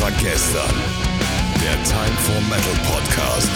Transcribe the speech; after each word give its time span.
war 0.00 0.10
gestern. 0.12 0.76
Der 1.60 1.74
Time 1.82 2.16
for 2.18 2.40
Metal 2.42 2.72
Podcast. 2.86 3.50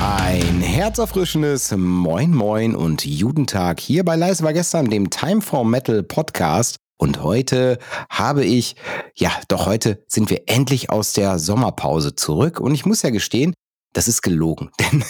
Ein 0.00 0.60
herzerfrischendes 0.60 1.72
Moin 1.76 2.32
Moin 2.32 2.76
und 2.76 3.04
Judentag 3.04 3.80
hier 3.80 4.04
bei 4.04 4.14
Leise 4.14 4.44
war 4.44 4.52
gestern, 4.52 4.90
dem 4.90 5.10
Time 5.10 5.40
for 5.40 5.64
Metal 5.64 6.04
Podcast. 6.04 6.76
Und 6.98 7.24
heute 7.24 7.78
habe 8.10 8.44
ich, 8.44 8.76
ja, 9.16 9.32
doch 9.48 9.66
heute 9.66 10.04
sind 10.06 10.30
wir 10.30 10.42
endlich 10.46 10.90
aus 10.90 11.14
der 11.14 11.40
Sommerpause 11.40 12.14
zurück. 12.14 12.60
Und 12.60 12.74
ich 12.74 12.86
muss 12.86 13.02
ja 13.02 13.10
gestehen, 13.10 13.52
das 13.92 14.06
ist 14.06 14.22
gelogen. 14.22 14.70
Denn 14.80 15.02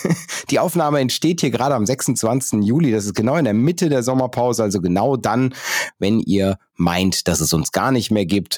die 0.48 0.58
Aufnahme 0.58 1.00
entsteht 1.00 1.42
hier 1.42 1.50
gerade 1.50 1.74
am 1.74 1.84
26. 1.84 2.62
Juli. 2.62 2.92
Das 2.92 3.04
ist 3.04 3.14
genau 3.14 3.36
in 3.36 3.44
der 3.44 3.54
Mitte 3.54 3.90
der 3.90 4.02
Sommerpause, 4.02 4.62
also 4.62 4.80
genau 4.80 5.18
dann, 5.18 5.54
wenn 5.98 6.20
ihr 6.20 6.56
meint, 6.76 7.28
dass 7.28 7.40
es 7.40 7.52
uns 7.52 7.72
gar 7.72 7.92
nicht 7.92 8.10
mehr 8.10 8.24
gibt 8.24 8.57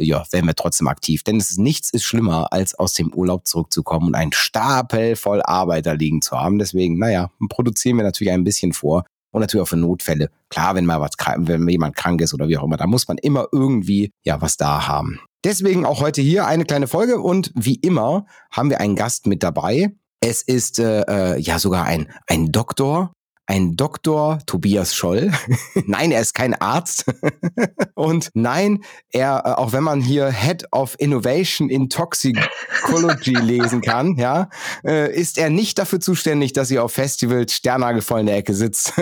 ja, 0.00 0.24
wären 0.30 0.46
wir 0.46 0.54
trotzdem 0.54 0.88
aktiv. 0.88 1.22
Denn 1.22 1.36
es 1.36 1.50
ist 1.50 1.58
nichts 1.58 1.90
ist 1.90 2.04
schlimmer, 2.04 2.52
als 2.52 2.74
aus 2.74 2.94
dem 2.94 3.12
Urlaub 3.12 3.46
zurückzukommen 3.46 4.08
und 4.08 4.14
einen 4.14 4.32
Stapel 4.32 5.16
voll 5.16 5.42
Arbeiter 5.42 5.96
liegen 5.96 6.22
zu 6.22 6.38
haben. 6.38 6.58
Deswegen, 6.58 6.98
naja, 6.98 7.30
produzieren 7.48 7.96
wir 7.96 8.04
natürlich 8.04 8.32
ein 8.32 8.44
bisschen 8.44 8.72
vor. 8.72 9.04
Und 9.32 9.42
natürlich 9.42 9.62
auch 9.62 9.68
für 9.68 9.76
Notfälle. 9.76 10.28
Klar, 10.48 10.74
wenn 10.74 10.86
mal 10.86 11.00
was 11.00 11.12
wenn 11.36 11.68
jemand 11.68 11.94
krank 11.94 12.20
ist 12.20 12.34
oder 12.34 12.48
wie 12.48 12.58
auch 12.58 12.64
immer, 12.64 12.76
da 12.76 12.88
muss 12.88 13.06
man 13.06 13.16
immer 13.18 13.46
irgendwie 13.52 14.10
ja 14.24 14.40
was 14.40 14.56
da 14.56 14.88
haben. 14.88 15.20
Deswegen 15.44 15.86
auch 15.86 16.00
heute 16.00 16.20
hier 16.20 16.46
eine 16.46 16.64
kleine 16.64 16.88
Folge 16.88 17.20
und 17.20 17.52
wie 17.54 17.76
immer 17.76 18.26
haben 18.50 18.70
wir 18.70 18.80
einen 18.80 18.96
Gast 18.96 19.28
mit 19.28 19.44
dabei. 19.44 19.92
Es 20.20 20.42
ist 20.42 20.80
äh, 20.80 21.02
äh 21.02 21.38
ja 21.38 21.60
sogar 21.60 21.84
ein, 21.84 22.10
ein 22.26 22.50
Doktor 22.50 23.12
ein 23.50 23.74
Doktor 23.74 24.38
Tobias 24.46 24.94
Scholl. 24.94 25.32
nein, 25.86 26.12
er 26.12 26.20
ist 26.20 26.34
kein 26.34 26.54
Arzt. 26.54 27.04
und 27.96 28.30
nein, 28.34 28.84
er, 29.10 29.42
äh, 29.44 29.48
auch 29.60 29.72
wenn 29.72 29.82
man 29.82 30.00
hier 30.00 30.30
Head 30.30 30.68
of 30.70 30.94
Innovation 31.00 31.68
in 31.68 31.90
Toxicology 31.90 33.32
lesen 33.42 33.80
kann, 33.80 34.14
ja, 34.16 34.50
äh, 34.84 35.12
ist 35.12 35.36
er 35.36 35.50
nicht 35.50 35.80
dafür 35.80 35.98
zuständig, 35.98 36.52
dass 36.52 36.70
ihr 36.70 36.84
auf 36.84 36.92
Festivals 36.92 37.52
sternnagelvoll 37.52 38.20
in 38.20 38.26
der 38.26 38.36
Ecke 38.36 38.54
sitzt. 38.54 38.92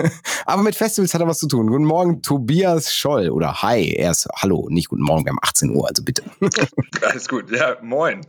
Aber 0.47 0.63
mit 0.63 0.73
Festivals 0.73 1.13
hat 1.13 1.21
er 1.21 1.27
was 1.27 1.37
zu 1.37 1.47
tun. 1.47 1.67
Guten 1.67 1.85
Morgen, 1.85 2.23
Tobias 2.23 2.91
Scholl. 2.91 3.29
Oder 3.29 3.61
hi, 3.61 3.91
er 3.91 4.09
ist 4.09 4.27
Hallo, 4.35 4.67
nicht 4.71 4.89
guten 4.89 5.03
Morgen, 5.03 5.25
wir 5.25 5.29
haben 5.29 5.39
18 5.43 5.75
Uhr, 5.75 5.87
also 5.87 6.03
bitte. 6.03 6.23
Alles 7.07 7.27
gut, 7.27 7.51
ja, 7.51 7.77
moin. 7.83 8.25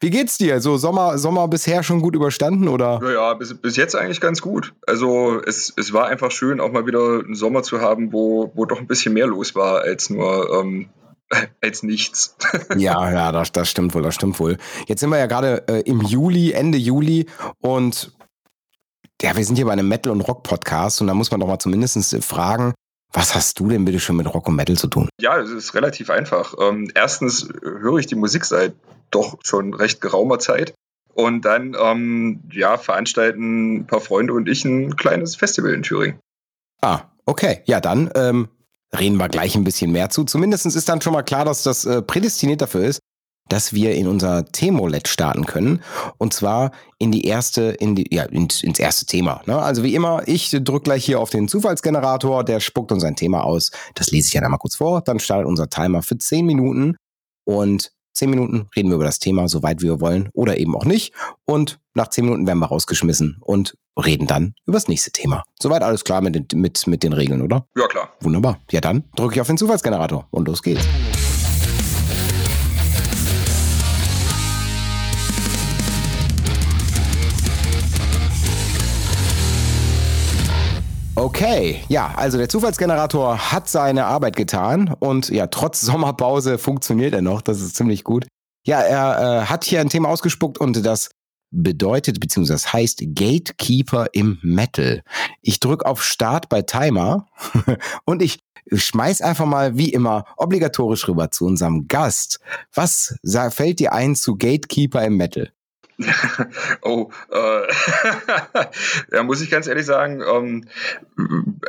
Wie 0.00 0.08
geht's 0.08 0.38
dir? 0.38 0.62
So 0.62 0.78
Sommer, 0.78 1.18
Sommer 1.18 1.46
bisher 1.46 1.82
schon 1.82 2.00
gut 2.00 2.16
überstanden, 2.16 2.68
oder? 2.68 2.98
Ja, 3.02 3.12
ja 3.12 3.34
bis, 3.34 3.52
bis 3.60 3.81
jetzt 3.82 3.96
eigentlich 3.96 4.20
ganz 4.20 4.40
gut. 4.40 4.74
Also 4.86 5.40
es, 5.44 5.72
es 5.76 5.92
war 5.92 6.06
einfach 6.06 6.30
schön, 6.30 6.60
auch 6.60 6.72
mal 6.72 6.86
wieder 6.86 7.20
einen 7.24 7.34
Sommer 7.34 7.62
zu 7.62 7.80
haben, 7.80 8.12
wo, 8.12 8.52
wo 8.54 8.64
doch 8.64 8.78
ein 8.78 8.86
bisschen 8.86 9.12
mehr 9.12 9.26
los 9.26 9.54
war 9.54 9.82
als 9.82 10.08
nur 10.08 10.60
ähm, 10.60 10.88
als 11.60 11.82
nichts. 11.82 12.36
ja, 12.76 13.10
ja, 13.12 13.32
das, 13.32 13.52
das 13.52 13.68
stimmt 13.68 13.94
wohl, 13.94 14.02
das 14.02 14.14
stimmt 14.14 14.38
wohl. 14.38 14.56
Jetzt 14.86 15.00
sind 15.00 15.10
wir 15.10 15.18
ja 15.18 15.26
gerade 15.26 15.66
äh, 15.68 15.80
im 15.80 16.00
Juli, 16.00 16.52
Ende 16.52 16.78
Juli 16.78 17.26
und 17.60 18.12
ja, 19.20 19.36
wir 19.36 19.44
sind 19.44 19.56
hier 19.56 19.66
bei 19.66 19.72
einem 19.72 19.88
Metal- 19.88 20.12
und 20.12 20.22
Rock-Podcast 20.22 21.00
und 21.00 21.06
da 21.06 21.14
muss 21.14 21.30
man 21.30 21.40
doch 21.40 21.46
mal 21.46 21.58
zumindest 21.58 22.24
fragen, 22.24 22.74
was 23.12 23.34
hast 23.34 23.60
du 23.60 23.68
denn 23.68 23.84
bitte 23.84 24.00
schon 24.00 24.16
mit 24.16 24.32
Rock 24.32 24.48
und 24.48 24.56
Metal 24.56 24.76
zu 24.76 24.88
tun? 24.88 25.08
Ja, 25.20 25.38
es 25.38 25.50
ist 25.50 25.74
relativ 25.74 26.10
einfach. 26.10 26.54
Ähm, 26.58 26.90
erstens 26.94 27.48
höre 27.62 27.98
ich 27.98 28.06
die 28.06 28.14
Musik 28.14 28.44
seit 28.44 28.74
doch 29.10 29.38
schon 29.44 29.74
recht 29.74 30.00
geraumer 30.00 30.38
Zeit. 30.38 30.74
Und 31.14 31.44
dann, 31.44 31.76
ähm, 31.80 32.40
ja, 32.50 32.78
veranstalten 32.78 33.76
ein 33.76 33.86
paar 33.86 34.00
Freunde 34.00 34.32
und 34.32 34.48
ich 34.48 34.64
ein 34.64 34.96
kleines 34.96 35.36
Festival 35.36 35.72
in 35.74 35.82
Thüringen. 35.82 36.18
Ah, 36.80 37.02
okay. 37.26 37.60
Ja, 37.66 37.80
dann 37.80 38.10
ähm, 38.14 38.48
reden 38.96 39.16
wir 39.16 39.28
gleich 39.28 39.54
ein 39.54 39.64
bisschen 39.64 39.92
mehr 39.92 40.10
zu. 40.10 40.24
Zumindest 40.24 40.66
ist 40.66 40.88
dann 40.88 41.00
schon 41.00 41.12
mal 41.12 41.22
klar, 41.22 41.44
dass 41.44 41.62
das 41.62 41.84
äh, 41.84 42.02
prädestiniert 42.02 42.60
dafür 42.60 42.84
ist, 42.84 43.00
dass 43.48 43.72
wir 43.72 43.94
in 43.94 44.08
unser 44.08 44.46
Themolet 44.46 45.08
starten 45.08 45.44
können. 45.44 45.82
Und 46.18 46.32
zwar 46.32 46.72
in 46.98 47.12
die 47.12 47.26
erste, 47.26 47.62
in 47.62 47.94
die, 47.94 48.06
ja, 48.14 48.24
ins, 48.24 48.62
ins 48.62 48.78
erste 48.78 49.04
Thema. 49.06 49.42
Ne? 49.46 49.58
Also 49.58 49.82
wie 49.82 49.94
immer, 49.94 50.22
ich 50.26 50.50
drücke 50.50 50.84
gleich 50.84 51.04
hier 51.04 51.20
auf 51.20 51.30
den 51.30 51.48
Zufallsgenerator, 51.48 52.44
der 52.44 52.60
spuckt 52.60 52.92
uns 52.92 53.04
ein 53.04 53.16
Thema 53.16 53.44
aus. 53.44 53.70
Das 53.94 54.10
lese 54.10 54.28
ich 54.28 54.34
ja 54.34 54.40
dann 54.40 54.50
mal 54.50 54.58
kurz 54.58 54.76
vor. 54.76 55.02
Dann 55.02 55.18
startet 55.18 55.46
unser 55.46 55.68
Timer 55.68 56.02
für 56.02 56.16
10 56.16 56.46
Minuten. 56.46 56.96
Und 57.44 57.92
Zehn 58.12 58.30
Minuten 58.30 58.68
reden 58.76 58.90
wir 58.90 58.96
über 58.96 59.04
das 59.04 59.18
Thema, 59.18 59.48
soweit 59.48 59.80
wir 59.82 60.00
wollen 60.00 60.28
oder 60.32 60.58
eben 60.58 60.76
auch 60.76 60.84
nicht. 60.84 61.14
Und 61.44 61.80
nach 61.94 62.08
zehn 62.08 62.24
Minuten 62.24 62.46
werden 62.46 62.58
wir 62.58 62.66
rausgeschmissen 62.66 63.38
und 63.40 63.76
reden 64.02 64.26
dann 64.26 64.54
über 64.66 64.76
das 64.76 64.88
nächste 64.88 65.10
Thema. 65.10 65.42
Soweit 65.60 65.82
alles 65.82 66.04
klar 66.04 66.20
mit, 66.20 66.54
mit, 66.54 66.86
mit 66.86 67.02
den 67.02 67.12
Regeln, 67.12 67.42
oder? 67.42 67.66
Ja, 67.76 67.86
klar. 67.86 68.14
Wunderbar. 68.20 68.60
Ja, 68.70 68.80
dann 68.80 69.04
drücke 69.16 69.34
ich 69.34 69.40
auf 69.40 69.46
den 69.46 69.58
Zufallsgenerator 69.58 70.28
und 70.30 70.48
los 70.48 70.62
geht's. 70.62 70.86
Okay, 81.22 81.84
ja, 81.86 82.12
also 82.16 82.36
der 82.36 82.48
Zufallsgenerator 82.48 83.52
hat 83.52 83.68
seine 83.68 84.06
Arbeit 84.06 84.34
getan 84.34 84.92
und 84.98 85.28
ja, 85.28 85.46
trotz 85.46 85.80
Sommerpause 85.80 86.58
funktioniert 86.58 87.14
er 87.14 87.22
noch, 87.22 87.42
das 87.42 87.60
ist 87.60 87.76
ziemlich 87.76 88.02
gut. 88.02 88.26
Ja, 88.66 88.80
er 88.80 89.42
äh, 89.42 89.44
hat 89.44 89.62
hier 89.62 89.80
ein 89.80 89.88
Thema 89.88 90.08
ausgespuckt 90.08 90.58
und 90.58 90.84
das 90.84 91.10
bedeutet, 91.52 92.18
beziehungsweise 92.18 92.72
heißt 92.72 93.04
Gatekeeper 93.14 94.08
im 94.14 94.40
Metal. 94.42 95.04
Ich 95.42 95.60
drücke 95.60 95.86
auf 95.86 96.02
Start 96.02 96.48
bei 96.48 96.62
Timer 96.62 97.28
und 98.04 98.20
ich 98.20 98.40
schmeiß 98.72 99.20
einfach 99.20 99.46
mal 99.46 99.78
wie 99.78 99.92
immer 99.92 100.24
obligatorisch 100.36 101.06
rüber 101.06 101.30
zu 101.30 101.46
unserem 101.46 101.86
Gast. 101.86 102.40
Was 102.74 103.14
fällt 103.22 103.78
dir 103.78 103.92
ein 103.92 104.16
zu 104.16 104.34
Gatekeeper 104.34 105.04
im 105.04 105.18
Metal? 105.18 105.52
oh, 106.82 107.10
äh, 107.30 107.62
ja, 109.12 109.22
muss 109.22 109.40
ich 109.40 109.50
ganz 109.50 109.66
ehrlich 109.66 109.86
sagen, 109.86 110.22
ähm, 110.22 110.68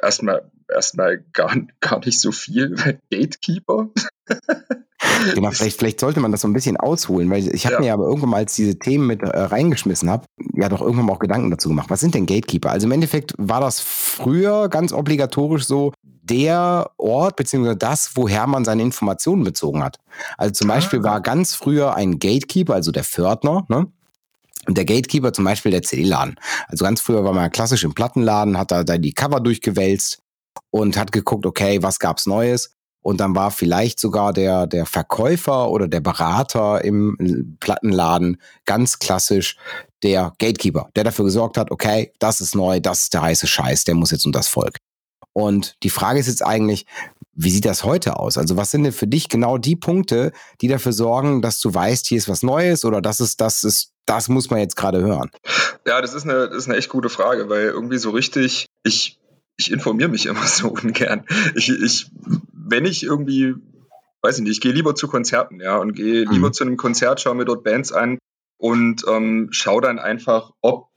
erstmal 0.02 0.50
erstmal 0.74 1.24
gar, 1.34 1.56
gar 1.82 2.00
nicht 2.06 2.20
so 2.20 2.32
viel 2.32 2.76
Gatekeeper. 3.12 3.90
genau, 5.34 5.52
vielleicht, 5.52 5.78
vielleicht 5.78 6.00
sollte 6.00 6.20
man 6.20 6.32
das 6.32 6.42
so 6.42 6.48
ein 6.48 6.54
bisschen 6.54 6.78
ausholen, 6.78 7.30
weil 7.30 7.48
ich 7.54 7.66
habe 7.66 7.76
ja. 7.76 7.82
mir 7.82 7.94
aber 7.94 8.06
irgendwann 8.06 8.32
mal, 8.32 8.38
als 8.38 8.56
diese 8.56 8.78
Themen 8.80 9.08
mit 9.08 9.22
äh, 9.22 9.28
reingeschmissen 9.28 10.10
habe, 10.10 10.26
ja 10.54 10.70
doch 10.70 10.82
irgendwann 10.82 11.06
mal 11.06 11.14
auch 11.14 11.20
Gedanken 11.20 11.52
dazu 11.52 11.70
gemacht. 11.70 11.90
Was 11.90 12.00
sind 12.00 12.16
denn 12.16 12.26
Gatekeeper? 12.26 12.72
Also 12.72 12.88
im 12.88 12.92
Endeffekt 12.92 13.34
war 13.38 13.62
das 13.62 13.80
früher 13.80 14.70
ganz 14.70 14.94
obligatorisch 14.94 15.66
so, 15.66 15.94
der 16.24 16.90
Ort 16.98 17.36
beziehungsweise 17.36 17.76
das, 17.76 18.12
woher 18.16 18.48
man 18.48 18.64
seine 18.64 18.82
Informationen 18.82 19.44
bezogen 19.44 19.84
hat. 19.84 19.98
Also 20.38 20.54
zum 20.54 20.70
Beispiel 20.70 21.00
ah. 21.00 21.04
war 21.04 21.22
ganz 21.22 21.54
früher 21.54 21.96
ein 21.96 22.18
Gatekeeper, 22.18 22.74
also 22.74 22.92
der 22.92 23.04
Pförtner, 23.04 23.66
ne? 23.68 23.88
Und 24.68 24.78
der 24.78 24.86
Gatekeeper 24.86 25.34
zum 25.34 25.46
Beispiel 25.46 25.72
der 25.72 25.82
CD-Laden. 25.82 26.36
Also 26.68 26.86
ganz 26.86 27.02
früher 27.02 27.24
war 27.24 27.34
man 27.34 27.52
klassisch 27.52 27.84
im 27.84 27.94
Plattenladen, 27.94 28.58
hat 28.58 28.72
da, 28.72 28.84
da 28.84 28.98
die 28.98 29.14
Cover 29.14 29.40
durchgewälzt 29.40 30.20
und 30.72 30.98
hat 30.98 31.12
geguckt, 31.12 31.46
okay, 31.46 31.82
was 31.82 32.00
gab's 32.00 32.26
Neues? 32.26 32.72
Und 33.04 33.20
dann 33.20 33.36
war 33.36 33.52
vielleicht 33.52 34.00
sogar 34.00 34.32
der, 34.32 34.66
der 34.66 34.86
Verkäufer 34.86 35.70
oder 35.70 35.90
der 35.90 36.00
Berater 36.00 36.84
im 36.84 37.58
Plattenladen 37.60 38.38
ganz 38.66 38.98
klassisch 38.98 39.58
der 40.04 40.34
Gatekeeper, 40.40 40.90
der 40.96 41.04
dafür 41.04 41.26
gesorgt 41.26 41.58
hat, 41.58 41.70
okay, 41.70 42.14
das 42.20 42.40
ist 42.40 42.56
neu, 42.56 42.80
das 42.80 43.04
ist 43.04 43.14
der 43.14 43.22
heiße 43.22 43.48
Scheiß, 43.48 43.84
der 43.84 43.96
muss 43.96 44.12
jetzt 44.12 44.26
um 44.26 44.32
das 44.32 44.48
Volk. 44.48 44.78
Und 45.34 45.76
die 45.84 45.90
Frage 45.90 46.20
ist 46.20 46.28
jetzt 46.28 46.46
eigentlich, 46.46 46.86
wie 47.36 47.50
sieht 47.50 47.66
das 47.66 47.84
heute 47.84 48.18
aus? 48.20 48.38
Also 48.38 48.58
was 48.58 48.72
sind 48.72 48.84
denn 48.84 48.94
für 48.94 49.08
dich 49.08 49.28
genau 49.28 49.58
die 49.58 49.76
Punkte, 49.76 50.32
die 50.62 50.68
dafür 50.68 50.94
sorgen, 50.94 51.42
dass 51.42 51.60
du 51.60 51.74
weißt, 51.74 52.06
hier 52.06 52.20
ist 52.20 52.30
was 52.30 52.44
Neues 52.44 52.86
oder 52.86 53.02
das 53.02 53.20
ist, 53.20 53.42
das 53.42 53.64
ist, 53.64 53.93
das 54.06 54.30
muss 54.30 54.50
man 54.50 54.60
jetzt 54.60 54.76
gerade 54.76 55.02
hören? 55.02 55.32
Ja, 55.86 56.02
das 56.02 56.14
ist 56.14 56.24
eine, 56.24 56.50
das 56.50 56.58
ist 56.58 56.70
eine 56.70 56.78
echt 56.78 56.90
gute 56.90 57.10
Frage, 57.10 57.50
weil 57.50 57.66
irgendwie 57.66 57.98
so 57.98 58.12
richtig, 58.12 58.68
ich, 58.84 59.20
ich 59.58 59.72
informiere 59.72 60.10
mich 60.10 60.26
immer 60.26 60.44
so 60.48 60.70
ungern. 60.70 61.26
Ich, 61.56 61.70
ich, 61.70 62.12
wenn 62.54 62.86
ich 62.86 63.04
irgendwie, 63.04 63.56
weiß 64.22 64.38
ich 64.38 64.44
nicht, 64.44 64.54
ich 64.54 64.62
gehe 64.62 64.72
lieber 64.72 64.96
zu 64.96 65.08
Konzerten, 65.08 65.60
ja, 65.60 65.78
und 65.78 65.94
gehe 65.94 66.26
mhm. 66.26 66.32
lieber 66.32 66.52
zu 66.52 66.64
einem 66.64 66.78
Konzert, 66.78 67.22
schaue 67.22 67.36
mir 67.36 67.46
dort 67.46 67.64
Bands 67.64 67.92
an 67.92 68.18
und 68.58 69.04
ähm, 69.08 69.50
schaue 69.52 69.82
dann 69.82 70.00
einfach, 70.00 70.52
ob 70.62 70.88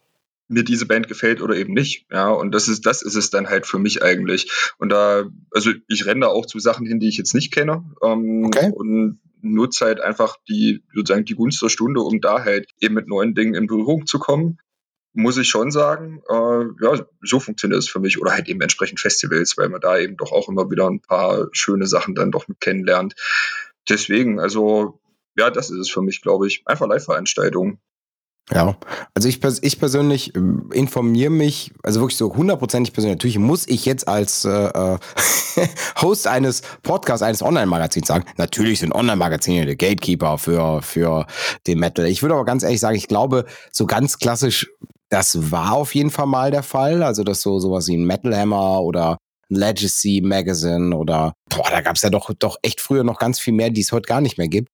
mir 0.49 0.62
diese 0.62 0.87
Band 0.87 1.08
gefällt 1.08 1.41
oder 1.41 1.56
eben 1.56 1.75
nicht. 1.75 2.06
Ja, 2.12 2.31
und 2.31 2.53
das 2.53 2.69
ist, 2.69 2.87
das 2.87 3.03
ist 3.03 3.17
es 3.17 3.31
dann 3.31 3.49
halt 3.49 3.67
für 3.67 3.79
mich 3.79 4.03
eigentlich. 4.03 4.50
Und 4.79 4.91
da, 4.91 5.25
also 5.50 5.73
ich 5.88 6.06
renne 6.06 6.23
da 6.23 6.26
auch 6.29 6.47
zu 6.47 6.61
Sachen 6.61 6.87
hin, 6.87 7.00
die 7.00 7.08
ich 7.08 7.17
jetzt 7.17 7.35
nicht 7.35 7.53
kenne. 7.53 7.85
Ähm, 8.03 8.44
okay. 8.47 8.70
Und 8.73 9.20
nutze 9.54 9.87
halt 9.87 10.00
einfach 10.00 10.37
die, 10.48 10.82
sozusagen 10.94 11.25
die 11.25 11.34
Gunst 11.34 11.62
der 11.62 11.69
Stunde, 11.69 12.00
um 12.00 12.20
da 12.20 12.44
halt 12.44 12.70
eben 12.81 12.94
mit 12.94 13.08
neuen 13.08 13.34
Dingen 13.34 13.54
in 13.54 13.66
Berührung 13.66 14.06
zu 14.06 14.19
kommen. 14.19 14.58
Muss 15.12 15.38
ich 15.38 15.48
schon 15.48 15.70
sagen, 15.70 16.22
äh, 16.28 16.64
ja, 16.82 17.06
so 17.22 17.40
funktioniert 17.40 17.78
es 17.78 17.88
für 17.88 18.00
mich. 18.00 18.20
Oder 18.20 18.32
halt 18.32 18.48
eben 18.48 18.60
entsprechend 18.60 19.00
Festivals, 19.00 19.56
weil 19.56 19.70
man 19.70 19.81
da 19.81 19.98
eben 19.98 20.16
doch 20.16 20.32
auch 20.32 20.48
immer 20.48 20.70
wieder 20.70 20.88
ein 20.88 21.00
paar 21.00 21.48
schöne 21.52 21.87
Sachen 21.87 22.14
dann 22.14 22.31
doch 22.31 22.48
mit 22.48 22.60
kennenlernt. 22.60 23.14
Deswegen, 23.88 24.38
also 24.40 25.00
ja, 25.37 25.50
das 25.50 25.70
ist 25.70 25.78
es 25.78 25.90
für 25.90 26.02
mich, 26.02 26.20
glaube 26.20 26.46
ich. 26.46 26.62
Einfach 26.66 26.87
Live-Veranstaltungen. 26.87 27.81
Ja, 28.52 28.76
also 29.14 29.28
ich, 29.28 29.40
ich 29.62 29.78
persönlich 29.81 30.34
äh, 30.37 30.40
informiere 30.72 31.31
mich, 31.31 31.72
also 31.82 32.00
wirklich 32.00 32.16
so 32.16 32.34
hundertprozentig 32.34 32.93
persönlich. 32.93 33.16
Natürlich 33.16 33.38
muss 33.38 33.66
ich 33.66 33.84
jetzt 33.84 34.06
als 34.06 34.44
äh, 34.44 34.50
äh 34.50 34.98
Host 36.02 36.26
eines 36.26 36.60
Podcasts, 36.82 37.22
eines 37.22 37.43
Online-Magazins 37.43 38.06
sagen, 38.06 38.25
natürlich 38.37 38.81
sind 38.81 38.94
Online-Magazine 38.94 39.64
der 39.64 39.75
Gatekeeper 39.75 40.38
für, 40.38 40.82
für 40.82 41.26
den 41.66 41.78
Metal. 41.78 42.06
Ich 42.06 42.22
würde 42.22 42.34
aber 42.34 42.44
ganz 42.44 42.62
ehrlich 42.62 42.78
sagen, 42.78 42.96
ich 42.96 43.08
glaube, 43.08 43.46
so 43.72 43.87
ganz 43.87 44.19
klassisch, 44.19 44.70
das 45.08 45.50
war 45.50 45.72
auf 45.72 45.94
jeden 45.94 46.10
Fall 46.10 46.26
mal 46.26 46.50
der 46.50 46.62
Fall. 46.62 47.02
Also, 47.02 47.25
dass 47.25 47.40
so 47.40 47.58
sowas 47.58 47.88
wie 47.88 47.96
ein 47.96 48.04
Metal 48.04 48.37
Hammer 48.37 48.82
oder 48.82 49.16
Legacy 49.48 50.20
Magazine 50.22 50.94
oder 50.94 51.32
boah, 51.48 51.70
da 51.70 51.81
gab 51.81 51.96
es 51.96 52.02
ja 52.02 52.10
doch, 52.10 52.31
doch 52.38 52.58
echt 52.62 52.81
früher 52.81 53.02
noch 53.02 53.19
ganz 53.19 53.40
viel 53.40 53.54
mehr, 53.54 53.70
die 53.70 53.81
es 53.81 53.93
heute 53.93 54.06
gar 54.06 54.20
nicht 54.20 54.38
mehr 54.38 54.48
gibt 54.48 54.69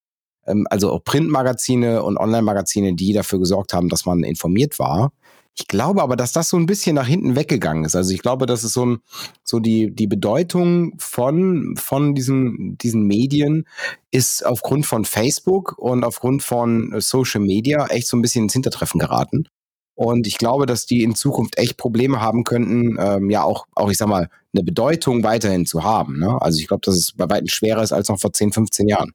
ähm, 0.47 0.67
also 0.71 0.91
auch 0.91 1.05
Printmagazine 1.05 2.03
und 2.03 2.17
Online-Magazine, 2.17 2.94
die 2.94 3.12
dafür 3.12 3.39
gesorgt 3.39 3.75
haben, 3.75 3.89
dass 3.89 4.06
man 4.06 4.23
informiert 4.23 4.79
war. 4.79 5.12
Ich 5.55 5.69
glaube 5.69 6.03
aber, 6.03 6.17
dass 6.17 6.33
das 6.33 6.49
so 6.49 6.56
ein 6.56 6.65
bisschen 6.65 6.94
nach 6.94 7.06
hinten 7.06 7.37
weggegangen 7.37 7.85
ist. 7.85 7.94
Also 7.94 8.15
ich 8.15 8.23
glaube, 8.23 8.47
dass 8.47 8.65
es 8.65 8.73
so 8.73 8.87
ein, 8.87 8.99
so 9.44 9.61
die, 9.61 9.94
die 9.94 10.06
Bedeutung 10.06 10.94
von, 10.99 11.75
von 11.77 12.15
diesen, 12.15 12.79
diesen 12.79 13.06
Medien 13.06 13.67
ist 14.11 14.47
aufgrund 14.47 14.87
von 14.87 15.05
Facebook 15.05 15.77
und 15.77 16.05
aufgrund 16.05 16.43
von 16.43 16.94
Social 17.00 17.43
Media 17.43 17.87
echt 17.89 18.09
so 18.09 18.17
ein 18.17 18.23
bisschen 18.23 18.44
ins 18.44 18.55
Hintertreffen 18.55 18.99
geraten. 18.99 19.47
Und 19.94 20.27
ich 20.27 20.39
glaube, 20.39 20.65
dass 20.65 20.87
die 20.87 21.03
in 21.03 21.15
Zukunft 21.15 21.59
echt 21.59 21.77
Probleme 21.77 22.21
haben 22.21 22.44
könnten, 22.44 22.97
ähm, 22.99 23.29
ja 23.29 23.44
auch, 23.44 23.67
auch, 23.75 23.91
ich 23.91 23.99
sag 23.99 24.09
mal, 24.09 24.31
eine 24.55 24.65
Bedeutung 24.65 25.23
weiterhin 25.23 25.67
zu 25.67 25.85
haben. 25.85 26.19
Ne? 26.19 26.41
Also 26.41 26.61
ich 26.61 26.67
glaube, 26.67 26.81
dass 26.85 26.97
es 26.97 27.12
bei 27.12 27.29
weitem 27.29 27.49
schwerer 27.49 27.83
ist 27.83 27.93
als 27.93 28.09
noch 28.09 28.19
vor 28.19 28.33
10, 28.33 28.53
15 28.53 28.89
Jahren. 28.89 29.12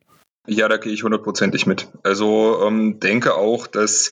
Ja, 0.47 0.69
da 0.69 0.77
gehe 0.77 0.93
ich 0.93 1.03
hundertprozentig 1.03 1.65
mit. 1.65 1.89
Also 2.03 2.63
ähm, 2.65 2.99
denke 2.99 3.35
auch, 3.35 3.67
dass 3.67 4.11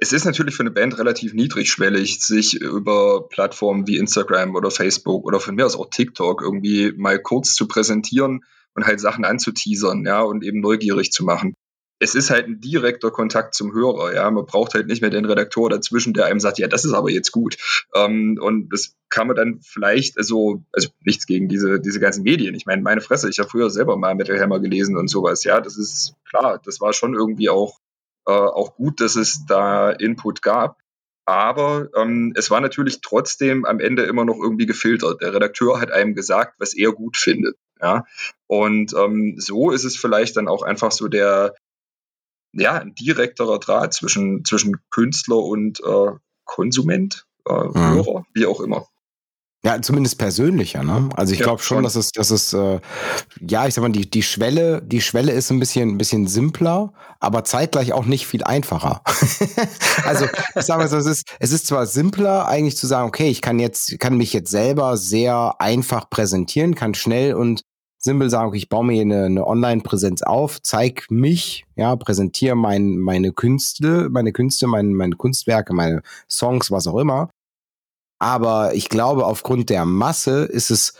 es 0.00 0.14
ist 0.14 0.24
natürlich 0.24 0.54
für 0.54 0.62
eine 0.62 0.70
Band 0.70 0.98
relativ 0.98 1.34
niedrigschwellig, 1.34 2.20
sich 2.20 2.54
über 2.54 3.28
Plattformen 3.28 3.86
wie 3.86 3.98
Instagram 3.98 4.54
oder 4.54 4.70
Facebook 4.70 5.26
oder 5.26 5.40
von 5.40 5.54
mir 5.54 5.66
aus 5.66 5.76
auch 5.76 5.90
TikTok 5.90 6.40
irgendwie 6.40 6.92
mal 6.96 7.20
kurz 7.20 7.54
zu 7.54 7.68
präsentieren 7.68 8.40
und 8.74 8.86
halt 8.86 8.98
Sachen 9.00 9.26
anzuteasern, 9.26 10.04
ja, 10.06 10.22
und 10.22 10.42
eben 10.42 10.60
neugierig 10.60 11.12
zu 11.12 11.24
machen 11.24 11.54
es 11.98 12.14
ist 12.14 12.30
halt 12.30 12.46
ein 12.46 12.60
direkter 12.60 13.10
Kontakt 13.10 13.54
zum 13.54 13.72
Hörer, 13.72 14.14
ja. 14.14 14.30
Man 14.30 14.46
braucht 14.46 14.74
halt 14.74 14.86
nicht 14.86 15.00
mehr 15.00 15.10
den 15.10 15.24
Redaktor 15.24 15.70
dazwischen, 15.70 16.12
der 16.12 16.26
einem 16.26 16.40
sagt, 16.40 16.58
ja, 16.58 16.66
das 16.66 16.84
ist 16.84 16.92
aber 16.92 17.10
jetzt 17.10 17.32
gut. 17.32 17.56
Ähm, 17.94 18.38
und 18.40 18.72
das 18.72 18.96
kann 19.10 19.28
man 19.28 19.36
dann 19.36 19.60
vielleicht, 19.62 20.18
also, 20.18 20.64
also 20.72 20.88
nichts 21.04 21.26
gegen 21.26 21.48
diese, 21.48 21.80
diese 21.80 22.00
ganzen 22.00 22.24
Medien. 22.24 22.54
Ich 22.54 22.66
meine, 22.66 22.82
meine 22.82 23.00
Fresse, 23.00 23.30
ich 23.30 23.38
habe 23.38 23.48
früher 23.48 23.70
selber 23.70 23.96
mal 23.96 24.14
Metal 24.14 24.38
Hammer 24.40 24.60
gelesen 24.60 24.96
und 24.96 25.08
sowas, 25.08 25.44
ja. 25.44 25.60
Das 25.60 25.78
ist 25.78 26.14
klar, 26.28 26.60
das 26.64 26.80
war 26.80 26.92
schon 26.92 27.14
irgendwie 27.14 27.48
auch, 27.48 27.78
äh, 28.26 28.32
auch 28.32 28.74
gut, 28.74 29.00
dass 29.00 29.16
es 29.16 29.44
da 29.46 29.90
Input 29.90 30.42
gab. 30.42 30.78
Aber 31.26 31.88
ähm, 31.96 32.34
es 32.36 32.50
war 32.50 32.60
natürlich 32.60 33.00
trotzdem 33.00 33.64
am 33.64 33.80
Ende 33.80 34.02
immer 34.02 34.26
noch 34.26 34.36
irgendwie 34.36 34.66
gefiltert. 34.66 35.22
Der 35.22 35.32
Redakteur 35.32 35.80
hat 35.80 35.90
einem 35.90 36.14
gesagt, 36.14 36.56
was 36.58 36.74
er 36.74 36.92
gut 36.92 37.16
findet. 37.16 37.56
Ja, 37.80 38.04
und 38.46 38.94
ähm, 38.94 39.34
so 39.38 39.70
ist 39.70 39.84
es 39.84 39.96
vielleicht 39.96 40.36
dann 40.36 40.48
auch 40.48 40.62
einfach 40.62 40.92
so 40.92 41.08
der, 41.08 41.54
ja, 42.56 42.74
ein 42.74 42.94
direkterer 42.94 43.58
Draht 43.58 43.94
zwischen, 43.94 44.44
zwischen 44.44 44.76
Künstler 44.90 45.38
und 45.38 45.80
äh, 45.80 46.12
Konsument, 46.44 47.26
äh, 47.46 47.52
mhm. 47.52 47.74
Hörer, 47.74 48.26
wie 48.34 48.46
auch 48.46 48.60
immer. 48.60 48.86
Ja, 49.64 49.80
zumindest 49.80 50.18
persönlicher, 50.18 50.82
ne? 50.82 51.08
Also 51.16 51.32
ich 51.32 51.38
ja, 51.38 51.46
glaube 51.46 51.62
schon, 51.62 51.76
schon, 51.76 51.84
dass 51.84 51.94
es, 51.94 52.12
dass 52.12 52.30
es, 52.30 52.52
äh, 52.52 52.80
ja, 53.40 53.66
ich 53.66 53.72
sag 53.72 53.80
mal, 53.80 53.90
die, 53.90 54.08
die 54.08 54.22
Schwelle, 54.22 54.82
die 54.82 55.00
Schwelle 55.00 55.32
ist 55.32 55.50
ein 55.50 55.58
bisschen, 55.58 55.88
ein 55.88 55.96
bisschen 55.96 56.26
simpler, 56.26 56.92
aber 57.18 57.44
zeitgleich 57.44 57.94
auch 57.94 58.04
nicht 58.04 58.26
viel 58.26 58.44
einfacher. 58.44 59.00
also 60.04 60.26
ich 60.54 60.64
sag 60.64 60.76
mal 60.76 60.88
so, 60.88 60.98
es 60.98 61.06
ist, 61.06 61.24
es 61.40 61.50
ist 61.50 61.66
zwar 61.66 61.86
simpler, 61.86 62.46
eigentlich 62.46 62.76
zu 62.76 62.86
sagen, 62.86 63.08
okay, 63.08 63.30
ich 63.30 63.40
kann 63.40 63.58
jetzt, 63.58 63.98
kann 64.00 64.18
mich 64.18 64.34
jetzt 64.34 64.50
selber 64.50 64.98
sehr 64.98 65.54
einfach 65.60 66.10
präsentieren, 66.10 66.74
kann 66.74 66.92
schnell 66.92 67.32
und 67.32 67.62
simpel 68.04 68.30
sagen, 68.30 68.48
okay, 68.48 68.58
ich 68.58 68.68
baue 68.68 68.84
mir 68.84 69.00
eine, 69.00 69.24
eine 69.24 69.46
Online-Präsenz 69.46 70.22
auf, 70.22 70.62
zeig 70.62 71.10
mich, 71.10 71.66
ja, 71.76 71.96
präsentiere 71.96 72.54
mein, 72.54 72.98
meine 72.98 73.32
Künste, 73.32 74.08
meine 74.10 74.32
Künste, 74.32 74.66
mein, 74.66 74.94
meine 74.94 75.16
Kunstwerke, 75.16 75.74
meine 75.74 76.02
Songs, 76.30 76.70
was 76.70 76.86
auch 76.86 76.98
immer. 76.98 77.30
Aber 78.20 78.74
ich 78.74 78.88
glaube, 78.88 79.26
aufgrund 79.26 79.70
der 79.70 79.84
Masse 79.84 80.44
ist 80.44 80.70
es 80.70 80.94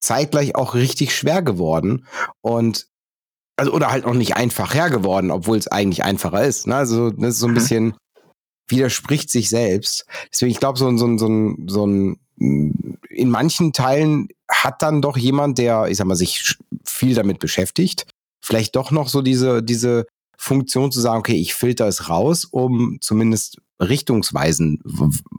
zeitgleich 0.00 0.54
auch 0.54 0.74
richtig 0.74 1.14
schwer 1.14 1.42
geworden 1.42 2.06
und 2.40 2.86
also 3.56 3.72
oder 3.72 3.90
halt 3.90 4.04
auch 4.04 4.14
nicht 4.14 4.36
einfach 4.36 4.74
her 4.74 4.90
geworden, 4.90 5.30
obwohl 5.30 5.56
es 5.56 5.68
eigentlich 5.68 6.04
einfacher 6.04 6.44
ist. 6.44 6.66
Ne? 6.66 6.76
Also 6.76 7.10
das 7.10 7.34
ist 7.34 7.40
so 7.40 7.46
ein 7.46 7.52
mhm. 7.52 7.54
bisschen 7.54 7.96
widerspricht 8.68 9.30
sich 9.30 9.48
selbst. 9.48 10.06
Deswegen, 10.32 10.50
ich 10.50 10.60
glaube, 10.60 10.78
so, 10.78 10.94
so, 10.96 11.16
so, 11.16 11.54
so 11.66 11.86
ein 11.86 12.20
in 12.38 13.30
manchen 13.30 13.72
Teilen 13.72 14.28
hat 14.48 14.82
dann 14.82 15.02
doch 15.02 15.16
jemand, 15.16 15.58
der, 15.58 15.86
ich 15.88 15.98
sag 15.98 16.06
mal, 16.06 16.14
sich 16.14 16.56
viel 16.84 17.14
damit 17.14 17.38
beschäftigt, 17.38 18.06
vielleicht 18.40 18.76
doch 18.76 18.90
noch 18.90 19.08
so 19.08 19.22
diese, 19.22 19.62
diese 19.62 20.06
Funktion 20.38 20.92
zu 20.92 21.00
sagen, 21.00 21.18
okay, 21.18 21.34
ich 21.34 21.54
filter 21.54 21.86
es 21.86 22.08
raus, 22.08 22.44
um 22.44 22.98
zumindest 23.00 23.58
Richtungsweisen, 23.80 24.82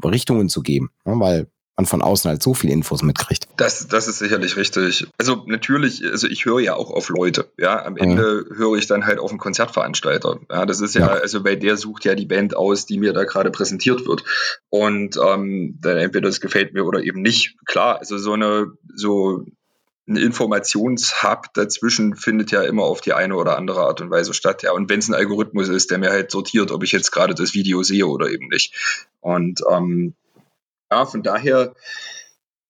Richtungen 0.03 0.49
zu 0.49 0.61
geben. 0.61 0.89
Ja, 1.05 1.19
weil 1.19 1.47
man 1.77 1.85
von 1.85 2.01
außen 2.01 2.29
halt 2.29 2.41
so 2.41 2.55
viel 2.55 2.71
Infos 2.71 3.03
mitkriegt. 3.03 3.47
Das, 3.55 3.87
das 3.87 4.07
ist 4.07 4.17
sicherlich 4.17 4.57
richtig. 4.57 5.07
Also 5.19 5.43
natürlich, 5.45 6.03
also 6.03 6.27
ich 6.27 6.45
höre 6.45 6.59
ja 6.59 6.75
auch 6.75 6.89
auf 6.89 7.09
Leute. 7.09 7.51
Ja, 7.57 7.85
am 7.85 7.97
Ende 7.97 8.45
mhm. 8.49 8.57
höre 8.57 8.77
ich 8.77 8.87
dann 8.87 9.05
halt 9.05 9.19
auf 9.19 9.29
einen 9.29 9.39
Konzertveranstalter. 9.39 10.39
Ja, 10.49 10.65
das 10.65 10.81
ist 10.81 10.95
ja, 10.95 11.01
ja, 11.01 11.21
also 11.21 11.43
bei 11.43 11.55
der 11.55 11.77
sucht 11.77 12.03
ja 12.03 12.15
die 12.15 12.25
Band 12.25 12.55
aus, 12.55 12.87
die 12.87 12.97
mir 12.97 13.13
da 13.13 13.25
gerade 13.25 13.51
präsentiert 13.51 14.07
wird. 14.07 14.23
Und 14.69 15.17
ähm, 15.23 15.77
dann 15.79 15.97
entweder 15.97 16.27
das 16.27 16.41
gefällt 16.41 16.73
mir 16.73 16.83
oder 16.83 17.03
eben 17.03 17.21
nicht. 17.21 17.55
Klar, 17.65 17.99
also 17.99 18.17
so 18.17 18.33
eine, 18.33 18.71
so 18.95 19.45
ein 20.07 20.15
Informationshub 20.15 21.53
dazwischen 21.53 22.15
findet 22.15 22.49
ja 22.49 22.63
immer 22.63 22.83
auf 22.83 23.01
die 23.01 23.13
eine 23.13 23.35
oder 23.35 23.55
andere 23.55 23.81
Art 23.81 24.01
und 24.01 24.09
Weise 24.09 24.33
statt. 24.33 24.63
Ja, 24.63 24.71
und 24.71 24.89
wenn 24.89 24.99
es 24.99 25.09
ein 25.09 25.13
Algorithmus 25.13 25.69
ist, 25.69 25.91
der 25.91 25.99
mir 25.99 26.09
halt 26.09 26.31
sortiert, 26.31 26.71
ob 26.71 26.83
ich 26.83 26.91
jetzt 26.91 27.11
gerade 27.11 27.35
das 27.35 27.53
Video 27.53 27.83
sehe 27.83 28.07
oder 28.07 28.31
eben 28.31 28.47
nicht. 28.47 28.73
Und 29.21 29.61
ähm, 29.69 30.15
ja, 30.91 31.05
von 31.05 31.23
daher, 31.23 31.75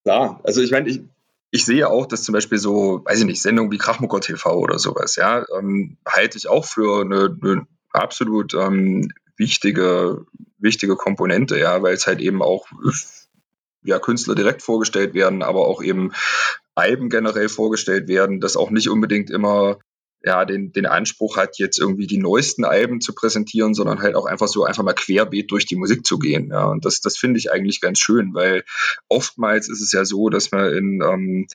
ja, 0.06 0.40
also 0.44 0.62
ich 0.62 0.72
meine, 0.72 0.90
ich, 0.90 1.02
ich 1.52 1.66
sehe 1.66 1.90
auch, 1.90 2.06
dass 2.06 2.24
zum 2.24 2.34
Beispiel 2.34 2.58
so, 2.58 3.02
weiß 3.06 3.20
ich 3.20 3.26
nicht, 3.26 3.42
Sendungen 3.42 3.72
wie 3.72 3.78
Krachmucker 3.78 4.20
TV 4.22 4.58
oder 4.58 4.80
sowas, 4.80 5.16
ja, 5.16 5.46
ähm, 5.58 5.98
halte 6.06 6.38
ich 6.38 6.48
auch 6.48 6.66
für 6.66 7.02
eine, 7.02 7.38
eine 7.42 7.68
absolut 7.92 8.54
ähm, 8.54 9.12
wichtige, 9.38 10.26
wichtige 10.58 10.96
Komponente, 10.96 11.58
ja, 11.58 11.82
weil 11.82 11.94
es 11.94 12.08
halt 12.08 12.20
eben 12.20 12.42
auch 12.42 12.68
ja, 13.84 14.00
Künstler 14.00 14.36
direkt 14.36 14.62
vorgestellt 14.62 15.14
werden, 15.14 15.44
aber 15.44 15.68
auch 15.68 15.82
eben 15.82 16.12
Alben 16.76 17.10
generell 17.10 17.50
vorgestellt 17.50 18.08
werden, 18.08 18.40
das 18.40 18.58
auch 18.58 18.70
nicht 18.70 18.90
unbedingt 18.90 19.30
immer 19.32 19.80
ja, 20.24 20.46
den, 20.46 20.72
den 20.72 20.86
Anspruch 20.86 21.38
hat, 21.38 21.58
jetzt 21.58 21.80
irgendwie 21.80 22.08
die 22.08 22.18
neuesten 22.18 22.66
Alben 22.66 23.02
zu 23.02 23.14
präsentieren, 23.14 23.74
sondern 23.74 24.02
halt 24.02 24.16
auch 24.16 24.26
einfach 24.26 24.48
so 24.48 24.66
einfach 24.66 24.84
mal 24.84 24.94
querbeet 24.94 25.52
durch 25.52 25.66
die 25.66 25.76
Musik 25.76 26.06
zu 26.06 26.20
gehen. 26.20 26.50
Ja, 26.52 26.66
und 26.66 26.86
das, 26.86 27.02
das 27.02 27.18
finde 27.18 27.40
ich 27.40 27.52
eigentlich 27.52 27.82
ganz 27.82 28.00
schön, 28.00 28.34
weil 28.34 28.64
oftmals 29.08 29.70
ist 29.70 29.82
es 29.82 29.92
ja 29.92 30.06
so, 30.06 30.30
dass 30.30 30.52
man 30.52 30.74
in 30.74 31.02
ähm, 31.02 31.48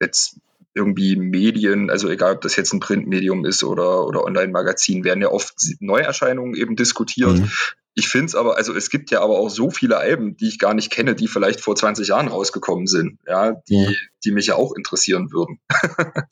jetzt 0.00 0.40
irgendwie 0.74 1.16
Medien, 1.16 1.90
also 1.90 2.08
egal 2.08 2.34
ob 2.34 2.40
das 2.42 2.56
jetzt 2.56 2.72
ein 2.72 2.80
Printmedium 2.80 3.44
ist 3.44 3.64
oder, 3.64 4.06
oder 4.06 4.24
Online-Magazin, 4.24 5.04
werden 5.04 5.20
ja 5.20 5.28
oft 5.28 5.54
Neuerscheinungen 5.80 6.54
eben 6.54 6.76
diskutiert. 6.76 7.38
Mhm. 7.38 7.50
Ich 7.94 8.08
finde 8.08 8.26
es 8.26 8.34
aber, 8.34 8.56
also 8.56 8.74
es 8.74 8.88
gibt 8.88 9.10
ja 9.10 9.20
aber 9.20 9.38
auch 9.38 9.50
so 9.50 9.70
viele 9.70 9.96
Alben, 9.96 10.36
die 10.36 10.48
ich 10.48 10.58
gar 10.58 10.74
nicht 10.74 10.90
kenne, 10.90 11.14
die 11.14 11.26
vielleicht 11.26 11.60
vor 11.60 11.74
20 11.74 12.08
Jahren 12.08 12.28
rausgekommen 12.28 12.86
sind, 12.86 13.18
ja, 13.26 13.52
die, 13.68 13.82
ja. 13.82 13.90
die 14.24 14.30
mich 14.30 14.46
ja 14.46 14.54
auch 14.54 14.72
interessieren 14.74 15.32
würden. 15.32 15.58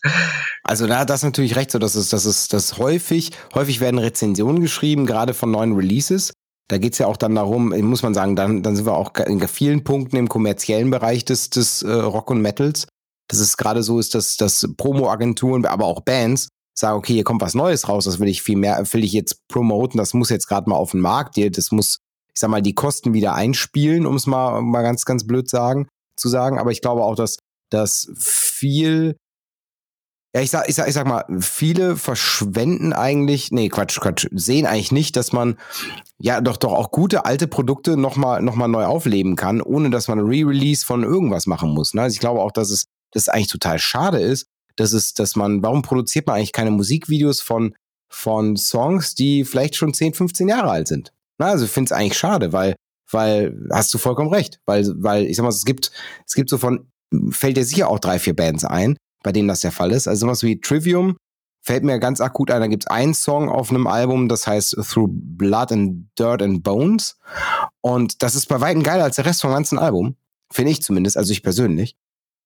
also 0.62 0.86
da 0.86 1.00
hat 1.00 1.10
das 1.10 1.24
natürlich 1.24 1.56
recht, 1.56 1.72
so 1.72 1.78
dass 1.78 1.96
es, 1.96 2.10
dass 2.10 2.24
es, 2.26 2.48
dass 2.48 2.78
häufig, 2.78 3.32
häufig 3.54 3.80
werden 3.80 3.98
Rezensionen 3.98 4.60
geschrieben, 4.60 5.04
gerade 5.04 5.34
von 5.34 5.50
neuen 5.50 5.74
Releases. 5.74 6.32
Da 6.68 6.78
geht's 6.78 6.98
ja 6.98 7.06
auch 7.06 7.16
dann 7.16 7.34
darum, 7.34 7.70
muss 7.70 8.02
man 8.02 8.14
sagen, 8.14 8.36
dann, 8.36 8.62
dann 8.62 8.76
sind 8.76 8.86
wir 8.86 8.94
auch 8.94 9.14
in 9.16 9.46
vielen 9.48 9.84
Punkten 9.84 10.16
im 10.16 10.28
kommerziellen 10.28 10.90
Bereich 10.90 11.24
des, 11.24 11.50
des 11.50 11.82
äh, 11.82 11.90
Rock 11.90 12.30
und 12.30 12.40
Metals. 12.40 12.86
Dass 13.28 13.40
es 13.40 13.56
gerade 13.56 13.82
so 13.82 13.98
ist, 13.98 14.14
dass, 14.14 14.36
dass 14.36 14.66
Promo-Agenturen, 14.76 15.66
aber 15.66 15.86
auch 15.86 16.00
Bands 16.02 16.48
sage, 16.78 16.96
okay, 16.96 17.14
hier 17.14 17.24
kommt 17.24 17.40
was 17.40 17.54
Neues 17.54 17.88
raus, 17.88 18.04
das 18.04 18.20
will 18.20 18.28
ich 18.28 18.42
viel 18.42 18.56
mehr, 18.56 18.82
will 18.92 19.04
ich 19.04 19.12
jetzt 19.12 19.48
promoten, 19.48 19.98
das 19.98 20.14
muss 20.14 20.30
jetzt 20.30 20.46
gerade 20.46 20.68
mal 20.70 20.76
auf 20.76 20.92
den 20.92 21.00
Markt, 21.00 21.36
das 21.36 21.72
muss, 21.72 21.98
ich 22.32 22.40
sag 22.40 22.50
mal, 22.50 22.62
die 22.62 22.74
Kosten 22.74 23.14
wieder 23.14 23.34
einspielen, 23.34 24.06
um 24.06 24.14
es 24.14 24.26
mal, 24.26 24.62
mal 24.62 24.82
ganz, 24.82 25.04
ganz 25.04 25.26
blöd 25.26 25.48
sagen, 25.48 25.88
zu 26.16 26.28
sagen. 26.28 26.58
Aber 26.58 26.70
ich 26.70 26.80
glaube 26.80 27.02
auch, 27.02 27.16
dass, 27.16 27.38
dass 27.70 28.10
viel, 28.16 29.16
ja, 30.34 30.40
ich 30.40 30.50
sag, 30.50 30.68
ich 30.68 30.76
sag, 30.76 30.88
ich 30.88 30.94
sag 30.94 31.06
mal, 31.06 31.24
viele 31.40 31.96
verschwenden 31.96 32.92
eigentlich, 32.92 33.50
nee, 33.50 33.68
Quatsch, 33.68 33.98
Quatsch, 33.98 34.28
sehen 34.30 34.66
eigentlich 34.66 34.92
nicht, 34.92 35.16
dass 35.16 35.32
man 35.32 35.58
ja 36.18 36.40
doch 36.40 36.58
doch 36.58 36.72
auch 36.72 36.90
gute 36.90 37.24
alte 37.24 37.48
Produkte 37.48 37.96
nochmal 37.96 38.42
noch 38.42 38.54
mal 38.54 38.68
neu 38.68 38.84
aufleben 38.84 39.36
kann, 39.36 39.60
ohne 39.60 39.90
dass 39.90 40.06
man 40.08 40.18
ein 40.18 40.26
Re-Release 40.26 40.84
von 40.84 41.02
irgendwas 41.02 41.46
machen 41.46 41.70
muss. 41.70 41.94
Ne? 41.94 42.02
Also 42.02 42.14
ich 42.14 42.20
glaube 42.20 42.40
auch, 42.40 42.52
dass 42.52 42.70
es, 42.70 42.84
dass 43.12 43.22
es 43.22 43.28
eigentlich 43.28 43.48
total 43.48 43.78
schade 43.78 44.18
ist, 44.18 44.46
dass 44.78 44.92
es, 44.92 45.14
dass 45.14 45.36
man, 45.36 45.62
warum 45.62 45.82
produziert 45.82 46.26
man 46.26 46.36
eigentlich 46.36 46.52
keine 46.52 46.70
Musikvideos 46.70 47.40
von, 47.40 47.74
von 48.08 48.56
Songs, 48.56 49.14
die 49.14 49.44
vielleicht 49.44 49.76
schon 49.76 49.92
10, 49.92 50.14
15 50.14 50.48
Jahre 50.48 50.70
alt 50.70 50.88
sind? 50.88 51.12
Na, 51.38 51.46
also 51.46 51.64
ich 51.64 51.70
finde 51.70 51.88
es 51.88 51.92
eigentlich 51.92 52.18
schade, 52.18 52.52
weil, 52.52 52.74
weil, 53.10 53.56
hast 53.72 53.92
du 53.92 53.98
vollkommen 53.98 54.32
recht, 54.32 54.60
weil, 54.66 54.86
weil, 54.96 55.26
ich 55.26 55.36
sag 55.36 55.42
mal, 55.44 55.50
es 55.50 55.64
gibt, 55.64 55.90
es 56.26 56.34
gibt 56.34 56.50
so 56.50 56.58
von, 56.58 56.90
fällt 57.30 57.56
dir 57.56 57.64
sicher 57.64 57.88
auch 57.88 57.98
drei, 57.98 58.18
vier 58.18 58.34
Bands 58.34 58.64
ein, 58.64 58.96
bei 59.22 59.32
denen 59.32 59.48
das 59.48 59.60
der 59.60 59.72
Fall 59.72 59.92
ist. 59.92 60.08
Also 60.08 60.26
sowas 60.26 60.42
wie 60.42 60.60
Trivium 60.60 61.16
fällt 61.62 61.84
mir 61.84 61.98
ganz 61.98 62.20
akut 62.20 62.50
ein. 62.50 62.60
Da 62.60 62.66
gibt 62.66 62.84
es 62.84 62.90
einen 62.90 63.14
Song 63.14 63.48
auf 63.48 63.70
einem 63.70 63.86
Album, 63.86 64.28
das 64.28 64.46
heißt 64.46 64.76
Through 64.88 65.08
Blood 65.10 65.72
and 65.72 66.08
Dirt 66.18 66.42
and 66.42 66.62
Bones. 66.62 67.18
Und 67.80 68.22
das 68.22 68.34
ist 68.34 68.46
bei 68.46 68.60
weitem 68.60 68.82
geiler 68.82 69.04
als 69.04 69.16
der 69.16 69.26
Rest 69.26 69.42
vom 69.42 69.50
ganzen 69.50 69.78
Album. 69.78 70.16
Finde 70.50 70.72
ich 70.72 70.82
zumindest, 70.82 71.16
also 71.16 71.32
ich 71.32 71.42
persönlich. 71.42 71.96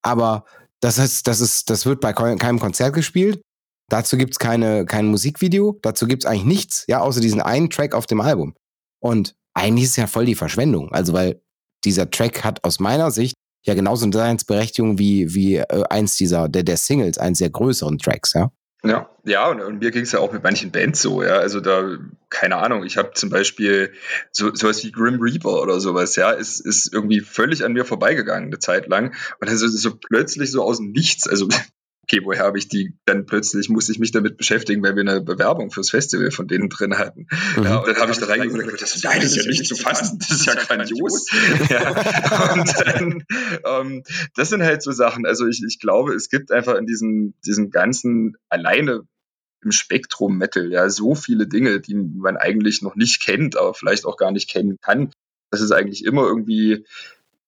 Aber 0.02 0.44
das 0.82 0.98
ist, 0.98 1.28
das 1.28 1.40
ist, 1.40 1.70
das 1.70 1.86
wird 1.86 2.00
bei 2.00 2.12
keinem 2.12 2.58
Konzert 2.58 2.94
gespielt. 2.94 3.40
Dazu 3.88 4.16
gibt's 4.16 4.38
keine, 4.38 4.84
kein 4.84 5.06
Musikvideo. 5.06 5.78
Dazu 5.80 6.06
gibt's 6.06 6.26
eigentlich 6.26 6.44
nichts, 6.44 6.84
ja, 6.88 7.00
außer 7.00 7.20
diesen 7.20 7.40
einen 7.40 7.70
Track 7.70 7.94
auf 7.94 8.06
dem 8.06 8.20
Album. 8.20 8.54
Und 9.00 9.34
eigentlich 9.54 9.84
ist 9.84 9.90
es 9.90 9.96
ja 9.96 10.06
voll 10.06 10.26
die 10.26 10.34
Verschwendung. 10.34 10.90
Also, 10.92 11.12
weil 11.12 11.40
dieser 11.84 12.10
Track 12.10 12.42
hat 12.42 12.64
aus 12.64 12.80
meiner 12.80 13.10
Sicht 13.10 13.34
ja 13.64 13.74
genauso 13.74 14.04
eine 14.04 14.10
Daseinsberechtigung 14.10 14.98
wie, 14.98 15.32
wie 15.34 15.56
äh, 15.56 15.84
eins 15.88 16.16
dieser, 16.16 16.48
der, 16.48 16.64
der 16.64 16.76
Singles, 16.76 17.18
eins 17.18 17.38
der 17.38 17.50
größeren 17.50 17.98
Tracks, 17.98 18.32
ja. 18.32 18.50
Ja, 18.84 19.08
ja, 19.24 19.48
und, 19.48 19.60
und 19.60 19.78
mir 19.78 19.92
ging 19.92 20.02
es 20.02 20.10
ja 20.10 20.18
auch 20.18 20.32
mit 20.32 20.42
manchen 20.42 20.72
Bands 20.72 21.00
so, 21.00 21.22
ja. 21.22 21.36
Also 21.36 21.60
da, 21.60 21.98
keine 22.30 22.56
Ahnung, 22.56 22.84
ich 22.84 22.96
habe 22.96 23.12
zum 23.14 23.30
Beispiel 23.30 23.92
so 24.32 24.52
sowas 24.54 24.82
wie 24.82 24.90
Grim 24.90 25.20
Reaper 25.20 25.62
oder 25.62 25.78
sowas, 25.78 26.16
ja, 26.16 26.32
ist, 26.32 26.58
ist 26.58 26.92
irgendwie 26.92 27.20
völlig 27.20 27.64
an 27.64 27.74
mir 27.74 27.84
vorbeigegangen 27.84 28.48
eine 28.48 28.58
Zeit 28.58 28.88
lang. 28.88 29.14
Und 29.40 29.48
dann 29.48 29.56
so, 29.56 29.68
so 29.68 29.94
plötzlich 29.94 30.50
so 30.50 30.64
aus 30.64 30.78
dem 30.78 30.90
Nichts, 30.90 31.28
also 31.28 31.46
okay, 32.04 32.21
woher 32.25 32.44
habe 32.44 32.59
ich 32.59 32.68
die 32.68 32.94
dann 33.04 33.26
plötzlich, 33.26 33.68
musste 33.68 33.92
ich 33.92 33.99
mich 33.99 34.11
damit 34.11 34.37
beschäftigen, 34.37 34.82
weil 34.82 34.97
wir 34.97 35.02
eine 35.02 35.21
Bewerbung 35.21 35.71
fürs 35.71 35.90
Festival 35.90 36.30
von 36.30 36.49
denen 36.49 36.68
drin 36.68 36.99
hatten. 36.99 37.28
Mhm. 37.56 37.64
Ja, 37.64 37.78
und 37.78 37.88
dann 37.88 37.97
habe 37.97 38.12
ich 38.12 38.18
da 38.18 38.26
reingeguckt 38.26 38.62
und 38.62 38.66
gedacht, 38.66 38.82
das, 38.82 39.00
das 39.00 39.25
ist 39.25 39.37
ja 39.37 39.47
nicht 39.47 39.66
zu 39.66 39.76
fassen, 39.76 40.18
das 40.18 40.30
ist 40.30 40.47
ja 40.47 40.54
grandios. 40.54 41.26
ja, 41.71 42.52
und 42.52 42.75
dann, 42.85 43.25
ähm, 43.64 44.02
das 44.35 44.49
sind 44.50 44.62
halt 44.62 44.82
so 44.82 44.92
Sachen, 44.92 45.26
also 45.26 45.47
ich, 45.47 45.62
ich 45.66 45.78
glaube, 45.78 46.14
es 46.14 46.28
gibt 46.28 46.50
einfach 46.50 46.76
in 46.76 46.87
diesem, 46.87 47.35
diesem 47.47 47.71
ganzen, 47.71 48.37
alleine 48.49 49.02
im 49.64 49.71
Spektrum 49.71 50.38
Metal, 50.38 50.73
ja, 50.73 50.90
so 50.90 51.14
viele 51.14 51.47
Dinge, 51.47 51.80
die 51.80 51.94
man 51.94 52.37
eigentlich 52.37 52.82
noch 52.82 52.97
nicht 52.97 53.23
kennt, 53.23 53.56
aber 53.56 53.75
vielleicht 53.75 54.06
auch 54.06 54.16
gar 54.16 54.32
nicht 54.32 54.50
kennen 54.50 54.78
kann. 54.80 55.12
Das 55.50 55.61
ist 55.61 55.71
eigentlich 55.71 56.04
immer 56.04 56.23
irgendwie 56.23 56.85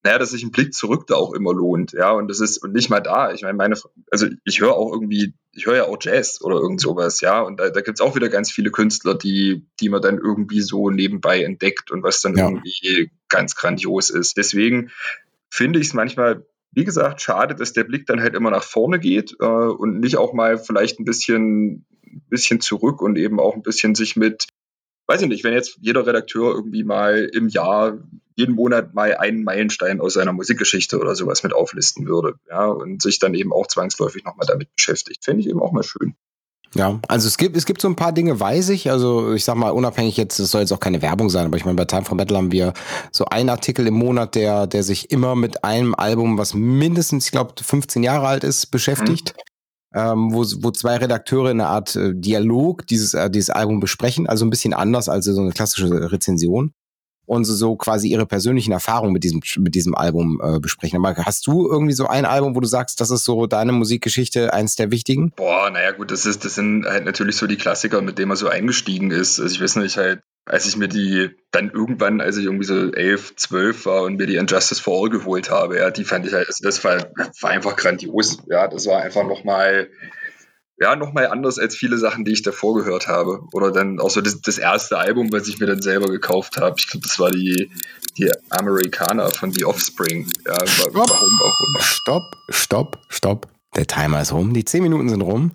naja, 0.04 0.18
dass 0.18 0.30
sich 0.30 0.42
ein 0.42 0.50
Blick 0.50 0.74
zurück 0.74 1.06
da 1.06 1.14
auch 1.14 1.32
immer 1.32 1.54
lohnt, 1.54 1.92
ja, 1.92 2.12
und 2.12 2.28
das 2.28 2.40
ist, 2.40 2.58
und 2.58 2.74
nicht 2.74 2.90
mal 2.90 3.00
da. 3.00 3.32
Ich 3.32 3.40
meine, 3.40 3.54
meine, 3.54 3.74
also 4.10 4.26
ich 4.44 4.60
höre 4.60 4.74
auch 4.74 4.92
irgendwie, 4.92 5.32
ich 5.52 5.64
höre 5.64 5.76
ja 5.76 5.84
auch 5.84 5.96
Jazz 5.98 6.42
oder 6.42 6.56
irgend 6.56 6.82
sowas, 6.82 7.22
ja, 7.22 7.40
und 7.40 7.58
da, 7.58 7.70
da 7.70 7.80
gibt 7.80 7.98
es 7.98 8.04
auch 8.04 8.14
wieder 8.14 8.28
ganz 8.28 8.52
viele 8.52 8.70
Künstler, 8.70 9.14
die, 9.14 9.66
die 9.80 9.88
man 9.88 10.02
dann 10.02 10.18
irgendwie 10.18 10.60
so 10.60 10.90
nebenbei 10.90 11.42
entdeckt 11.42 11.90
und 11.90 12.02
was 12.02 12.20
dann 12.20 12.36
ja. 12.36 12.46
irgendwie 12.46 13.12
ganz 13.30 13.56
grandios 13.56 14.10
ist. 14.10 14.36
Deswegen 14.36 14.90
finde 15.48 15.78
ich 15.78 15.86
es 15.86 15.94
manchmal, 15.94 16.46
wie 16.72 16.84
gesagt, 16.84 17.22
schade, 17.22 17.54
dass 17.54 17.72
der 17.72 17.84
Blick 17.84 18.04
dann 18.04 18.20
halt 18.20 18.34
immer 18.34 18.50
nach 18.50 18.64
vorne 18.64 18.98
geht 18.98 19.34
äh, 19.40 19.46
und 19.46 20.00
nicht 20.00 20.18
auch 20.18 20.34
mal 20.34 20.58
vielleicht 20.58 21.00
ein 21.00 21.06
bisschen, 21.06 21.86
bisschen 22.28 22.60
zurück 22.60 23.00
und 23.00 23.16
eben 23.16 23.40
auch 23.40 23.54
ein 23.54 23.62
bisschen 23.62 23.94
sich 23.94 24.16
mit 24.16 24.48
weiß 25.06 25.22
ich 25.22 25.28
nicht, 25.28 25.44
wenn 25.44 25.52
jetzt 25.52 25.78
jeder 25.80 26.06
Redakteur 26.06 26.54
irgendwie 26.54 26.84
mal 26.84 27.28
im 27.32 27.48
Jahr 27.48 27.98
jeden 28.36 28.54
Monat 28.54 28.94
mal 28.94 29.16
einen 29.16 29.44
Meilenstein 29.44 30.00
aus 30.00 30.14
seiner 30.14 30.32
Musikgeschichte 30.32 30.98
oder 30.98 31.14
sowas 31.14 31.42
mit 31.42 31.52
auflisten 31.52 32.06
würde, 32.06 32.34
ja, 32.48 32.66
und 32.66 33.00
sich 33.00 33.18
dann 33.18 33.34
eben 33.34 33.52
auch 33.52 33.66
zwangsläufig 33.66 34.24
nochmal 34.24 34.46
damit 34.46 34.74
beschäftigt, 34.74 35.24
fände 35.24 35.42
ich 35.42 35.48
eben 35.48 35.60
auch 35.60 35.72
mal 35.72 35.84
schön. 35.84 36.14
Ja, 36.74 36.98
also 37.06 37.28
es 37.28 37.38
gibt, 37.38 37.56
es 37.56 37.66
gibt 37.66 37.80
so 37.80 37.86
ein 37.86 37.94
paar 37.94 38.10
Dinge, 38.10 38.40
weiß 38.40 38.70
ich. 38.70 38.90
Also 38.90 39.32
ich 39.32 39.44
sag 39.44 39.54
mal, 39.54 39.70
unabhängig 39.70 40.16
jetzt, 40.16 40.40
das 40.40 40.50
soll 40.50 40.62
jetzt 40.62 40.72
auch 40.72 40.80
keine 40.80 41.02
Werbung 41.02 41.30
sein, 41.30 41.46
aber 41.46 41.56
ich 41.56 41.64
meine, 41.64 41.76
bei 41.76 41.84
Time 41.84 42.04
for 42.04 42.16
Metal 42.16 42.36
haben 42.36 42.50
wir 42.50 42.72
so 43.12 43.26
einen 43.26 43.48
Artikel 43.48 43.86
im 43.86 43.94
Monat, 43.94 44.34
der, 44.34 44.66
der 44.66 44.82
sich 44.82 45.12
immer 45.12 45.36
mit 45.36 45.62
einem 45.62 45.94
Album, 45.94 46.36
was 46.36 46.52
mindestens, 46.54 47.26
ich 47.26 47.30
glaube, 47.30 47.54
15 47.62 48.02
Jahre 48.02 48.26
alt 48.26 48.42
ist, 48.42 48.72
beschäftigt. 48.72 49.34
Mhm. 49.36 49.42
Ähm, 49.94 50.32
wo, 50.32 50.44
wo 50.58 50.72
zwei 50.72 50.96
Redakteure 50.96 51.52
in 51.52 51.60
einer 51.60 51.70
Art 51.70 51.94
äh, 51.94 52.12
Dialog 52.14 52.84
dieses, 52.88 53.14
äh, 53.14 53.30
dieses 53.30 53.50
Album 53.50 53.78
besprechen, 53.78 54.26
also 54.26 54.44
ein 54.44 54.50
bisschen 54.50 54.74
anders 54.74 55.08
als 55.08 55.26
so 55.26 55.40
eine 55.40 55.52
klassische 55.52 56.10
Rezension 56.10 56.72
und 57.26 57.44
so, 57.44 57.54
so 57.54 57.76
quasi 57.76 58.08
ihre 58.08 58.26
persönlichen 58.26 58.72
Erfahrungen 58.72 59.12
mit 59.12 59.24
diesem, 59.24 59.40
mit 59.58 59.74
diesem 59.74 59.94
Album 59.94 60.40
äh, 60.42 60.58
besprechen. 60.58 60.98
Aber 60.98 61.16
hast 61.24 61.46
du 61.46 61.68
irgendwie 61.68 61.94
so 61.94 62.06
ein 62.06 62.24
Album, 62.24 62.54
wo 62.54 62.60
du 62.60 62.66
sagst, 62.66 63.00
das 63.00 63.10
ist 63.10 63.24
so 63.24 63.46
deine 63.46 63.72
Musikgeschichte, 63.72 64.52
eins 64.52 64.76
der 64.76 64.90
wichtigen? 64.90 65.32
Boah, 65.36 65.70
naja, 65.70 65.92
gut, 65.92 66.10
das 66.10 66.26
ist, 66.26 66.44
das 66.44 66.54
sind 66.56 66.84
halt 66.86 67.04
natürlich 67.04 67.36
so 67.36 67.46
die 67.46 67.56
Klassiker, 67.56 68.02
mit 68.02 68.18
denen 68.18 68.28
man 68.28 68.36
so 68.36 68.48
eingestiegen 68.48 69.10
ist. 69.10 69.40
Also 69.40 69.54
ich 69.54 69.60
weiß 69.60 69.76
nicht, 69.76 69.96
halt, 69.96 70.22
als 70.46 70.66
ich 70.66 70.76
mir 70.76 70.88
die 70.88 71.30
dann 71.50 71.70
irgendwann, 71.70 72.20
als 72.20 72.36
ich 72.36 72.44
irgendwie 72.44 72.66
so 72.66 72.92
elf, 72.92 73.34
zwölf 73.36 73.86
war 73.86 74.02
und 74.02 74.16
mir 74.16 74.26
die 74.26 74.36
Injustice 74.36 74.80
for 74.80 75.02
All 75.02 75.10
geholt 75.10 75.50
habe, 75.50 75.78
ja, 75.78 75.90
die 75.90 76.04
fand 76.04 76.26
ich 76.26 76.34
halt, 76.34 76.46
also 76.46 76.62
das 76.62 76.84
war, 76.84 77.08
war 77.40 77.50
einfach 77.50 77.76
grandios. 77.76 78.38
Ja, 78.48 78.68
das 78.68 78.86
war 78.86 79.02
einfach 79.02 79.24
nochmal, 79.24 79.88
ja, 80.78 80.96
nochmal 80.96 81.28
anders 81.28 81.58
als 81.58 81.76
viele 81.76 81.96
Sachen, 81.96 82.24
die 82.24 82.32
ich 82.32 82.42
davor 82.42 82.74
gehört 82.74 83.08
habe. 83.08 83.40
Oder 83.52 83.70
dann 83.70 84.00
auch 84.00 84.10
so 84.10 84.20
das, 84.20 84.40
das 84.42 84.58
erste 84.58 84.98
Album, 84.98 85.32
was 85.32 85.48
ich 85.48 85.60
mir 85.60 85.66
dann 85.66 85.80
selber 85.80 86.08
gekauft 86.08 86.58
habe. 86.58 86.76
Ich 86.78 86.88
glaube, 86.88 87.06
das 87.06 87.18
war 87.18 87.30
die, 87.30 87.70
die 88.18 88.30
Amerikaner 88.50 89.30
von 89.30 89.50
The 89.50 89.64
Offspring. 89.64 90.28
Ja, 90.46 90.58
warum, 90.78 90.94
warum? 90.96 91.80
Stopp, 91.80 92.36
stopp, 92.50 92.98
stopp. 93.08 93.48
Der 93.76 93.86
Timer 93.86 94.20
ist 94.20 94.32
rum. 94.32 94.52
Die 94.52 94.64
zehn 94.64 94.82
Minuten 94.82 95.08
sind 95.08 95.22
rum. 95.22 95.52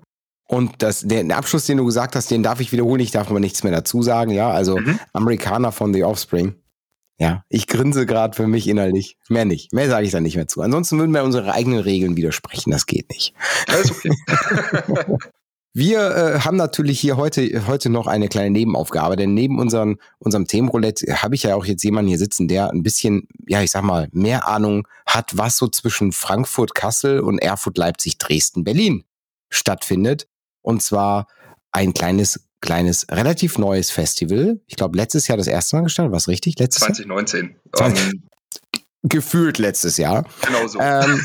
Und 0.49 0.81
das, 0.81 1.01
den 1.01 1.31
Abschluss, 1.31 1.67
den 1.67 1.77
du 1.77 1.85
gesagt 1.85 2.15
hast, 2.15 2.31
den 2.31 2.41
darf 2.41 2.59
ich 2.59 2.71
wiederholen. 2.71 3.01
Ich 3.01 3.11
darf 3.11 3.29
aber 3.29 3.39
nichts 3.39 3.61
mehr 3.61 3.71
dazu 3.71 4.01
sagen. 4.01 4.31
Ja, 4.31 4.49
also 4.49 4.79
mhm. 4.79 4.99
Amerikaner 5.13 5.71
von 5.71 5.93
The 5.93 6.03
Offspring. 6.03 6.55
Ja, 7.19 7.43
ich 7.49 7.67
grinse 7.67 8.07
gerade 8.07 8.35
für 8.35 8.47
mich 8.47 8.67
innerlich. 8.67 9.17
Mehr 9.29 9.45
nicht. 9.45 9.73
Mehr 9.73 9.89
sage 9.89 10.07
ich 10.07 10.11
da 10.11 10.19
nicht 10.19 10.37
mehr 10.37 10.47
zu. 10.47 10.61
Ansonsten 10.61 10.97
würden 10.97 11.13
wir 11.13 11.23
unsere 11.23 11.53
eigenen 11.53 11.79
Regeln 11.79 12.17
widersprechen. 12.17 12.71
Das 12.71 12.87
geht 12.87 13.11
nicht. 13.11 13.35
Alles 13.67 13.91
okay. 13.91 14.09
Wir 15.71 15.99
äh, 15.99 16.39
haben 16.39 16.57
natürlich 16.57 16.99
hier 16.99 17.15
heute, 17.15 17.67
heute 17.67 17.91
noch 17.91 18.07
eine 18.07 18.27
kleine 18.27 18.49
Nebenaufgabe, 18.49 19.15
denn 19.15 19.35
neben 19.35 19.59
unseren, 19.59 19.97
unserem 20.17 20.47
Themenroulette 20.47 21.21
habe 21.21 21.35
ich 21.35 21.43
ja 21.43 21.53
auch 21.53 21.63
jetzt 21.63 21.83
jemanden 21.83 22.09
hier 22.09 22.17
sitzen, 22.17 22.47
der 22.47 22.71
ein 22.71 22.81
bisschen, 22.81 23.27
ja, 23.47 23.61
ich 23.61 23.69
sag 23.69 23.83
mal, 23.83 24.07
mehr 24.11 24.47
Ahnung 24.47 24.87
hat, 25.05 25.37
was 25.37 25.57
so 25.57 25.67
zwischen 25.67 26.11
Frankfurt, 26.11 26.73
Kassel 26.73 27.19
und 27.19 27.37
Erfurt, 27.37 27.77
Leipzig, 27.77 28.17
Dresden, 28.17 28.63
Berlin 28.63 29.03
stattfindet. 29.51 30.27
Und 30.69 30.83
zwar 30.83 31.27
ein 31.71 31.93
kleines 31.93 32.39
kleines, 32.61 33.07
relativ 33.09 33.57
neues 33.57 33.89
Festival. 33.89 34.59
Ich 34.67 34.75
glaube, 34.75 34.97
letztes 34.97 35.27
Jahr 35.27 35.37
das 35.37 35.47
erste 35.47 35.77
Mal 35.77 35.83
gestartet. 35.83 36.13
Was 36.13 36.27
richtig? 36.27 36.59
Letztes 36.59 36.83
2019. 36.83 37.45
Jahr? 37.45 37.55
2019. 37.73 38.23
Um, 38.23 38.29
gefühlt 39.03 39.57
letztes 39.57 39.97
Jahr. 39.97 40.25
Genau 40.41 40.67
so. 40.67 40.79
Ähm, 40.79 41.21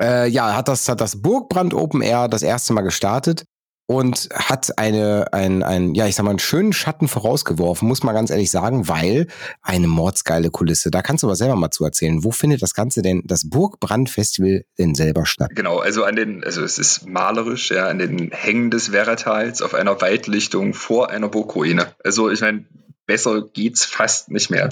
äh, 0.00 0.28
ja, 0.28 0.54
hat 0.54 0.68
das, 0.68 0.88
hat 0.88 1.00
das 1.00 1.20
Burgbrand 1.20 1.74
Open 1.74 2.00
Air 2.00 2.28
das 2.28 2.42
erste 2.42 2.72
Mal 2.72 2.82
gestartet 2.82 3.44
und 3.86 4.28
hat 4.34 4.78
eine, 4.78 5.32
ein, 5.32 5.62
ein, 5.62 5.94
ja, 5.94 6.06
ich 6.06 6.16
sag 6.16 6.24
mal, 6.24 6.30
einen 6.30 6.40
schönen 6.40 6.72
Schatten 6.72 7.06
vorausgeworfen, 7.06 7.86
muss 7.86 8.02
man 8.02 8.14
ganz 8.14 8.30
ehrlich 8.30 8.50
sagen, 8.50 8.88
weil 8.88 9.28
eine 9.62 9.86
mordsgeile 9.86 10.50
Kulisse. 10.50 10.90
Da 10.90 11.02
kannst 11.02 11.22
du 11.22 11.28
aber 11.28 11.36
selber 11.36 11.56
mal 11.56 11.70
zu 11.70 11.84
erzählen. 11.84 12.24
Wo 12.24 12.32
findet 12.32 12.62
das 12.62 12.74
Ganze 12.74 13.02
denn, 13.02 13.22
das 13.24 13.48
Burgbrand-Festival 13.48 14.64
denn 14.78 14.94
selber 14.96 15.24
statt? 15.24 15.50
Genau, 15.54 15.78
also 15.78 16.02
an 16.02 16.16
den, 16.16 16.42
also 16.42 16.64
es 16.64 16.78
ist 16.78 17.06
malerisch, 17.06 17.70
ja, 17.70 17.86
an 17.86 17.98
den 17.98 18.30
Hängen 18.32 18.70
des 18.70 18.90
Werratals 18.90 19.62
auf 19.62 19.74
einer 19.74 20.00
Waldlichtung 20.00 20.74
vor 20.74 21.10
einer 21.10 21.28
Burgruine. 21.28 21.94
Also 22.02 22.28
ich 22.30 22.40
meine, 22.40 22.66
besser 23.06 23.42
geht's 23.42 23.84
fast 23.84 24.30
nicht 24.30 24.50
mehr. 24.50 24.70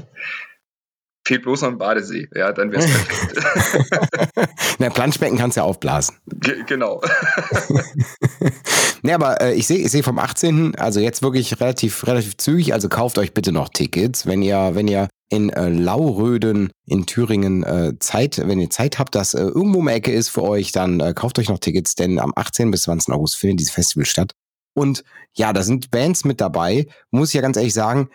Fehlt 1.27 1.43
bloß 1.43 1.63
noch 1.63 1.71
ein 1.71 1.79
Badesee, 1.79 2.29
ja, 2.35 2.53
dann 2.53 2.71
wäre 2.71 2.85
es 2.85 2.91
perfekt. 4.35 4.51
Na, 4.79 4.91
Planschbecken 4.91 5.39
kannst 5.39 5.57
du 5.57 5.63
ja 5.63 5.65
aufblasen. 5.65 6.17
G 6.27 6.65
genau. 6.67 7.01
ne, 9.05 9.15
aber 9.15 9.41
äh, 9.41 9.55
ich 9.55 9.67
sehe 9.67 9.79
ich 9.79 9.91
seh 9.91 10.03
vom 10.03 10.19
18. 10.19 10.75
also 10.77 11.01
jetzt 11.01 11.23
wirklich 11.23 11.61
relativ, 11.61 12.07
relativ 12.07 12.37
zügig, 12.37 12.73
also 12.73 12.89
kauft 12.89 13.19
euch 13.19 13.33
bitte 13.33 13.53
noch 13.53 13.69
Tickets, 13.69 14.27
wenn 14.27 14.43
ihr, 14.43 14.73
wenn 14.75 14.89
ihr 14.89 15.09
in 15.31 15.51
äh, 15.51 15.69
Lauröden 15.69 16.71
in 16.87 17.07
Thüringen 17.07 17.63
äh, 17.63 17.93
Zeit, 17.99 18.43
wenn 18.45 18.61
ihr 18.61 18.71
Zeit 18.71 18.99
habt, 18.99 19.15
dass 19.15 19.35
äh, 19.35 19.43
irgendwo 19.43 19.79
um 19.79 19.89
Ecke 19.89 20.13
ist 20.13 20.29
für 20.29 20.43
euch, 20.43 20.73
dann 20.73 21.01
äh, 21.01 21.13
kauft 21.15 21.39
euch 21.39 21.49
noch 21.49 21.59
Tickets, 21.59 21.95
denn 21.95 22.19
am 22.19 22.33
18. 22.35 22.71
bis 22.71 22.83
20. 22.83 23.15
August 23.15 23.37
findet 23.37 23.61
dieses 23.61 23.73
Festival 23.73 24.07
statt. 24.07 24.33
Und 24.75 25.05
ja, 25.33 25.53
da 25.53 25.63
sind 25.63 25.91
Bands 25.91 26.25
mit 26.25 26.41
dabei, 26.41 26.87
muss 27.11 27.29
ich 27.29 27.35
ja 27.35 27.43
ganz 27.43 27.57
ehrlich 27.57 27.75
sagen, 27.75 28.09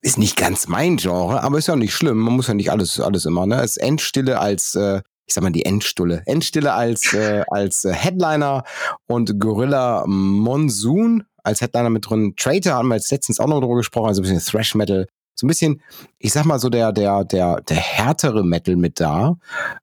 ist 0.00 0.18
nicht 0.18 0.36
ganz 0.36 0.68
mein 0.68 0.96
Genre, 0.96 1.42
aber 1.42 1.58
ist 1.58 1.68
ja 1.68 1.76
nicht 1.76 1.94
schlimm. 1.94 2.18
Man 2.18 2.34
muss 2.34 2.48
ja 2.48 2.54
nicht 2.54 2.70
alles, 2.70 3.00
alles 3.00 3.24
immer, 3.24 3.46
ne? 3.46 3.56
Es 3.56 3.76
ist 3.76 3.78
Endstille 3.78 4.38
als, 4.38 4.74
äh, 4.74 5.00
ich 5.32 5.34
sag 5.34 5.44
mal 5.44 5.50
die 5.50 5.64
Endstulle. 5.64 6.22
Endstille 6.26 6.74
als, 6.74 7.14
äh, 7.14 7.42
als 7.50 7.86
äh, 7.86 7.92
Headliner 7.94 8.64
und 9.06 9.40
Gorilla 9.40 10.04
Monsoon 10.06 11.24
als 11.42 11.62
Headliner 11.62 11.88
mit 11.88 12.08
drin. 12.08 12.34
Traitor 12.36 12.74
haben 12.74 12.88
wir 12.88 12.96
jetzt 12.96 13.10
letztens 13.10 13.40
auch 13.40 13.46
noch 13.46 13.60
drüber 13.60 13.76
gesprochen, 13.76 14.08
also 14.08 14.20
ein 14.20 14.24
bisschen 14.24 14.40
Thrash 14.40 14.74
Metal. 14.74 15.08
So 15.34 15.46
ein 15.46 15.48
bisschen, 15.48 15.80
ich 16.18 16.34
sag 16.34 16.44
mal 16.44 16.58
so 16.58 16.68
der, 16.68 16.92
der, 16.92 17.24
der, 17.24 17.62
der 17.62 17.78
härtere 17.78 18.44
Metal 18.44 18.76
mit 18.76 19.00
da. 19.00 19.38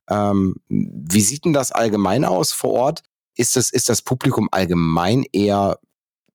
Ähm, 0.08 0.56
wie 0.70 1.22
sieht 1.22 1.46
denn 1.46 1.54
das 1.54 1.72
allgemein 1.72 2.24
aus 2.26 2.54
vor 2.54 2.74
Ort? 2.74 3.02
Ist 3.36 3.56
das, 3.56 3.72
ist 3.72 3.90
das 3.90 4.04
Publikum 4.04 4.50
allgemein 4.52 5.26
eher 5.34 5.80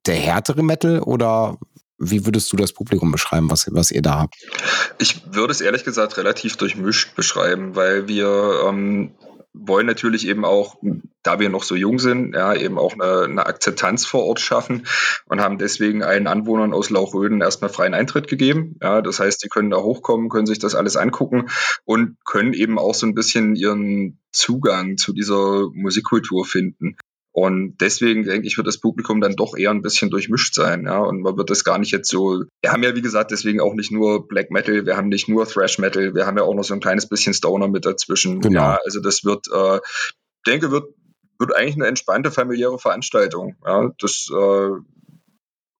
der 0.06 0.16
härtere 0.16 0.64
Metal 0.64 1.00
oder 1.00 1.56
wie 1.98 2.26
würdest 2.26 2.52
du 2.52 2.56
das 2.56 2.72
Publikum 2.72 3.12
beschreiben, 3.12 3.50
was, 3.50 3.68
was 3.72 3.90
ihr 3.90 4.02
da 4.02 4.18
habt? 4.20 4.34
Ich 4.98 5.22
würde 5.32 5.52
es 5.52 5.60
ehrlich 5.60 5.84
gesagt 5.84 6.16
relativ 6.16 6.56
durchmischt 6.56 7.14
beschreiben, 7.14 7.76
weil 7.76 8.08
wir 8.08 8.64
ähm, 8.66 9.14
wollen 9.54 9.86
natürlich 9.86 10.26
eben 10.26 10.44
auch, 10.44 10.76
da 11.22 11.38
wir 11.38 11.48
noch 11.48 11.62
so 11.62 11.76
jung 11.76 12.00
sind, 12.00 12.34
ja, 12.34 12.54
eben 12.54 12.76
auch 12.76 12.94
eine, 12.94 13.22
eine 13.22 13.46
Akzeptanz 13.46 14.04
vor 14.04 14.24
Ort 14.24 14.40
schaffen 14.40 14.86
und 15.26 15.40
haben 15.40 15.58
deswegen 15.58 16.02
allen 16.02 16.26
Anwohnern 16.26 16.74
aus 16.74 16.90
Lauchröden 16.90 17.40
erstmal 17.40 17.70
freien 17.70 17.94
Eintritt 17.94 18.26
gegeben. 18.26 18.76
Ja, 18.82 19.00
das 19.00 19.20
heißt, 19.20 19.44
die 19.44 19.48
können 19.48 19.70
da 19.70 19.78
hochkommen, 19.78 20.28
können 20.28 20.46
sich 20.46 20.58
das 20.58 20.74
alles 20.74 20.96
angucken 20.96 21.48
und 21.84 22.16
können 22.24 22.52
eben 22.52 22.78
auch 22.78 22.94
so 22.94 23.06
ein 23.06 23.14
bisschen 23.14 23.54
ihren 23.54 24.18
Zugang 24.32 24.96
zu 24.96 25.12
dieser 25.12 25.68
Musikkultur 25.72 26.44
finden. 26.44 26.96
Und 27.36 27.78
deswegen 27.80 28.22
denke 28.22 28.46
ich, 28.46 28.56
wird 28.56 28.68
das 28.68 28.78
Publikum 28.78 29.20
dann 29.20 29.34
doch 29.34 29.56
eher 29.56 29.72
ein 29.72 29.82
bisschen 29.82 30.08
durchmischt 30.08 30.54
sein, 30.54 30.84
ja. 30.84 30.98
Und 31.00 31.20
man 31.20 31.36
wird 31.36 31.50
das 31.50 31.64
gar 31.64 31.78
nicht 31.78 31.90
jetzt 31.90 32.08
so. 32.08 32.44
Wir 32.62 32.70
haben 32.70 32.84
ja, 32.84 32.94
wie 32.94 33.02
gesagt, 33.02 33.32
deswegen 33.32 33.60
auch 33.60 33.74
nicht 33.74 33.90
nur 33.90 34.28
Black 34.28 34.52
Metal, 34.52 34.86
wir 34.86 34.96
haben 34.96 35.08
nicht 35.08 35.28
nur 35.28 35.44
Thrash 35.44 35.80
Metal, 35.80 36.14
wir 36.14 36.26
haben 36.26 36.38
ja 36.38 36.44
auch 36.44 36.54
noch 36.54 36.62
so 36.62 36.74
ein 36.74 36.80
kleines 36.80 37.08
bisschen 37.08 37.34
Stoner 37.34 37.66
mit 37.66 37.86
dazwischen. 37.86 38.40
Genau. 38.40 38.60
Ja, 38.60 38.78
also 38.84 39.00
das 39.00 39.24
wird, 39.24 39.48
äh, 39.52 39.80
denke, 40.46 40.70
wird, 40.70 40.94
wird 41.40 41.56
eigentlich 41.56 41.74
eine 41.74 41.88
entspannte 41.88 42.30
familiäre 42.30 42.78
Veranstaltung. 42.78 43.56
Ja, 43.66 43.90
das 43.98 44.28
äh, 44.30 44.70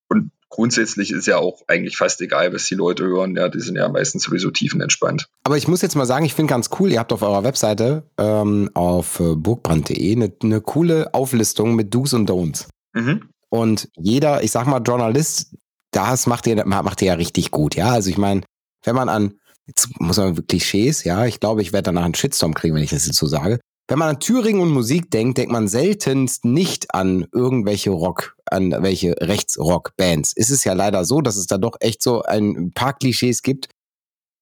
und 0.09 0.31
grundsätzlich 0.55 1.11
ist 1.11 1.27
ja 1.27 1.37
auch 1.37 1.63
eigentlich 1.67 1.97
fast 1.97 2.21
egal, 2.21 2.53
was 2.53 2.65
die 2.65 2.75
Leute 2.75 3.03
hören. 3.03 3.35
Ja, 3.35 3.49
die 3.49 3.59
sind 3.59 3.75
ja 3.75 3.89
meistens 3.89 4.23
sowieso 4.23 4.51
tiefenentspannt. 4.51 5.27
Aber 5.43 5.57
ich 5.57 5.67
muss 5.67 5.81
jetzt 5.81 5.95
mal 5.95 6.05
sagen, 6.05 6.25
ich 6.25 6.33
finde 6.33 6.51
ganz 6.51 6.69
cool, 6.79 6.91
ihr 6.93 6.99
habt 6.99 7.11
auf 7.11 7.21
eurer 7.21 7.43
Webseite 7.43 8.03
ähm, 8.17 8.69
auf 8.73 9.19
äh, 9.19 9.35
burgbrand.de 9.35 10.15
eine, 10.15 10.31
eine 10.41 10.61
coole 10.61 11.13
Auflistung 11.13 11.75
mit 11.75 11.93
Do's 11.93 12.13
und 12.13 12.29
Don'ts. 12.29 12.67
Mhm. 12.93 13.29
Und 13.49 13.89
jeder, 13.97 14.43
ich 14.43 14.51
sag 14.51 14.65
mal, 14.65 14.79
Journalist, 14.79 15.55
das 15.91 16.25
macht 16.25 16.47
ihr, 16.47 16.65
macht 16.65 17.01
ihr 17.01 17.09
ja 17.09 17.13
richtig 17.15 17.51
gut, 17.51 17.75
ja. 17.75 17.91
Also 17.91 18.09
ich 18.09 18.17
meine, 18.17 18.41
wenn 18.85 18.95
man 18.95 19.09
an, 19.09 19.33
jetzt 19.67 19.99
muss 19.99 20.17
man 20.17 20.37
wirklich 20.37 20.61
Klischees, 20.61 21.03
ja, 21.03 21.25
ich 21.25 21.41
glaube, 21.41 21.63
ich 21.63 21.73
werde 21.73 21.87
danach 21.87 22.05
einen 22.05 22.15
Shitstorm 22.15 22.53
kriegen, 22.53 22.75
wenn 22.75 22.83
ich 22.83 22.91
das 22.91 23.05
jetzt 23.05 23.17
so 23.17 23.27
sage. 23.27 23.59
Wenn 23.87 23.99
man 23.99 24.09
an 24.09 24.19
Thüringen 24.19 24.61
und 24.61 24.71
Musik 24.71 25.11
denkt, 25.11 25.37
denkt 25.37 25.51
man 25.51 25.67
seltenst 25.67 26.43
nicht 26.43 26.93
an 26.95 27.27
irgendwelche 27.31 27.91
Rock, 27.91 28.35
an 28.45 28.71
welche 28.71 29.15
Rechtsrock-Bands. 29.21 30.33
Ist 30.33 30.49
es 30.49 30.63
ja 30.63 30.73
leider 30.73 31.05
so, 31.05 31.21
dass 31.21 31.35
es 31.35 31.45
da 31.45 31.59
doch 31.59 31.77
echt 31.79 32.01
so 32.01 32.23
ein 32.23 32.71
paar 32.73 32.93
Klischees 32.93 33.43
gibt. 33.43 33.69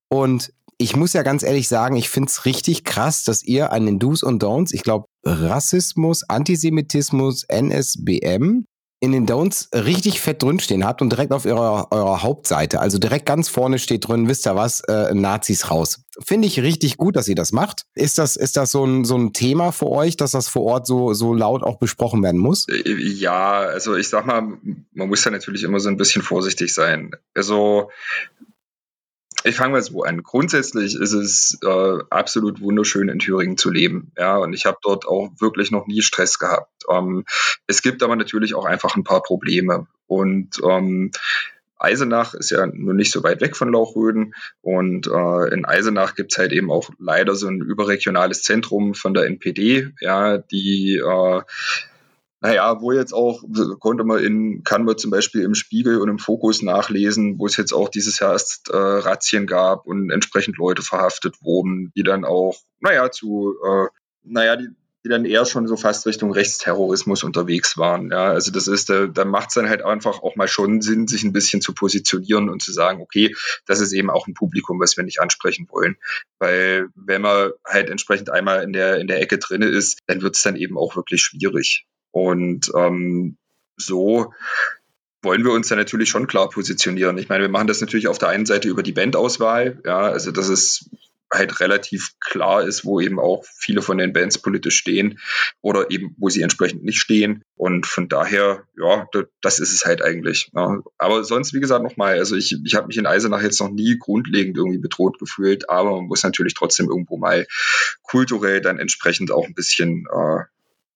Und 0.09 0.53
ich 0.77 0.95
muss 0.95 1.13
ja 1.13 1.23
ganz 1.23 1.43
ehrlich 1.43 1.67
sagen, 1.67 1.97
ich 1.97 2.09
finde 2.09 2.29
es 2.29 2.45
richtig 2.45 2.83
krass, 2.85 3.23
dass 3.25 3.43
ihr 3.43 3.71
an 3.71 3.85
den 3.85 3.99
Do's 3.99 4.23
und 4.23 4.41
Don'ts, 4.41 4.73
ich 4.73 4.83
glaube, 4.83 5.07
Rassismus, 5.25 6.23
Antisemitismus, 6.23 7.45
NSBM, 7.51 8.65
in 9.03 9.11
den 9.11 9.27
Don'ts 9.27 9.67
richtig 9.73 10.21
fett 10.21 10.41
drinstehen 10.41 10.85
habt 10.85 11.01
und 11.01 11.09
direkt 11.09 11.33
auf 11.33 11.45
eurer, 11.45 11.91
eurer 11.91 12.23
Hauptseite, 12.23 12.79
also 12.79 12.97
direkt 12.99 13.25
ganz 13.25 13.49
vorne 13.49 13.77
steht 13.77 14.07
drin, 14.07 14.29
wisst 14.29 14.47
ihr 14.47 14.55
was, 14.55 14.79
äh, 14.87 15.13
Nazis 15.13 15.69
raus. 15.69 16.05
Finde 16.25 16.47
ich 16.47 16.61
richtig 16.61 16.95
gut, 16.95 17.17
dass 17.17 17.27
ihr 17.27 17.35
das 17.35 17.51
macht. 17.51 17.83
Ist 17.95 18.17
das, 18.17 18.37
ist 18.37 18.55
das 18.55 18.71
so 18.71 18.85
ein, 18.85 19.03
so 19.03 19.17
ein 19.17 19.33
Thema 19.33 19.73
für 19.73 19.87
euch, 19.87 20.15
dass 20.15 20.31
das 20.31 20.47
vor 20.47 20.61
Ort 20.61 20.87
so, 20.87 21.13
so 21.13 21.33
laut 21.33 21.63
auch 21.63 21.79
besprochen 21.79 22.23
werden 22.23 22.39
muss? 22.39 22.65
Äh, 22.69 22.93
ja, 22.97 23.59
also 23.59 23.97
ich 23.97 24.07
sag 24.07 24.25
mal, 24.25 24.41
man 24.93 25.09
muss 25.09 25.25
ja 25.25 25.31
natürlich 25.31 25.63
immer 25.63 25.81
so 25.81 25.89
ein 25.89 25.97
bisschen 25.97 26.21
vorsichtig 26.21 26.73
sein. 26.73 27.11
Also 27.33 27.89
ich 29.43 29.55
fange 29.55 29.73
mal 29.73 29.81
so 29.81 30.03
an. 30.03 30.23
Grundsätzlich 30.23 30.95
ist 30.95 31.13
es 31.13 31.59
äh, 31.63 31.99
absolut 32.09 32.61
wunderschön, 32.61 33.09
in 33.09 33.19
Thüringen 33.19 33.57
zu 33.57 33.69
leben. 33.69 34.11
Ja, 34.17 34.37
und 34.37 34.53
ich 34.53 34.65
habe 34.65 34.77
dort 34.81 35.07
auch 35.07 35.29
wirklich 35.39 35.71
noch 35.71 35.87
nie 35.87 36.01
Stress 36.01 36.39
gehabt. 36.39 36.71
Ähm, 36.89 37.25
es 37.67 37.81
gibt 37.81 38.03
aber 38.03 38.15
natürlich 38.15 38.55
auch 38.55 38.65
einfach 38.65 38.95
ein 38.95 39.03
paar 39.03 39.21
Probleme. 39.21 39.87
Und 40.07 40.61
ähm, 40.63 41.11
Eisenach 41.83 42.33
ist 42.33 42.51
ja 42.51 42.65
nur 42.65 42.93
nicht 42.93 43.11
so 43.11 43.23
weit 43.23 43.41
weg 43.41 43.57
von 43.57 43.71
Lauchröden 43.71 44.33
und 44.61 45.07
äh, 45.07 45.53
in 45.53 45.65
Eisenach 45.65 46.15
gibt's 46.15 46.37
halt 46.37 46.53
eben 46.53 46.71
auch 46.71 46.89
leider 46.97 47.35
so 47.35 47.47
ein 47.47 47.59
überregionales 47.59 48.43
Zentrum 48.43 48.93
von 48.93 49.13
der 49.13 49.25
NPD, 49.25 49.89
ja, 49.99 50.37
die 50.37 50.95
äh, 50.95 51.41
naja, 52.43 52.81
wo 52.81 52.91
jetzt 52.91 53.13
auch, 53.13 53.41
konnte 53.79 54.03
man 54.03 54.21
in, 54.21 54.63
kann 54.65 54.83
man 54.83 54.97
zum 54.97 55.11
Beispiel 55.11 55.43
im 55.43 55.55
Spiegel 55.55 55.99
und 56.01 56.09
im 56.09 56.19
Fokus 56.19 56.61
nachlesen, 56.61 57.39
wo 57.39 57.45
es 57.45 57.55
jetzt 57.55 57.71
auch 57.71 57.87
dieses 57.87 58.19
Jahr 58.19 58.33
erst 58.33 58.69
äh, 58.69 58.75
Razzien 58.75 59.47
gab 59.47 59.85
und 59.85 60.11
entsprechend 60.11 60.57
Leute 60.57 60.81
verhaftet 60.81 61.37
wurden, 61.41 61.93
die 61.95 62.03
dann 62.03 62.25
auch, 62.25 62.57
naja, 62.81 63.09
zu, 63.11 63.55
äh, 63.65 63.87
naja, 64.23 64.57
die, 64.57 64.67
die 65.05 65.09
dann 65.09 65.23
eher 65.23 65.45
schon 65.45 65.67
so 65.67 65.77
fast 65.77 66.05
Richtung 66.05 66.33
Rechtsterrorismus 66.33 67.23
unterwegs 67.23 67.77
waren. 67.77 68.11
Ja, 68.11 68.31
also 68.31 68.51
das 68.51 68.67
ist, 68.67 68.89
da, 68.89 69.07
da 69.07 69.23
macht 69.23 69.47
es 69.47 69.53
dann 69.53 69.69
halt 69.69 69.81
einfach 69.81 70.21
auch 70.21 70.35
mal 70.35 70.49
schon 70.49 70.81
Sinn, 70.81 71.07
sich 71.07 71.23
ein 71.23 71.31
bisschen 71.31 71.61
zu 71.61 71.73
positionieren 71.73 72.49
und 72.49 72.61
zu 72.61 72.73
sagen, 72.73 73.01
okay, 73.01 73.33
das 73.65 73.79
ist 73.79 73.93
eben 73.93 74.09
auch 74.09 74.27
ein 74.27 74.33
Publikum, 74.33 74.81
was 74.81 74.97
wir 74.97 75.05
nicht 75.05 75.21
ansprechen 75.21 75.67
wollen. 75.69 75.95
Weil 76.39 76.89
wenn 76.95 77.21
man 77.21 77.51
halt 77.65 77.89
entsprechend 77.89 78.29
einmal 78.29 78.63
in 78.63 78.73
der, 78.73 78.99
in 78.99 79.07
der 79.07 79.21
Ecke 79.21 79.37
drinne 79.37 79.67
ist, 79.67 79.99
dann 80.07 80.21
wird 80.21 80.35
es 80.35 80.43
dann 80.43 80.57
eben 80.57 80.77
auch 80.77 80.97
wirklich 80.97 81.21
schwierig. 81.21 81.87
Und 82.13 82.71
ähm, 82.77 83.37
so 83.75 84.31
wollen 85.23 85.43
wir 85.43 85.51
uns 85.51 85.67
dann 85.69 85.79
natürlich 85.79 86.09
schon 86.09 86.27
klar 86.27 86.49
positionieren. 86.49 87.17
Ich 87.17 87.27
meine, 87.27 87.43
wir 87.43 87.49
machen 87.49 87.67
das 87.67 87.81
natürlich 87.81 88.07
auf 88.07 88.19
der 88.19 88.29
einen 88.29 88.45
Seite 88.45 88.69
über 88.69 88.83
die 88.83 88.91
Bandauswahl, 88.91 89.81
ja, 89.83 89.99
also 89.99 90.31
dass 90.31 90.47
es 90.47 90.89
halt 91.31 91.59
relativ 91.59 92.11
klar 92.19 92.63
ist, 92.63 92.85
wo 92.85 92.99
eben 93.01 93.19
auch 93.19 93.43
viele 93.57 93.81
von 93.81 93.97
den 93.97 94.13
Bands 94.13 94.37
politisch 94.37 94.77
stehen 94.77 95.19
oder 95.61 95.89
eben 95.89 96.15
wo 96.19 96.29
sie 96.29 96.43
entsprechend 96.43 96.83
nicht 96.83 96.99
stehen. 96.99 97.41
Und 97.55 97.87
von 97.87 98.07
daher, 98.07 98.67
ja, 98.77 99.07
das 99.41 99.57
ist 99.57 99.73
es 99.73 99.85
halt 99.85 100.03
eigentlich. 100.03 100.51
Ja. 100.53 100.81
Aber 100.99 101.23
sonst, 101.23 101.55
wie 101.55 101.59
gesagt, 101.59 101.83
nochmal, 101.83 102.19
also 102.19 102.35
ich, 102.35 102.55
ich 102.63 102.75
habe 102.75 102.85
mich 102.85 102.97
in 102.97 103.07
Eisenach 103.07 103.41
jetzt 103.41 103.59
noch 103.59 103.71
nie 103.71 103.97
grundlegend 103.97 104.55
irgendwie 104.55 104.77
bedroht 104.77 105.17
gefühlt, 105.17 105.67
aber 105.71 105.91
man 105.95 106.05
muss 106.05 106.21
natürlich 106.21 106.53
trotzdem 106.53 106.87
irgendwo 106.87 107.17
mal 107.17 107.47
kulturell 108.03 108.61
dann 108.61 108.77
entsprechend 108.77 109.31
auch 109.31 109.47
ein 109.47 109.55
bisschen 109.55 110.05
äh, 110.13 110.43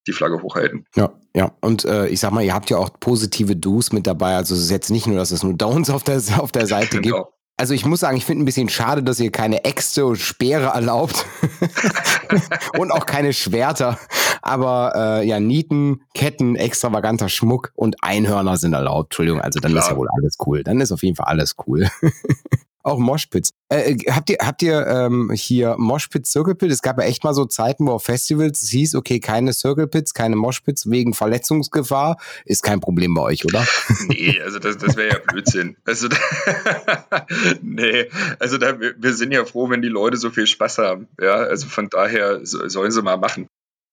die 0.07 0.13
Flagge 0.13 0.41
hochhalten. 0.41 0.85
Ja, 0.95 1.11
ja. 1.35 1.51
Und 1.61 1.85
äh, 1.85 2.07
ich 2.07 2.19
sag 2.19 2.31
mal, 2.31 2.43
ihr 2.43 2.53
habt 2.53 2.69
ja 2.69 2.77
auch 2.77 2.89
positive 2.99 3.55
Do's 3.55 3.91
mit 3.91 4.07
dabei. 4.07 4.35
Also 4.35 4.55
es 4.55 4.61
ist 4.61 4.71
jetzt 4.71 4.89
nicht 4.89 5.07
nur, 5.07 5.17
dass 5.17 5.31
es 5.31 5.43
nur 5.43 5.53
Downs 5.53 5.89
auf 5.89 6.03
der, 6.03 6.21
auf 6.39 6.51
der 6.51 6.67
Seite 6.67 7.01
genau. 7.01 7.23
gibt. 7.23 7.37
Also 7.59 7.73
ich 7.73 7.85
muss 7.85 8.01
sagen, 8.01 8.17
ich 8.17 8.25
finde 8.25 8.43
ein 8.43 8.45
bisschen 8.45 8.69
schade, 8.69 9.01
dass 9.01 9.19
ihr 9.19 9.31
keine 9.31 9.65
Äxte 9.65 10.05
und 10.05 10.17
Speere 10.17 10.67
erlaubt 10.67 11.25
und 12.77 12.91
auch 12.91 13.07
keine 13.07 13.33
Schwerter. 13.33 13.97
Aber 14.43 14.93
äh, 14.95 15.27
ja, 15.27 15.39
Nieten, 15.39 16.01
Ketten, 16.13 16.55
extravaganter 16.55 17.29
Schmuck 17.29 17.71
und 17.73 17.95
Einhörner 18.03 18.57
sind 18.57 18.73
erlaubt. 18.73 19.07
Entschuldigung, 19.07 19.41
also 19.41 19.59
dann 19.59 19.71
Klar. 19.71 19.83
ist 19.83 19.89
ja 19.89 19.97
wohl 19.97 20.07
alles 20.15 20.37
cool. 20.45 20.63
Dann 20.63 20.79
ist 20.81 20.91
auf 20.91 21.01
jeden 21.01 21.15
Fall 21.15 21.25
alles 21.25 21.55
cool. 21.65 21.89
auch 22.87 22.99
Moshpits. 22.99 23.51
Äh, 23.69 23.93
äh, 23.93 24.11
habt 24.11 24.29
ihr, 24.29 24.37
habt 24.41 24.61
ihr 24.61 24.87
ähm, 24.87 25.31
hier 25.33 25.75
Moshpits, 25.77 26.31
Circle 26.31 26.55
Pit? 26.55 26.71
Es 26.71 26.81
gab 26.81 26.97
ja 26.99 27.05
echt 27.05 27.23
mal 27.23 27.33
so 27.33 27.45
Zeiten, 27.45 27.85
wo 27.85 27.91
auf 27.91 28.03
Festivals 28.03 28.61
es 28.61 28.69
hieß, 28.69 28.95
okay, 28.95 29.19
keine 29.19 29.53
Circle 29.53 29.87
Pits, 29.87 30.13
keine 30.13 30.35
Moshpits 30.35 30.89
wegen 30.89 31.13
Verletzungsgefahr. 31.13 32.17
Ist 32.45 32.63
kein 32.63 32.79
Problem 32.79 33.13
bei 33.13 33.21
euch, 33.21 33.45
oder? 33.45 33.65
Nee, 34.07 34.39
also 34.41 34.59
das, 34.59 34.77
das 34.77 34.95
wäre 34.95 35.09
ja 35.09 35.17
Blödsinn. 35.27 35.75
Also, 35.83 36.07
nee, 37.61 38.09
also 38.39 38.57
da, 38.57 38.79
wir 38.79 39.13
sind 39.13 39.31
ja 39.31 39.43
froh, 39.43 39.69
wenn 39.69 39.81
die 39.81 39.87
Leute 39.89 40.17
so 40.17 40.29
viel 40.29 40.47
Spaß 40.47 40.77
haben. 40.77 41.07
Ja, 41.19 41.35
also 41.35 41.67
von 41.67 41.89
daher 41.89 42.39
sollen 42.43 42.91
sie 42.91 43.01
mal 43.01 43.17
machen 43.17 43.47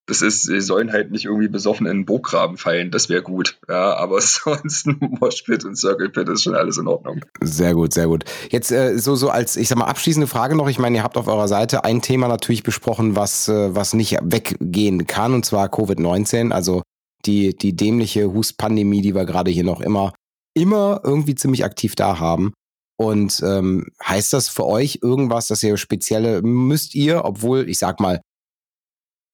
das 0.07 0.21
ist, 0.21 0.43
sie 0.43 0.61
sollen 0.61 0.93
halt 0.93 1.11
nicht 1.11 1.25
irgendwie 1.25 1.49
besoffen 1.49 1.87
in 1.87 1.93
einen 1.93 2.05
Burggraben 2.05 2.59
fallen, 2.59 2.90
das 2.90 3.09
wäre 3.09 3.23
gut. 3.23 3.59
Ja, 3.69 3.97
aber 3.97 4.21
sonst 4.21 4.87
Moshpit 4.87 5.64
und 5.64 5.77
Circle 5.77 6.11
Pit 6.11 6.29
ist 6.29 6.43
schon 6.43 6.55
alles 6.55 6.77
in 6.77 6.87
Ordnung. 6.87 7.25
Sehr 7.40 7.75
gut, 7.75 7.95
sehr 7.95 8.07
gut. 8.07 8.25
Jetzt 8.51 8.71
äh, 8.71 8.99
so, 8.99 9.17
so 9.17 9.31
als, 9.31 9.57
ich 9.57 9.69
sag 9.69 9.79
mal, 9.79 9.87
abschließende 9.87 10.27
Frage 10.27 10.57
noch. 10.57 10.69
Ich 10.69 10.79
meine, 10.79 10.99
ihr 10.99 11.03
habt 11.03 11.17
auf 11.17 11.27
eurer 11.27 11.49
Seite 11.49 11.85
ein 11.85 12.03
Thema 12.03 12.29
natürlich 12.29 12.62
besprochen, 12.62 13.17
was, 13.17 13.49
äh, 13.49 13.75
was 13.75 13.95
nicht 13.95 14.19
weggehen 14.23 15.07
kann, 15.07 15.33
und 15.33 15.47
zwar 15.47 15.69
Covid-19, 15.69 16.53
also 16.53 16.83
die, 17.25 17.57
die 17.57 17.75
dämliche 17.75 18.33
Hustpandemie, 18.33 19.01
die 19.01 19.14
wir 19.14 19.25
gerade 19.25 19.51
hier 19.51 19.64
noch 19.64 19.81
immer, 19.81 20.12
immer 20.55 21.01
irgendwie 21.03 21.35
ziemlich 21.35 21.64
aktiv 21.64 21.95
da 21.95 22.19
haben. 22.19 22.53
Und 22.97 23.43
ähm, 23.45 23.87
heißt 24.07 24.35
das 24.35 24.49
für 24.49 24.67
euch 24.67 25.01
irgendwas, 25.03 25.49
dass 25.49 25.62
ihr 25.62 25.77
spezielle, 25.79 26.43
müsst 26.43 26.95
ihr, 26.95 27.25
obwohl, 27.25 27.69
ich 27.69 27.79
sag 27.79 27.99
mal, 27.99 28.21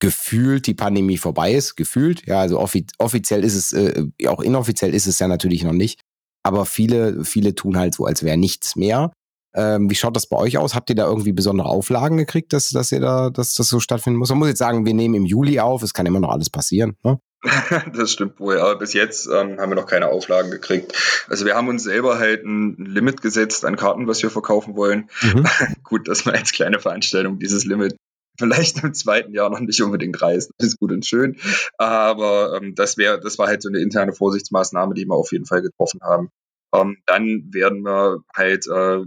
gefühlt 0.00 0.66
die 0.66 0.74
Pandemie 0.74 1.18
vorbei 1.18 1.52
ist, 1.52 1.76
gefühlt. 1.76 2.26
Ja, 2.26 2.40
also 2.40 2.58
offi 2.58 2.86
offiziell 2.98 3.44
ist 3.44 3.54
es, 3.54 3.72
äh, 3.72 4.06
auch 4.26 4.40
inoffiziell 4.40 4.94
ist 4.94 5.06
es 5.06 5.18
ja 5.18 5.28
natürlich 5.28 5.62
noch 5.62 5.72
nicht. 5.72 6.00
Aber 6.42 6.64
viele, 6.64 7.24
viele 7.24 7.54
tun 7.54 7.76
halt 7.78 7.94
so, 7.94 8.06
als 8.06 8.22
wäre 8.22 8.36
nichts 8.36 8.74
mehr. 8.76 9.12
Ähm, 9.54 9.90
wie 9.90 9.94
schaut 9.94 10.16
das 10.16 10.26
bei 10.28 10.36
euch 10.36 10.58
aus? 10.58 10.74
Habt 10.74 10.90
ihr 10.90 10.96
da 10.96 11.06
irgendwie 11.06 11.32
besondere 11.32 11.68
Auflagen 11.68 12.16
gekriegt, 12.16 12.52
dass, 12.52 12.70
dass 12.70 12.92
ihr 12.92 13.00
da, 13.00 13.30
dass 13.30 13.54
das 13.54 13.68
so 13.68 13.80
stattfinden 13.80 14.18
muss? 14.18 14.30
Man 14.30 14.38
muss 14.38 14.48
jetzt 14.48 14.58
sagen, 14.58 14.86
wir 14.86 14.94
nehmen 14.94 15.14
im 15.14 15.26
Juli 15.26 15.58
auf, 15.60 15.82
es 15.82 15.92
kann 15.92 16.06
immer 16.06 16.20
noch 16.20 16.30
alles 16.30 16.50
passieren. 16.50 16.96
Ne? 17.02 17.18
das 17.94 18.12
stimmt 18.12 18.38
wohl, 18.38 18.58
aber 18.58 18.76
bis 18.78 18.92
jetzt 18.92 19.26
ähm, 19.26 19.58
haben 19.58 19.70
wir 19.70 19.74
noch 19.74 19.86
keine 19.86 20.08
Auflagen 20.08 20.50
gekriegt. 20.50 21.24
Also 21.28 21.46
wir 21.46 21.56
haben 21.56 21.68
uns 21.68 21.82
selber 21.82 22.18
halt 22.18 22.44
ein 22.44 22.76
Limit 22.76 23.22
gesetzt 23.22 23.64
an 23.64 23.76
Karten, 23.76 24.06
was 24.06 24.22
wir 24.22 24.30
verkaufen 24.30 24.76
wollen. 24.76 25.10
Mhm. 25.22 25.46
Gut, 25.82 26.06
dass 26.08 26.24
man 26.26 26.36
als 26.36 26.52
kleine 26.52 26.78
Veranstaltung 26.78 27.38
dieses 27.38 27.64
Limit 27.64 27.96
vielleicht 28.40 28.82
im 28.82 28.94
zweiten 28.94 29.32
Jahr 29.32 29.50
noch 29.50 29.60
nicht 29.60 29.80
unbedingt 29.82 30.20
reisen. 30.20 30.52
Das 30.58 30.68
ist 30.68 30.80
gut 30.80 30.90
und 30.92 31.06
schön. 31.06 31.36
Aber 31.78 32.56
ähm, 32.56 32.74
das 32.74 32.96
wäre, 32.96 33.20
das 33.20 33.38
war 33.38 33.46
halt 33.46 33.62
so 33.62 33.68
eine 33.68 33.78
interne 33.78 34.12
Vorsichtsmaßnahme, 34.12 34.94
die 34.94 35.06
wir 35.06 35.14
auf 35.14 35.30
jeden 35.32 35.46
Fall 35.46 35.62
getroffen 35.62 36.00
haben. 36.02 36.30
Ähm, 36.74 36.98
dann 37.06 37.52
werden 37.52 37.82
wir 37.82 38.24
halt 38.34 38.66
äh, 38.66 39.04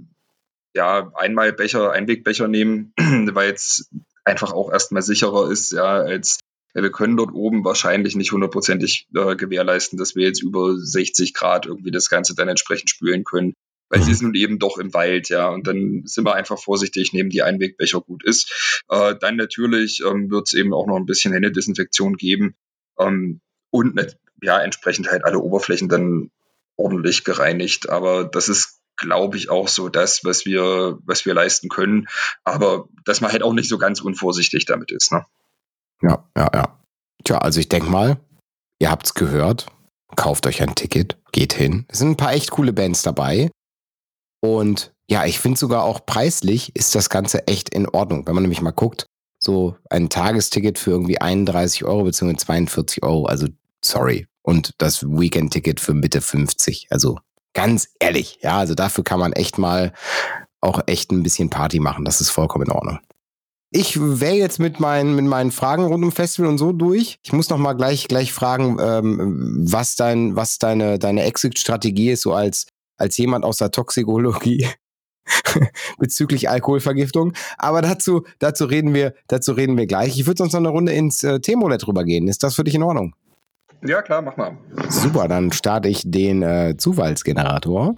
ja 0.76 1.12
einmal 1.16 1.54
Becher, 1.54 1.92
Einwegbecher 1.92 2.48
nehmen, 2.48 2.94
weil 2.98 3.52
es 3.52 3.90
einfach 4.24 4.54
auch 4.54 4.72
erstmal 4.72 5.02
sicherer 5.02 5.52
ist, 5.52 5.72
ja, 5.72 5.84
als 5.84 6.40
wir 6.74 6.92
können 6.92 7.18
dort 7.18 7.34
oben 7.34 7.64
wahrscheinlich 7.64 8.16
nicht 8.16 8.32
hundertprozentig 8.32 9.08
äh, 9.16 9.36
gewährleisten, 9.36 10.00
dass 10.00 10.16
wir 10.16 10.26
jetzt 10.26 10.42
über 10.42 10.76
60 10.76 11.34
Grad 11.34 11.68
irgendwie 11.68 11.92
das 11.92 12.10
Ganze 12.10 12.34
dann 12.34 12.48
entsprechend 12.48 12.90
spülen 12.90 13.24
können. 13.24 13.54
Weil 13.94 14.02
mhm. 14.02 14.10
ist 14.10 14.22
nun 14.24 14.34
eben 14.34 14.58
doch 14.58 14.80
im 14.80 14.92
Wald, 14.96 15.30
ja. 15.30 15.50
Und 15.50 15.68
dann 15.68 16.02
sind 16.06 16.26
wir 16.26 16.34
einfach 16.34 16.58
vorsichtig, 16.58 17.14
nehmen 17.14 17.30
die 17.30 17.44
Einwegbecher 17.44 18.02
gut 18.02 18.24
ist. 18.26 18.84
Äh, 18.90 19.14
dann 19.20 19.36
natürlich 19.36 20.02
ähm, 20.04 20.32
wird 20.32 20.48
es 20.48 20.54
eben 20.54 20.74
auch 20.74 20.88
noch 20.88 20.96
ein 20.96 21.06
bisschen 21.06 21.32
Händedesinfektion 21.32 22.18
geben. 22.18 22.56
Ähm, 22.98 23.40
und 23.70 24.18
ja, 24.42 24.60
entsprechend 24.60 25.12
halt 25.12 25.24
alle 25.24 25.38
Oberflächen 25.38 25.90
dann 25.90 26.32
ordentlich 26.76 27.24
gereinigt. 27.24 27.88
Aber 27.88 28.24
das 28.24 28.50
ist 28.50 28.80
glaube 28.96 29.38
ich, 29.38 29.50
auch 29.50 29.68
so 29.68 29.90
das, 29.90 30.24
was 30.24 30.46
wir, 30.46 30.98
was 31.06 31.26
wir 31.26 31.34
leisten 31.36 31.70
können. 31.70 32.08
Aber 32.44 32.88
dass 33.06 33.22
man 33.22 33.32
halt 33.32 33.44
auch 33.44 33.54
nicht 33.54 33.70
so 33.70 33.78
ganz 33.78 34.02
unvorsichtig 34.02 34.66
damit 34.66 34.92
ist. 34.92 35.12
Ne? 35.12 35.24
Ja, 36.02 36.28
ja, 36.36 36.50
ja. 36.54 36.80
Tja, 37.24 37.38
also 37.38 37.60
ich 37.60 37.70
denke 37.70 37.90
mal, 37.90 38.18
ihr 38.80 38.90
habt 38.90 39.06
es 39.06 39.14
gehört. 39.14 39.68
Kauft 40.16 40.48
euch 40.48 40.62
ein 40.62 40.76
Ticket, 40.76 41.18
geht 41.32 41.54
hin. 41.54 41.86
Es 41.90 42.00
sind 42.00 42.10
ein 42.10 42.18
paar 42.18 42.34
echt 42.34 42.52
coole 42.52 42.74
Bands 42.74 43.02
dabei. 43.02 43.50
Und 44.44 44.92
ja, 45.10 45.26
ich 45.26 45.40
finde 45.40 45.58
sogar 45.58 45.84
auch 45.84 46.06
preislich 46.06 46.76
ist 46.76 46.96
das 46.96 47.10
Ganze 47.10 47.48
echt 47.48 47.70
in 47.70 47.88
Ordnung. 47.88 48.28
Wenn 48.28 48.36
man 48.36 48.44
nämlich 48.44 48.62
mal 48.62 48.72
guckt, 48.72 49.06
so 49.40 49.78
ein 49.90 50.10
Tagesticket 50.10 50.78
für 50.78 50.92
irgendwie 50.92 51.22
31 51.22 51.86
Euro 51.86 52.04
bzw. 52.04 52.36
42 52.36 53.04
Euro. 53.04 53.26
Also 53.26 53.48
sorry. 53.82 54.28
Und 54.42 54.74
das 54.80 55.04
Weekend-Ticket 55.04 55.80
für 55.80 55.94
Mitte 55.94 56.20
50. 56.20 56.88
Also 56.90 57.20
ganz 57.54 57.88
ehrlich, 58.02 58.40
ja, 58.42 58.58
also 58.58 58.76
dafür 58.76 59.06
kann 59.06 59.22
man 59.22 59.32
echt 59.32 59.58
mal 59.58 59.94
auch 60.60 60.82
echt 60.88 61.14
ein 61.14 61.24
bisschen 61.24 61.50
Party 61.50 61.80
machen. 61.80 62.04
Das 62.04 62.20
ist 62.20 62.30
vollkommen 62.30 62.66
in 62.66 62.72
Ordnung. 62.72 63.00
Ich 63.72 63.98
wäre 63.98 64.36
jetzt 64.36 64.60
mit 64.60 64.82
meinen, 64.82 65.16
mit 65.16 65.26
meinen 65.26 65.52
Fragen 65.52 65.86
rund 65.86 66.04
um 66.04 66.12
Festival 66.12 66.50
und 66.50 66.58
so 66.58 66.74
durch. 66.74 67.18
Ich 67.24 67.32
muss 67.32 67.50
noch 67.50 67.58
mal 67.58 67.74
gleich, 67.74 68.10
gleich 68.10 68.34
fragen, 68.34 68.78
ähm, 68.82 69.56
was 69.72 69.96
dein, 69.96 70.36
was 70.36 70.60
deine, 70.60 71.00
deine 71.00 71.24
Exit-Strategie 71.24 72.12
ist, 72.12 72.24
so 72.24 72.34
als, 72.34 72.68
als 72.98 73.18
jemand 73.18 73.46
aus 73.46 73.58
der 73.58 73.72
Toxikologie 73.72 74.68
bezüglich 76.00 76.50
Alkoholvergiftung. 76.50 77.34
Aber 77.58 77.82
dazu, 77.82 78.24
dazu 78.40 78.66
reden 78.66 78.94
wir, 78.94 79.14
dazu 79.28 79.54
reden 79.54 79.78
wir 79.78 79.88
gleich. 79.88 80.20
Ich 80.20 80.28
würde 80.28 80.40
sonst 80.40 80.54
noch 80.54 80.60
eine 80.60 80.70
Runde 80.70 80.94
ins 80.94 81.24
äh, 81.24 81.40
Themenroulette 81.40 81.88
rübergehen. 81.88 82.28
Ist 82.28 82.44
das 82.44 82.56
für 82.56 82.64
dich 82.64 82.76
in 82.76 82.84
Ordnung? 82.84 83.16
Ja, 83.86 84.02
klar, 84.02 84.22
mach 84.22 84.38
mal. 84.38 84.58
Super, 84.90 85.28
dann 85.28 85.52
starte 85.52 85.90
ich 85.90 86.04
den 86.06 86.42
äh, 86.42 86.76
Zufallsgenerator. 86.78 87.98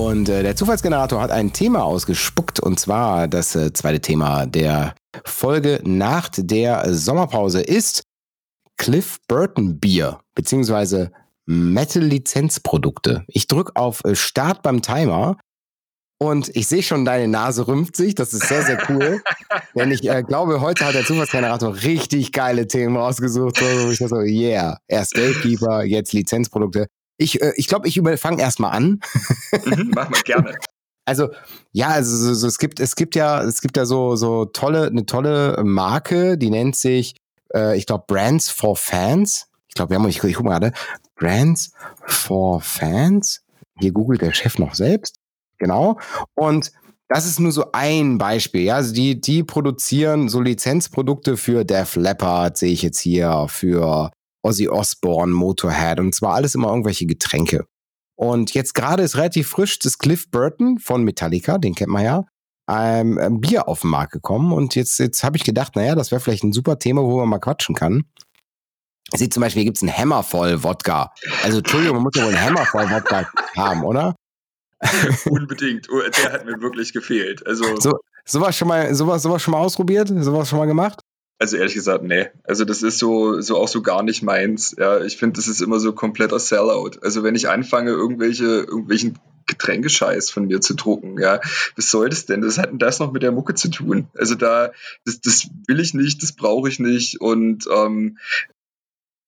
Und 0.00 0.30
äh, 0.30 0.42
der 0.42 0.56
Zufallsgenerator 0.56 1.20
hat 1.20 1.30
ein 1.30 1.52
Thema 1.52 1.84
ausgespuckt 1.84 2.58
und 2.58 2.80
zwar 2.80 3.28
das 3.28 3.54
äh, 3.54 3.70
zweite 3.74 4.00
Thema 4.00 4.46
der 4.46 4.94
Folge 5.26 5.78
nach 5.84 6.30
der 6.34 6.94
Sommerpause 6.94 7.60
ist 7.60 8.04
Cliff 8.78 9.18
Burton 9.28 9.78
Bier 9.78 10.20
beziehungsweise 10.34 11.12
Metal-Lizenzprodukte. 11.44 13.24
Ich 13.26 13.46
drücke 13.46 13.76
auf 13.76 14.02
äh, 14.06 14.14
Start 14.16 14.62
beim 14.62 14.80
Timer 14.80 15.36
und 16.18 16.48
ich 16.56 16.66
sehe 16.66 16.82
schon, 16.82 17.04
deine 17.04 17.28
Nase 17.28 17.68
rümpft 17.68 17.94
sich. 17.94 18.14
Das 18.14 18.32
ist 18.32 18.48
sehr, 18.48 18.62
sehr 18.62 18.78
cool. 18.88 19.20
Denn 19.76 19.90
ich 19.90 20.08
äh, 20.08 20.22
glaube, 20.22 20.62
heute 20.62 20.86
hat 20.86 20.94
der 20.94 21.04
Zufallsgenerator 21.04 21.74
richtig 21.82 22.32
geile 22.32 22.66
Themen 22.66 22.96
ausgesucht. 22.96 23.58
So, 23.58 23.90
ich 23.90 23.98
so, 23.98 24.20
yeah, 24.20 24.78
erst 24.88 25.12
Gatekeeper, 25.12 25.84
jetzt 25.84 26.14
Lizenzprodukte. 26.14 26.86
Ich, 27.20 27.42
äh, 27.42 27.52
ich 27.56 27.66
glaube, 27.66 27.86
ich 27.86 28.00
fange 28.16 28.40
erstmal 28.40 28.72
an. 28.72 29.00
mhm, 29.66 29.92
mach 29.94 30.08
mal 30.08 30.22
gerne. 30.22 30.56
Also 31.06 31.30
ja, 31.72 31.88
also 31.88 32.14
so, 32.14 32.34
so, 32.34 32.46
es 32.46 32.58
gibt 32.58 32.78
es 32.78 32.94
gibt 32.94 33.16
ja 33.16 33.42
es 33.42 33.62
gibt 33.62 33.76
ja 33.76 33.84
so 33.84 34.14
so 34.14 34.44
tolle 34.44 34.86
eine 34.86 35.06
tolle 35.06 35.60
Marke, 35.64 36.38
die 36.38 36.50
nennt 36.50 36.76
sich 36.76 37.16
äh, 37.52 37.76
ich 37.76 37.86
glaube 37.86 38.04
Brands 38.06 38.48
for 38.48 38.76
Fans. 38.76 39.48
Ich 39.66 39.74
glaube, 39.74 39.90
wir 39.90 39.98
haben 39.98 40.08
ich, 40.08 40.22
ich 40.22 40.34
guck 40.34 40.44
mal 40.44 40.60
gerade 40.60 40.72
Brands 41.16 41.72
for 42.06 42.60
Fans. 42.60 43.42
Hier 43.80 43.90
googelt 43.90 44.20
der 44.20 44.34
Chef 44.34 44.58
noch 44.58 44.74
selbst. 44.74 45.16
Genau. 45.58 45.98
Und 46.34 46.70
das 47.08 47.26
ist 47.26 47.40
nur 47.40 47.50
so 47.50 47.72
ein 47.72 48.18
Beispiel. 48.18 48.62
Ja, 48.62 48.76
also 48.76 48.94
die, 48.94 49.20
die 49.20 49.42
produzieren 49.42 50.28
so 50.28 50.40
Lizenzprodukte 50.40 51.36
für 51.36 51.64
Def 51.64 51.96
Leppard, 51.96 52.56
sehe 52.56 52.72
ich 52.72 52.82
jetzt 52.82 53.00
hier, 53.00 53.46
für 53.48 54.12
Ozzy 54.42 54.68
Osbourne, 54.68 55.32
Motorhead 55.32 56.00
und 56.00 56.14
zwar 56.14 56.34
alles 56.34 56.54
immer 56.54 56.68
irgendwelche 56.68 57.06
Getränke. 57.06 57.66
Und 58.16 58.52
jetzt 58.52 58.74
gerade 58.74 59.02
ist 59.02 59.16
relativ 59.16 59.48
frisch 59.48 59.78
das 59.78 59.98
Cliff 59.98 60.30
Burton 60.30 60.78
von 60.78 61.04
Metallica, 61.04 61.58
den 61.58 61.74
kennt 61.74 61.90
man 61.90 62.04
ja, 62.04 62.24
ein, 62.66 63.18
ein 63.18 63.40
Bier 63.40 63.68
auf 63.68 63.80
den 63.80 63.90
Markt 63.90 64.12
gekommen. 64.12 64.52
Und 64.52 64.74
jetzt, 64.74 64.98
jetzt 64.98 65.24
habe 65.24 65.36
ich 65.36 65.44
gedacht, 65.44 65.74
naja, 65.76 65.94
das 65.94 66.10
wäre 66.10 66.20
vielleicht 66.20 66.44
ein 66.44 66.52
super 66.52 66.78
Thema, 66.78 67.02
wo 67.02 67.18
man 67.18 67.28
mal 67.28 67.38
quatschen 67.38 67.74
kann. 67.74 68.04
Sieht 69.14 69.34
zum 69.34 69.40
Beispiel, 69.40 69.62
hier 69.62 69.70
gibt's 69.70 69.82
einen 69.82 69.96
Hammervoll 69.96 70.62
Wodka. 70.62 71.12
Also, 71.42 71.58
Entschuldigung, 71.58 71.96
man 71.96 72.04
muss 72.04 72.12
ja 72.14 72.24
wohl 72.24 72.34
einen 72.34 72.44
Hammervoll 72.44 72.90
Wodka 72.90 73.28
haben, 73.56 73.84
oder? 73.84 74.14
Unbedingt. 75.28 75.88
Oh, 75.90 76.00
der 76.00 76.32
hat 76.32 76.44
mir 76.46 76.60
wirklich 76.60 76.92
gefehlt. 76.92 77.44
Also. 77.46 77.76
So, 77.80 77.98
sowas 78.24 78.56
schon 78.56 78.68
mal, 78.68 78.94
sowas, 78.94 79.22
sowas 79.22 79.42
schon 79.42 79.52
mal 79.52 79.58
ausprobiert? 79.58 80.08
Sowas 80.08 80.48
schon 80.48 80.58
mal 80.58 80.66
gemacht? 80.66 81.00
Also 81.40 81.56
ehrlich 81.56 81.72
gesagt, 81.72 82.04
nee. 82.04 82.28
Also 82.44 82.66
das 82.66 82.82
ist 82.82 82.98
so, 82.98 83.40
so 83.40 83.56
auch 83.56 83.66
so 83.66 83.80
gar 83.80 84.02
nicht 84.02 84.22
meins. 84.22 84.76
Ja, 84.78 85.02
ich 85.02 85.16
finde, 85.16 85.38
das 85.38 85.48
ist 85.48 85.62
immer 85.62 85.80
so 85.80 85.94
kompletter 85.94 86.38
Sellout. 86.38 86.98
Also 87.00 87.22
wenn 87.22 87.34
ich 87.34 87.48
anfange, 87.48 87.92
irgendwelche, 87.92 88.44
irgendwelchen 88.44 89.18
Getränkescheiß 89.46 90.28
von 90.28 90.48
mir 90.48 90.60
zu 90.60 90.74
drucken, 90.74 91.18
ja, 91.18 91.40
was 91.76 91.90
soll 91.90 92.10
das 92.10 92.26
denn? 92.26 92.42
Das 92.42 92.58
hat 92.58 92.70
denn 92.70 92.78
das 92.78 92.98
noch 92.98 93.10
mit 93.10 93.22
der 93.22 93.32
Mucke 93.32 93.54
zu 93.54 93.70
tun? 93.70 94.08
Also 94.14 94.34
da, 94.34 94.72
das, 95.06 95.22
das 95.22 95.48
will 95.66 95.80
ich 95.80 95.94
nicht, 95.94 96.22
das 96.22 96.32
brauche 96.32 96.68
ich 96.68 96.78
nicht 96.78 97.22
und 97.22 97.66
ähm, 97.74 98.18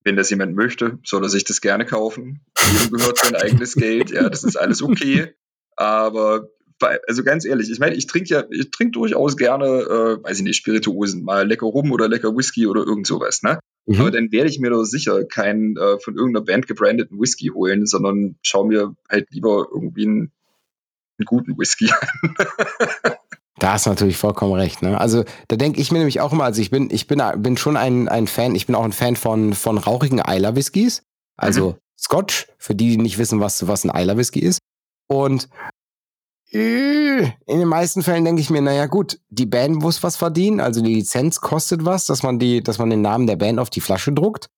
wenn 0.04 0.16
das 0.16 0.28
jemand 0.28 0.54
möchte, 0.54 0.98
soll 1.04 1.24
er 1.24 1.30
sich 1.30 1.44
das 1.44 1.62
gerne 1.62 1.86
kaufen. 1.86 2.42
Jedem 2.72 2.98
gehört 2.98 3.18
sein 3.18 3.36
eigenes 3.36 3.74
Geld. 3.74 4.10
Ja, 4.10 4.28
das 4.28 4.44
ist 4.44 4.56
alles 4.56 4.82
okay. 4.82 5.32
Aber 5.76 6.50
also 6.82 7.24
ganz 7.24 7.44
ehrlich, 7.44 7.70
ich 7.70 7.78
meine, 7.78 7.94
ich 7.94 8.06
trinke 8.06 8.28
ja, 8.28 8.44
ich 8.50 8.70
trinke 8.70 8.92
durchaus 8.92 9.36
gerne, 9.36 9.64
äh, 9.66 10.24
weiß 10.24 10.38
ich 10.38 10.44
nicht, 10.44 10.56
Spirituosen, 10.56 11.24
mal 11.24 11.46
lecker 11.46 11.66
Rum 11.66 11.92
oder 11.92 12.08
lecker 12.08 12.36
Whisky 12.36 12.66
oder 12.66 12.82
irgend 12.82 13.06
sowas, 13.06 13.42
ne? 13.42 13.58
Mhm. 13.86 14.00
Aber 14.00 14.10
dann 14.10 14.32
werde 14.32 14.48
ich 14.48 14.58
mir 14.58 14.70
doch 14.70 14.84
sicher 14.84 15.24
keinen 15.24 15.76
äh, 15.76 15.98
von 15.98 16.16
irgendeiner 16.16 16.44
Band 16.44 16.66
gebrandeten 16.66 17.20
Whisky 17.20 17.48
holen, 17.48 17.86
sondern 17.86 18.36
schaue 18.42 18.68
mir 18.68 18.94
halt 19.08 19.28
lieber 19.30 19.68
irgendwie 19.72 20.06
einen, 20.06 20.32
einen 21.18 21.26
guten 21.26 21.58
Whisky 21.58 21.90
an. 21.90 22.36
Da 23.58 23.74
hast 23.74 23.86
du 23.86 23.90
natürlich 23.90 24.16
vollkommen 24.16 24.54
recht. 24.54 24.82
Ne? 24.82 25.00
Also 25.00 25.24
da 25.46 25.54
denke 25.54 25.80
ich 25.80 25.92
mir 25.92 25.98
nämlich 25.98 26.20
auch 26.20 26.32
immer, 26.32 26.42
also 26.42 26.60
ich 26.60 26.70
bin, 26.70 26.90
ich 26.90 27.06
bin, 27.06 27.22
bin 27.36 27.56
schon 27.56 27.76
ein, 27.76 28.08
ein 28.08 28.26
Fan, 28.26 28.56
ich 28.56 28.66
bin 28.66 28.74
auch 28.74 28.82
ein 28.82 28.90
Fan 28.90 29.14
von, 29.14 29.52
von 29.52 29.78
rauchigen 29.78 30.20
Eiler 30.20 30.56
Whiskys. 30.56 31.04
Also 31.36 31.70
mhm. 31.70 31.76
Scotch, 31.96 32.48
für 32.58 32.74
die, 32.74 32.88
die 32.88 32.96
nicht 32.96 33.18
wissen, 33.18 33.38
was, 33.38 33.68
was 33.68 33.84
ein 33.84 33.94
Eiler 33.94 34.16
Whisky 34.16 34.40
ist. 34.40 34.58
Und 35.06 35.48
in 36.54 37.32
den 37.46 37.68
meisten 37.68 38.02
Fällen 38.02 38.26
denke 38.26 38.42
ich 38.42 38.50
mir, 38.50 38.60
naja 38.60 38.86
gut, 38.86 39.18
die 39.30 39.46
Band 39.46 39.76
muss 39.76 40.02
was 40.02 40.16
verdienen, 40.16 40.60
also 40.60 40.82
die 40.82 40.94
Lizenz 40.94 41.40
kostet 41.40 41.86
was, 41.86 42.04
dass 42.04 42.22
man 42.22 42.38
die, 42.38 42.62
dass 42.62 42.78
man 42.78 42.90
den 42.90 43.00
Namen 43.00 43.26
der 43.26 43.36
Band 43.36 43.58
auf 43.58 43.70
die 43.70 43.80
Flasche 43.80 44.12
druckt. 44.12 44.50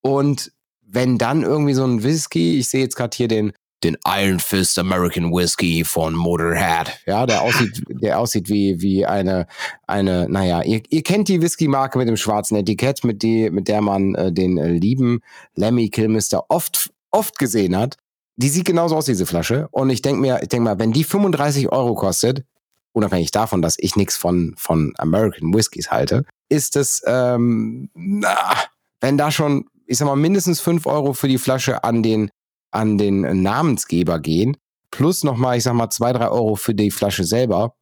Und 0.00 0.52
wenn 0.80 1.18
dann 1.18 1.42
irgendwie 1.42 1.74
so 1.74 1.84
ein 1.84 2.02
Whisky, 2.02 2.58
ich 2.58 2.68
sehe 2.68 2.80
jetzt 2.80 2.96
gerade 2.96 3.14
hier 3.14 3.28
den, 3.28 3.52
den 3.84 3.98
Iron 4.06 4.40
Fist 4.40 4.78
American 4.78 5.30
Whiskey 5.30 5.84
von 5.84 6.14
Motorhead, 6.14 6.98
ja, 7.04 7.26
der 7.26 7.42
aussieht, 7.42 7.82
der 7.88 8.18
aussieht 8.18 8.48
wie, 8.48 8.80
wie 8.80 9.04
eine, 9.04 9.46
eine, 9.86 10.30
naja, 10.30 10.62
ihr, 10.62 10.80
ihr 10.88 11.02
kennt 11.02 11.28
die 11.28 11.42
Whisky-Marke 11.42 11.98
mit 11.98 12.08
dem 12.08 12.16
schwarzen 12.16 12.56
Etikett, 12.56 13.04
mit 13.04 13.22
die, 13.22 13.50
mit 13.50 13.68
der 13.68 13.82
man 13.82 14.14
äh, 14.14 14.32
den 14.32 14.56
äh, 14.56 14.70
lieben 14.70 15.20
Lemmy 15.56 15.90
Kilmister 15.90 16.46
oft, 16.48 16.90
oft 17.10 17.38
gesehen 17.38 17.76
hat 17.76 17.98
die 18.38 18.48
sieht 18.48 18.66
genauso 18.66 18.96
aus, 18.96 19.06
diese 19.06 19.26
Flasche. 19.26 19.66
Und 19.72 19.90
ich 19.90 20.00
denke 20.00 20.20
mir, 20.20 20.40
ich 20.40 20.48
denke 20.48 20.64
mal, 20.64 20.78
wenn 20.78 20.92
die 20.92 21.02
35 21.02 21.72
Euro 21.72 21.94
kostet, 21.94 22.44
unabhängig 22.92 23.32
davon, 23.32 23.62
dass 23.62 23.74
ich 23.78 23.96
nichts 23.96 24.16
von, 24.16 24.54
von 24.56 24.94
American 24.98 25.52
Whiskys 25.52 25.90
halte, 25.90 26.24
ist 26.48 26.76
es, 26.76 27.02
ähm, 27.04 27.90
na, 27.94 28.54
wenn 29.00 29.18
da 29.18 29.32
schon, 29.32 29.66
ich 29.86 29.98
sag 29.98 30.06
mal, 30.06 30.16
mindestens 30.16 30.60
5 30.60 30.86
Euro 30.86 31.14
für 31.14 31.26
die 31.26 31.38
Flasche 31.38 31.82
an 31.82 32.04
den, 32.04 32.30
an 32.70 32.96
den 32.96 33.42
Namensgeber 33.42 34.20
gehen, 34.20 34.56
plus 34.92 35.24
nochmal, 35.24 35.58
ich 35.58 35.64
sag 35.64 35.74
mal, 35.74 35.90
2, 35.90 36.12
3 36.12 36.28
Euro 36.28 36.54
für 36.54 36.74
die 36.74 36.92
Flasche 36.92 37.24
selber, 37.24 37.74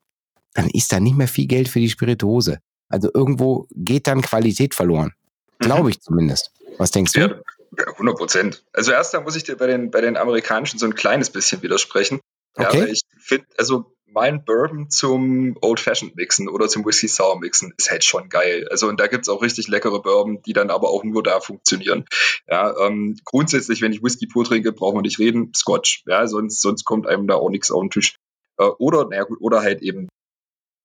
dann 0.54 0.70
ist 0.70 0.90
da 0.90 1.00
nicht 1.00 1.18
mehr 1.18 1.28
viel 1.28 1.46
Geld 1.46 1.68
für 1.68 1.80
die 1.80 1.90
Spirituose. 1.90 2.60
Also 2.88 3.10
irgendwo 3.12 3.66
geht 3.72 4.06
dann 4.06 4.22
Qualität 4.22 4.74
verloren. 4.74 5.12
Glaube 5.58 5.84
mhm. 5.84 5.88
ich 5.90 6.00
zumindest. 6.00 6.50
Was 6.78 6.92
denkst 6.92 7.12
du? 7.12 7.20
Ja, 7.20 7.34
100 7.78 8.16
Prozent. 8.16 8.64
Also 8.72 8.92
erst 8.92 9.14
da 9.14 9.20
muss 9.20 9.36
ich 9.36 9.44
dir 9.44 9.56
bei 9.56 9.66
den, 9.66 9.90
bei 9.90 10.00
den 10.00 10.16
amerikanischen 10.16 10.78
so 10.78 10.86
ein 10.86 10.94
kleines 10.94 11.30
bisschen 11.30 11.62
widersprechen. 11.62 12.20
Okay. 12.54 12.78
Ja, 12.80 12.86
ich 12.86 13.02
finde, 13.18 13.46
also 13.58 13.96
normalen 14.16 14.44
Bourbon 14.44 14.90
zum 14.90 15.56
Old 15.60 15.78
Fashioned 15.78 16.16
mixen 16.16 16.48
oder 16.48 16.68
zum 16.68 16.86
Whisky 16.86 17.06
Sour 17.06 17.38
mixen, 17.38 17.74
ist 17.76 17.90
halt 17.90 18.02
schon 18.02 18.30
geil. 18.30 18.66
Also 18.70 18.88
und 18.88 18.98
da 18.98 19.08
gibt's 19.08 19.28
auch 19.28 19.42
richtig 19.42 19.68
leckere 19.68 20.00
Bourbon, 20.00 20.40
die 20.42 20.54
dann 20.54 20.70
aber 20.70 20.88
auch 20.88 21.04
nur 21.04 21.22
da 21.22 21.40
funktionieren. 21.40 22.06
Ja, 22.48 22.74
ähm, 22.78 23.18
grundsätzlich, 23.24 23.82
wenn 23.82 23.92
ich 23.92 24.02
Whisky 24.02 24.26
pur 24.26 24.44
trinke, 24.44 24.72
braucht 24.72 24.94
man 24.94 25.02
nicht 25.02 25.18
reden, 25.18 25.52
Scotch. 25.54 26.02
Ja, 26.06 26.26
sonst, 26.26 26.62
sonst 26.62 26.84
kommt 26.84 27.06
einem 27.06 27.26
da 27.26 27.34
auch 27.34 27.50
nichts 27.50 27.70
auf 27.70 27.82
den 27.82 27.90
Tisch. 27.90 28.16
Äh, 28.58 28.64
oder, 28.64 29.06
naja 29.06 29.24
gut, 29.24 29.38
oder 29.40 29.60
halt 29.60 29.82
eben, 29.82 30.08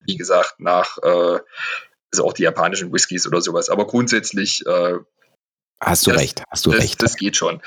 wie 0.01 0.17
gesagt, 0.17 0.56
nach 0.60 0.97
äh, 0.97 1.39
also 2.13 2.25
auch 2.25 2.34
die 2.34 2.43
japanischen 2.43 2.91
Whiskys 2.91 3.25
oder 3.27 3.41
sowas. 3.41 3.69
Aber 3.69 3.88
grundsätzlich 3.88 4.65
äh, 4.65 4.97
Hast 5.84 6.06
du 6.06 6.12
das, 6.12 6.22
recht, 6.22 6.44
hast 6.50 6.65
du 6.65 6.72
das, 6.72 6.80
recht. 6.80 7.02
Das 7.02 7.15
geht 7.15 7.36
schon. 7.36 7.60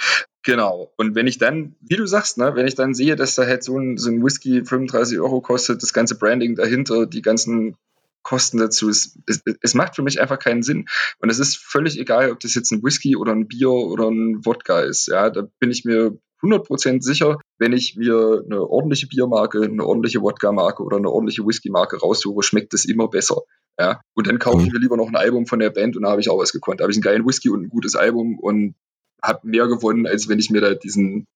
Genau. 0.44 0.92
Und 0.96 1.16
wenn 1.16 1.27
ich 1.27 1.38
dann, 1.38 1.74
wie 1.81 1.96
du 1.96 2.07
sagst, 2.07 2.38
ne, 2.38 2.55
wenn 2.55 2.66
ich 2.66 2.77
dann 2.77 2.94
sehe, 2.94 3.16
dass 3.16 3.35
da 3.35 3.44
halt 3.44 3.64
so 3.64 3.77
ein, 3.79 3.96
so 3.96 4.09
ein 4.09 4.22
Whisky 4.22 4.64
35 4.64 5.18
Euro 5.18 5.40
kostet, 5.40 5.83
das 5.83 5.92
ganze 5.92 6.16
Branding 6.16 6.55
dahinter, 6.55 7.07
die 7.07 7.22
ganzen 7.22 7.77
Kosten 8.22 8.59
dazu, 8.59 8.88
es, 8.88 9.18
es, 9.27 9.42
es 9.61 9.74
macht 9.74 9.96
für 9.96 10.03
mich 10.03 10.20
einfach 10.20 10.38
keinen 10.38 10.62
Sinn. 10.62 10.87
Und 11.18 11.29
es 11.29 11.38
ist 11.38 11.57
völlig 11.57 11.98
egal, 11.98 12.31
ob 12.31 12.40
das 12.40 12.55
jetzt 12.55 12.70
ein 12.70 12.83
Whisky 12.83 13.16
oder 13.16 13.33
ein 13.33 13.48
Bier 13.48 13.70
oder 13.70 14.09
ein 14.09 14.44
Wodka 14.46 14.81
ist. 14.81 15.09
Ja, 15.09 15.29
da 15.31 15.48
bin 15.59 15.70
ich 15.70 15.85
mir 15.85 16.16
100% 16.42 17.03
sicher, 17.03 17.38
wenn 17.59 17.72
ich 17.72 17.96
mir 17.96 18.42
eine 18.44 18.62
ordentliche 18.62 19.09
Biermarke, 19.09 19.62
eine 19.62 19.85
ordentliche 19.85 20.22
Wodka-Marke 20.22 20.83
oder 20.83 20.98
eine 20.98 21.11
ordentliche 21.11 21.44
Whisky-Marke 21.44 21.98
raussuche, 21.98 22.42
schmeckt 22.42 22.74
es 22.74 22.85
immer 22.85 23.09
besser. 23.09 23.42
Ja, 23.78 24.00
und 24.14 24.26
dann 24.28 24.38
kaufe 24.38 24.62
ich 24.62 24.72
mir 24.72 24.78
lieber 24.78 24.96
noch 24.96 25.08
ein 25.08 25.16
Album 25.16 25.46
von 25.46 25.58
der 25.58 25.70
Band 25.70 25.96
und 25.96 26.02
da 26.02 26.10
habe 26.10 26.20
ich 26.20 26.30
auch 26.30 26.38
was 26.38 26.52
gekonnt. 26.52 26.80
Da 26.80 26.84
habe 26.84 26.92
ich 26.92 26.96
einen 26.96 27.02
geilen 27.02 27.26
Whisky 27.26 27.48
und 27.48 27.62
ein 27.62 27.68
gutes 27.68 27.96
Album 27.96 28.38
und 28.38 28.74
habe 29.20 29.40
mehr 29.48 29.66
gewonnen, 29.66 30.06
als 30.06 30.28
wenn 30.28 30.38
ich 30.38 30.50
mir 30.50 30.60
da 30.60 30.74
diesen 30.74 31.26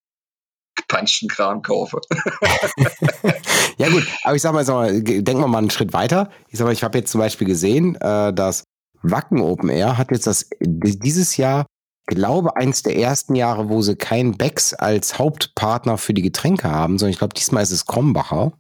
gepanschten 0.77 1.29
Kram 1.29 1.62
kaufe. 1.62 2.01
ja 3.79 3.88
gut, 3.88 4.07
aber 4.22 4.37
ich 4.37 4.42
sag 4.42 4.53
mal, 4.53 4.64
sag 4.64 4.74
mal, 4.74 5.03
denken 5.03 5.40
wir 5.40 5.48
mal 5.48 5.59
einen 5.59 5.70
Schritt 5.70 5.92
weiter. 5.92 6.31
Ich 6.48 6.59
sag 6.59 6.66
mal, 6.66 6.72
ich 6.72 6.85
habe 6.85 6.98
jetzt 6.98 7.11
zum 7.11 7.20
Beispiel 7.20 7.46
gesehen, 7.46 7.96
äh, 7.96 8.33
dass 8.33 8.62
Wacken 9.03 9.40
Open 9.40 9.68
Air 9.68 9.98
hat 9.98 10.12
jetzt 10.12 10.27
das 10.27 10.48
dieses 10.61 11.37
Jahr, 11.37 11.66
glaube 12.07 12.57
eins 12.57 12.83
der 12.83 12.96
ersten 12.96 13.35
Jahre, 13.35 13.68
wo 13.68 13.83
sie 13.83 13.96
keinen 13.96 14.37
Becks 14.37 14.74
als 14.74 15.18
Hauptpartner 15.18 15.98
für 15.98 16.14
die 16.14 16.22
Getränke 16.22 16.70
haben, 16.70 16.98
sondern 16.98 17.12
ich 17.12 17.18
glaube, 17.18 17.35
diesmal 17.35 17.62
ist 17.62 17.72
es 17.72 17.87
Krombacher. 17.87 18.53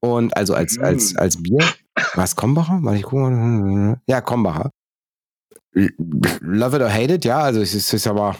Und 0.00 0.36
also 0.36 0.54
als, 0.54 0.78
mm. 0.78 0.84
als, 0.84 1.16
als 1.16 1.42
Bier. 1.42 1.58
Was, 2.14 2.36
Krombacher? 2.36 2.78
Warte, 2.82 2.98
ich 2.98 3.04
gucke 3.04 4.00
Ja, 4.06 4.20
Krombacher. 4.20 4.70
Love 5.72 6.76
it 6.76 6.82
or 6.82 6.92
hate 6.92 7.14
it, 7.14 7.24
ja, 7.24 7.40
also 7.40 7.60
es 7.60 7.74
ist, 7.74 7.92
ist 7.92 8.06
aber 8.06 8.36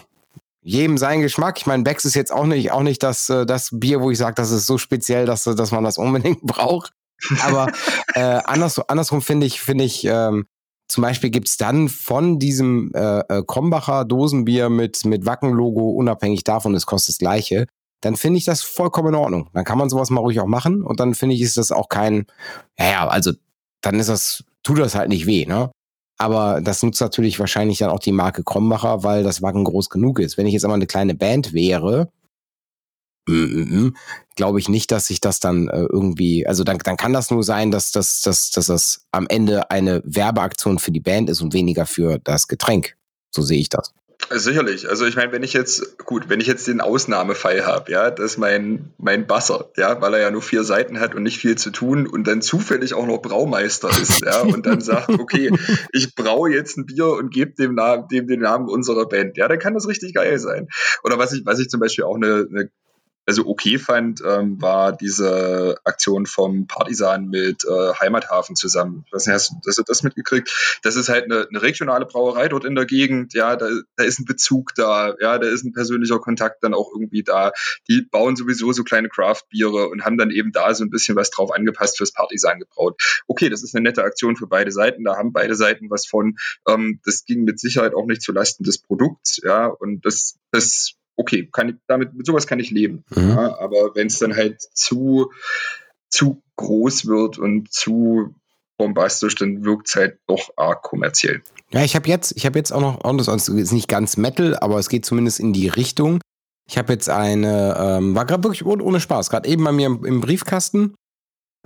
jedem 0.61 0.97
sein 0.97 1.21
Geschmack. 1.21 1.57
Ich 1.57 1.65
meine, 1.65 1.83
Becks 1.83 2.05
ist 2.05 2.15
jetzt 2.15 2.31
auch 2.31 2.45
nicht, 2.45 2.71
auch 2.71 2.83
nicht 2.83 3.01
das, 3.03 3.29
äh, 3.29 3.45
das 3.45 3.69
Bier, 3.71 4.01
wo 4.01 4.11
ich 4.11 4.17
sage, 4.17 4.35
das 4.35 4.51
ist 4.51 4.65
so 4.67 4.77
speziell, 4.77 5.25
dass, 5.25 5.43
dass 5.43 5.71
man 5.71 5.83
das 5.83 5.97
unbedingt 5.97 6.41
braucht. 6.43 6.93
Aber 7.43 7.67
äh, 8.15 8.21
anders, 8.21 8.79
andersrum 8.89 9.21
finde 9.21 9.45
ich, 9.45 9.61
finde 9.61 9.83
ich, 9.83 10.05
ähm, 10.05 10.45
zum 10.87 11.03
Beispiel 11.03 11.29
gibt's 11.29 11.55
dann 11.57 11.87
von 11.87 12.39
diesem 12.39 12.91
äh, 12.93 13.19
äh, 13.19 13.43
Krombacher 13.45 14.05
Dosenbier 14.05 14.69
mit, 14.69 15.05
mit 15.05 15.25
Wacken-Logo, 15.25 15.91
unabhängig 15.91 16.43
davon, 16.43 16.75
es 16.75 16.85
kostet 16.85 17.09
das 17.09 17.19
gleiche, 17.19 17.67
dann 18.01 18.15
finde 18.15 18.39
ich 18.39 18.45
das 18.45 18.61
vollkommen 18.61 19.09
in 19.09 19.15
Ordnung. 19.15 19.49
Dann 19.53 19.63
kann 19.63 19.77
man 19.77 19.89
sowas 19.89 20.09
mal 20.09 20.19
ruhig 20.19 20.39
auch 20.39 20.47
machen 20.47 20.83
und 20.83 20.99
dann 20.99 21.13
finde 21.13 21.35
ich, 21.35 21.41
ist 21.41 21.57
das 21.57 21.71
auch 21.71 21.87
kein, 21.87 22.25
ja, 22.77 23.07
also 23.07 23.31
dann 23.81 23.99
ist 23.99 24.09
das, 24.09 24.43
tut 24.63 24.79
das 24.79 24.95
halt 24.95 25.09
nicht 25.09 25.25
weh, 25.25 25.45
ne? 25.45 25.71
Aber 26.17 26.61
das 26.61 26.83
nutzt 26.83 27.01
natürlich 27.01 27.39
wahrscheinlich 27.39 27.79
dann 27.79 27.89
auch 27.89 27.99
die 27.99 28.11
Marke 28.11 28.43
Krombacher, 28.43 29.03
weil 29.03 29.23
das 29.23 29.41
Wagen 29.41 29.63
groß 29.63 29.89
genug 29.89 30.19
ist. 30.19 30.37
Wenn 30.37 30.45
ich 30.45 30.53
jetzt 30.53 30.65
aber 30.65 30.75
eine 30.75 30.85
kleine 30.85 31.15
Band 31.15 31.51
wäre, 31.51 32.11
mm, 33.27 33.33
mm, 33.33 33.85
mm, 33.85 33.95
glaube 34.35 34.59
ich 34.59 34.69
nicht, 34.69 34.91
dass 34.91 35.07
sich 35.07 35.19
das 35.19 35.39
dann 35.39 35.67
äh, 35.69 35.81
irgendwie, 35.81 36.45
also 36.45 36.63
dann, 36.63 36.77
dann 36.77 36.97
kann 36.97 37.13
das 37.13 37.31
nur 37.31 37.43
sein, 37.43 37.71
dass, 37.71 37.91
dass, 37.91 38.21
dass, 38.21 38.51
dass 38.51 38.67
das 38.67 39.07
am 39.11 39.25
Ende 39.27 39.71
eine 39.71 40.03
Werbeaktion 40.05 40.77
für 40.77 40.91
die 40.91 40.99
Band 40.99 41.27
ist 41.27 41.41
und 41.41 41.53
weniger 41.53 41.87
für 41.87 42.19
das 42.19 42.47
Getränk. 42.47 42.97
So 43.31 43.41
sehe 43.41 43.59
ich 43.59 43.69
das. 43.69 43.91
Sicherlich. 44.29 44.87
Also 44.89 45.05
ich 45.05 45.15
meine, 45.15 45.31
wenn 45.31 45.43
ich 45.43 45.53
jetzt, 45.53 45.97
gut, 45.97 46.29
wenn 46.29 46.39
ich 46.39 46.47
jetzt 46.47 46.67
den 46.67 46.81
Ausnahmefall 46.81 47.65
habe, 47.65 47.91
ja, 47.91 48.11
dass 48.11 48.37
mein, 48.37 48.93
mein 48.97 49.27
Basser, 49.27 49.71
ja, 49.77 50.01
weil 50.01 50.13
er 50.13 50.21
ja 50.21 50.31
nur 50.31 50.41
vier 50.41 50.63
Seiten 50.63 50.99
hat 50.99 51.15
und 51.15 51.23
nicht 51.23 51.39
viel 51.39 51.57
zu 51.57 51.69
tun 51.71 52.07
und 52.07 52.27
dann 52.27 52.41
zufällig 52.41 52.93
auch 52.93 53.05
noch 53.05 53.21
Braumeister 53.21 53.89
ist, 53.89 54.21
ja, 54.21 54.41
und 54.41 54.65
dann 54.65 54.81
sagt, 54.81 55.09
okay, 55.19 55.51
ich 55.91 56.15
braue 56.15 56.51
jetzt 56.51 56.77
ein 56.77 56.85
Bier 56.85 57.07
und 57.07 57.33
gebe 57.33 57.51
dem, 57.51 57.75
Namen, 57.75 58.07
dem 58.09 58.27
den 58.27 58.41
Namen 58.41 58.69
unserer 58.69 59.07
Band, 59.07 59.37
ja, 59.37 59.47
dann 59.47 59.59
kann 59.59 59.73
das 59.73 59.87
richtig 59.87 60.13
geil 60.13 60.39
sein. 60.39 60.67
Oder 61.03 61.17
was 61.17 61.33
ich, 61.33 61.45
was 61.45 61.59
ich 61.59 61.69
zum 61.69 61.79
Beispiel 61.79 62.05
auch 62.05 62.15
eine, 62.15 62.47
eine 62.49 62.69
also 63.25 63.45
okay 63.47 63.77
fand, 63.77 64.21
ähm, 64.25 64.61
war 64.61 64.95
diese 64.95 65.77
Aktion 65.83 66.25
vom 66.25 66.67
Partisan 66.67 67.27
mit 67.27 67.63
äh, 67.65 67.93
Heimathafen 67.99 68.55
zusammen. 68.55 69.05
Nicht, 69.13 69.27
hast, 69.27 69.53
hast 69.65 69.77
du 69.77 69.83
das 69.85 70.03
mitgekriegt? 70.03 70.79
Das 70.83 70.95
ist 70.95 71.09
halt 71.09 71.25
eine, 71.25 71.47
eine 71.47 71.61
regionale 71.61 72.05
Brauerei 72.05 72.47
dort 72.47 72.65
in 72.65 72.75
der 72.75 72.85
Gegend. 72.85 73.33
Ja, 73.33 73.55
da, 73.55 73.69
da 73.95 74.03
ist 74.03 74.19
ein 74.19 74.25
Bezug 74.25 74.73
da. 74.75 75.15
Ja, 75.19 75.37
da 75.37 75.47
ist 75.47 75.63
ein 75.63 75.73
persönlicher 75.73 76.19
Kontakt 76.19 76.63
dann 76.63 76.73
auch 76.73 76.91
irgendwie 76.93 77.23
da. 77.23 77.51
Die 77.87 78.01
bauen 78.01 78.35
sowieso 78.35 78.71
so 78.73 78.83
kleine 78.83 79.09
Craft-Biere 79.09 79.89
und 79.89 80.03
haben 80.03 80.17
dann 80.17 80.31
eben 80.31 80.51
da 80.51 80.73
so 80.73 80.83
ein 80.83 80.89
bisschen 80.89 81.15
was 81.15 81.29
drauf 81.29 81.51
angepasst 81.51 81.97
fürs 81.97 82.13
Partisan 82.13 82.59
gebraut. 82.59 82.99
Okay, 83.27 83.49
das 83.49 83.63
ist 83.63 83.75
eine 83.75 83.83
nette 83.83 84.03
Aktion 84.03 84.35
für 84.35 84.47
beide 84.47 84.71
Seiten. 84.71 85.03
Da 85.03 85.15
haben 85.15 85.31
beide 85.31 85.55
Seiten 85.55 85.89
was 85.89 86.07
von. 86.07 86.37
Ähm, 86.67 86.99
das 87.05 87.25
ging 87.25 87.43
mit 87.43 87.59
Sicherheit 87.59 87.93
auch 87.93 88.05
nicht 88.05 88.21
zulasten 88.21 88.63
des 88.63 88.81
Produkts. 88.81 89.39
Ja, 89.43 89.67
und 89.67 90.05
das, 90.05 90.37
das 90.51 90.95
okay, 91.15 91.49
kann 91.51 91.69
ich, 91.69 91.75
damit, 91.87 92.13
mit 92.13 92.25
sowas 92.25 92.47
kann 92.47 92.59
ich 92.59 92.71
leben. 92.71 93.03
Mhm. 93.09 93.29
Ja, 93.29 93.59
aber 93.59 93.95
wenn 93.95 94.07
es 94.07 94.19
dann 94.19 94.35
halt 94.35 94.61
zu, 94.73 95.31
zu 96.09 96.41
groß 96.55 97.05
wird 97.05 97.37
und 97.37 97.71
zu 97.71 98.35
bombastisch, 98.77 99.35
dann 99.35 99.63
wirkt 99.63 99.89
es 99.89 99.95
halt 99.95 100.19
doch 100.27 100.49
arg 100.57 100.81
kommerziell. 100.81 101.41
Ja, 101.71 101.83
ich 101.83 101.95
habe 101.95 102.09
jetzt, 102.09 102.35
ich 102.35 102.45
habe 102.45 102.57
jetzt 102.57 102.71
auch 102.71 102.81
noch, 102.81 103.17
das 103.17 103.47
ist 103.47 103.71
nicht 103.71 103.87
ganz 103.87 104.17
Metal, 104.17 104.57
aber 104.57 104.79
es 104.79 104.89
geht 104.89 105.05
zumindest 105.05 105.39
in 105.39 105.53
die 105.53 105.67
Richtung. 105.67 106.19
Ich 106.67 106.77
habe 106.77 106.93
jetzt 106.93 107.09
eine, 107.09 107.75
ähm, 107.79 108.15
war 108.15 108.25
gerade 108.25 108.43
wirklich 108.43 108.65
ohne 108.65 108.99
Spaß, 108.99 109.29
gerade 109.29 109.47
eben 109.47 109.63
bei 109.63 109.71
mir 109.71 109.87
im, 109.87 110.05
im 110.05 110.21
Briefkasten 110.21 110.95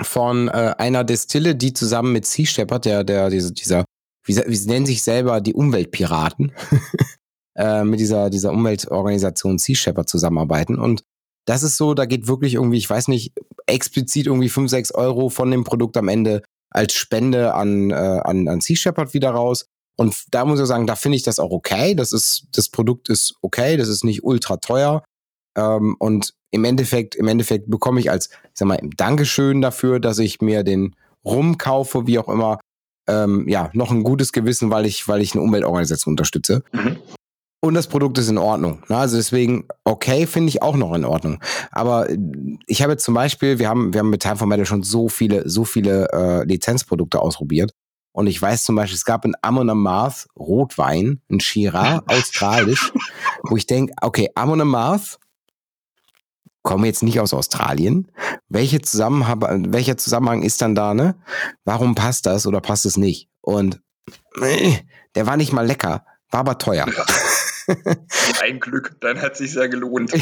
von 0.01 0.47
äh, 0.49 0.75
einer 0.77 1.03
Destille, 1.03 1.55
die 1.55 1.73
zusammen 1.73 2.11
mit 2.11 2.25
Sea 2.25 2.45
Shepherd, 2.45 2.85
der, 2.85 3.03
der, 3.03 3.29
dieser, 3.29 3.51
dieser 3.51 3.85
wie, 4.25 4.35
wie 4.35 4.55
sie 4.55 4.67
nennen 4.67 4.85
sich 4.85 5.03
selber 5.03 5.39
die 5.41 5.53
Umweltpiraten, 5.53 6.51
äh, 7.55 7.83
mit 7.83 7.99
dieser, 7.99 8.29
dieser 8.29 8.51
Umweltorganisation 8.51 9.57
Sea 9.57 9.75
Shepherd 9.75 10.09
zusammenarbeiten. 10.09 10.77
Und 10.77 11.03
das 11.45 11.63
ist 11.63 11.77
so, 11.77 11.93
da 11.93 12.05
geht 12.05 12.27
wirklich 12.27 12.55
irgendwie, 12.55 12.77
ich 12.77 12.89
weiß 12.89 13.07
nicht, 13.07 13.33
explizit 13.67 14.25
irgendwie 14.27 14.49
5, 14.49 14.69
6 14.69 14.91
Euro 14.93 15.29
von 15.29 15.51
dem 15.51 15.63
Produkt 15.63 15.95
am 15.97 16.07
Ende 16.07 16.43
als 16.69 16.93
Spende 16.93 17.53
an, 17.53 17.91
äh, 17.91 17.93
an, 17.93 18.47
an 18.47 18.61
Sea 18.61 18.75
Shepherd 18.75 19.13
wieder 19.13 19.29
raus. 19.29 19.65
Und 19.97 20.15
da 20.31 20.43
muss 20.43 20.59
ich 20.59 20.65
sagen, 20.65 20.87
da 20.87 20.95
finde 20.95 21.15
ich 21.15 21.23
das 21.23 21.39
auch 21.39 21.51
okay. 21.51 21.95
Das 21.95 22.11
ist, 22.11 22.47
das 22.51 22.69
Produkt 22.69 23.07
ist 23.07 23.35
okay, 23.41 23.77
das 23.77 23.87
ist 23.87 24.03
nicht 24.03 24.23
ultra 24.23 24.57
teuer. 24.57 25.03
Ähm, 25.55 25.95
und 25.99 26.33
im 26.51 26.65
Endeffekt, 26.65 27.15
im 27.15 27.27
Endeffekt 27.27 27.69
bekomme 27.69 27.99
ich 27.99 28.11
als, 28.11 28.27
ich 28.27 28.51
sag 28.55 28.67
mal, 28.67 28.79
Dankeschön 28.97 29.61
dafür, 29.61 29.99
dass 29.99 30.19
ich 30.19 30.41
mir 30.41 30.63
den 30.63 30.95
rumkaufe, 31.23 32.07
wie 32.07 32.19
auch 32.19 32.27
immer, 32.27 32.59
ähm, 33.07 33.47
ja, 33.47 33.69
noch 33.73 33.91
ein 33.91 34.03
gutes 34.03 34.33
Gewissen, 34.33 34.71
weil 34.71 34.85
ich, 34.85 35.07
weil 35.07 35.21
ich 35.21 35.33
eine 35.33 35.43
Umweltorganisation 35.43 36.13
unterstütze. 36.13 36.63
Mhm 36.73 36.97
und 37.65 37.73
das 37.73 37.87
Produkt 37.87 38.17
ist 38.17 38.29
in 38.29 38.37
Ordnung. 38.37 38.83
Also 38.89 39.17
deswegen, 39.17 39.65
okay, 39.83 40.27
finde 40.27 40.49
ich 40.49 40.61
auch 40.61 40.75
noch 40.75 40.93
in 40.93 41.05
Ordnung. 41.05 41.39
Aber 41.71 42.07
ich 42.67 42.81
habe 42.81 42.93
jetzt 42.93 43.03
zum 43.03 43.13
Beispiel, 43.13 43.59
wir 43.59 43.69
haben, 43.69 43.93
wir 43.93 43.99
haben 43.99 44.09
mit 44.09 44.21
Time 44.21 44.37
for 44.37 44.47
Metal 44.47 44.65
schon 44.65 44.83
so 44.83 45.09
viele, 45.09 45.49
so 45.49 45.65
viele 45.65 46.07
äh, 46.11 46.43
Lizenzprodukte 46.45 47.19
ausprobiert. 47.19 47.71
Und 48.11 48.27
ich 48.27 48.41
weiß 48.41 48.63
zum 48.63 48.75
Beispiel, 48.75 48.95
es 48.95 49.03
gab 49.03 49.25
ein 49.25 49.33
Amon 49.41 49.69
Amarth 49.69 50.27
Rotwein, 50.37 51.21
ein 51.29 51.41
Shiraz, 51.41 52.01
australisch, 52.07 52.93
wo 53.43 53.57
ich 53.57 53.67
denke, 53.67 53.93
okay, 54.01 54.29
Amon 54.35 54.61
Amarth 54.61 55.19
kommen 56.61 56.85
jetzt 56.85 57.03
nicht 57.03 57.19
aus 57.19 57.33
Australien. 57.33 58.11
Welche 58.47 58.81
Zusammenhang, 58.81 59.73
welcher 59.73 59.97
Zusammenhang 59.97 60.43
ist 60.43 60.61
dann 60.61 60.75
da, 60.75 60.93
ne? 60.93 61.15
Warum 61.63 61.93
passt 61.93 62.25
das 62.25 62.47
oder 62.47 62.61
passt 62.61 62.85
es 62.85 62.97
nicht? 62.97 63.29
Und 63.41 63.81
äh, 64.41 64.77
der 65.13 65.27
war 65.27 65.37
nicht 65.37 65.53
mal 65.53 65.65
lecker, 65.65 66.05
war 66.31 66.39
aber 66.39 66.57
teuer. 66.57 66.87
Ja. 66.87 67.05
Ein 68.41 68.59
Glück, 68.59 68.95
dann 69.01 69.21
hat 69.21 69.37
sich 69.37 69.55
ja 69.55 69.67
gelohnt. 69.67 70.11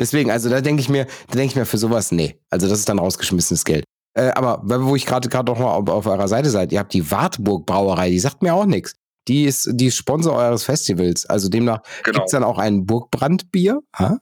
Deswegen, 0.00 0.30
also 0.30 0.48
da 0.48 0.60
denke 0.60 0.80
ich 0.80 0.88
mir, 0.88 1.06
da 1.28 1.36
denke 1.36 1.46
ich 1.46 1.56
mir 1.56 1.66
für 1.66 1.78
sowas, 1.78 2.12
nee. 2.12 2.40
Also 2.50 2.68
das 2.68 2.78
ist 2.80 2.88
dann 2.88 2.98
rausgeschmissenes 2.98 3.64
Geld. 3.64 3.84
Äh, 4.14 4.30
aber 4.30 4.60
wo 4.64 4.96
ich 4.96 5.06
gerade 5.06 5.28
gerade 5.28 5.50
noch 5.50 5.58
mal 5.58 5.72
auf, 5.72 5.88
auf, 5.88 6.06
eurer 6.06 6.28
Seite 6.28 6.50
seid, 6.50 6.72
ihr 6.72 6.78
habt 6.78 6.92
die 6.94 7.10
Wartburg 7.10 7.66
Brauerei, 7.66 8.10
die 8.10 8.18
sagt 8.18 8.42
mir 8.42 8.54
auch 8.54 8.66
nichts. 8.66 8.94
Die 9.28 9.44
ist 9.44 9.68
die 9.72 9.86
ist 9.86 9.96
Sponsor 9.96 10.34
eures 10.34 10.64
Festivals. 10.64 11.26
Also 11.26 11.48
demnach 11.48 11.82
genau. 12.02 12.18
gibt's 12.18 12.32
dann 12.32 12.44
auch 12.44 12.58
ein 12.58 12.86
Burgbrandbier. 12.86 13.80
Ha? 13.96 14.18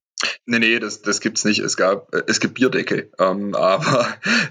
Nee, 0.46 0.60
nee, 0.60 0.78
das, 0.78 1.02
das 1.02 1.20
gibt's 1.20 1.44
nicht. 1.44 1.58
Es 1.58 1.76
gab, 1.76 2.14
es 2.26 2.40
gibt 2.40 2.54
Bierdeckel, 2.54 3.10
ähm, 3.18 3.54
aber 3.54 4.06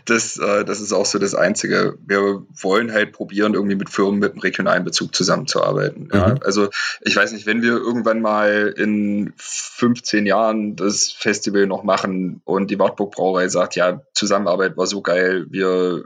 das, 0.05 0.37
äh, 0.37 0.63
das 0.63 0.79
ist 0.79 0.93
auch 0.93 1.05
so 1.05 1.17
das 1.17 1.33
Einzige. 1.33 1.97
Wir 2.05 2.45
wollen 2.61 2.91
halt 2.91 3.13
probieren, 3.13 3.53
irgendwie 3.53 3.75
mit 3.75 3.89
Firmen 3.89 4.19
mit 4.19 4.33
einem 4.33 4.41
regionalen 4.41 4.83
Bezug 4.83 5.15
zusammenzuarbeiten. 5.15 6.03
Mhm. 6.03 6.09
Ja? 6.13 6.35
Also 6.43 6.69
ich 7.01 7.15
weiß 7.15 7.31
nicht, 7.31 7.45
wenn 7.45 7.61
wir 7.61 7.73
irgendwann 7.73 8.21
mal 8.21 8.73
in 8.77 9.33
15 9.37 10.25
Jahren 10.25 10.75
das 10.75 11.11
Festival 11.11 11.65
noch 11.65 11.83
machen 11.83 12.41
und 12.45 12.69
die 12.69 12.79
Wartburg 12.79 13.15
Brauerei 13.15 13.47
sagt, 13.47 13.75
ja, 13.75 14.01
Zusammenarbeit 14.13 14.77
war 14.77 14.87
so 14.87 15.01
geil, 15.01 15.47
wir 15.49 16.05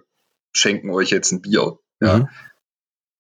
schenken 0.54 0.90
euch 0.92 1.10
jetzt 1.10 1.32
ein 1.32 1.42
Bier. 1.42 1.80
Ja. 2.02 2.20
Mhm. 2.20 2.30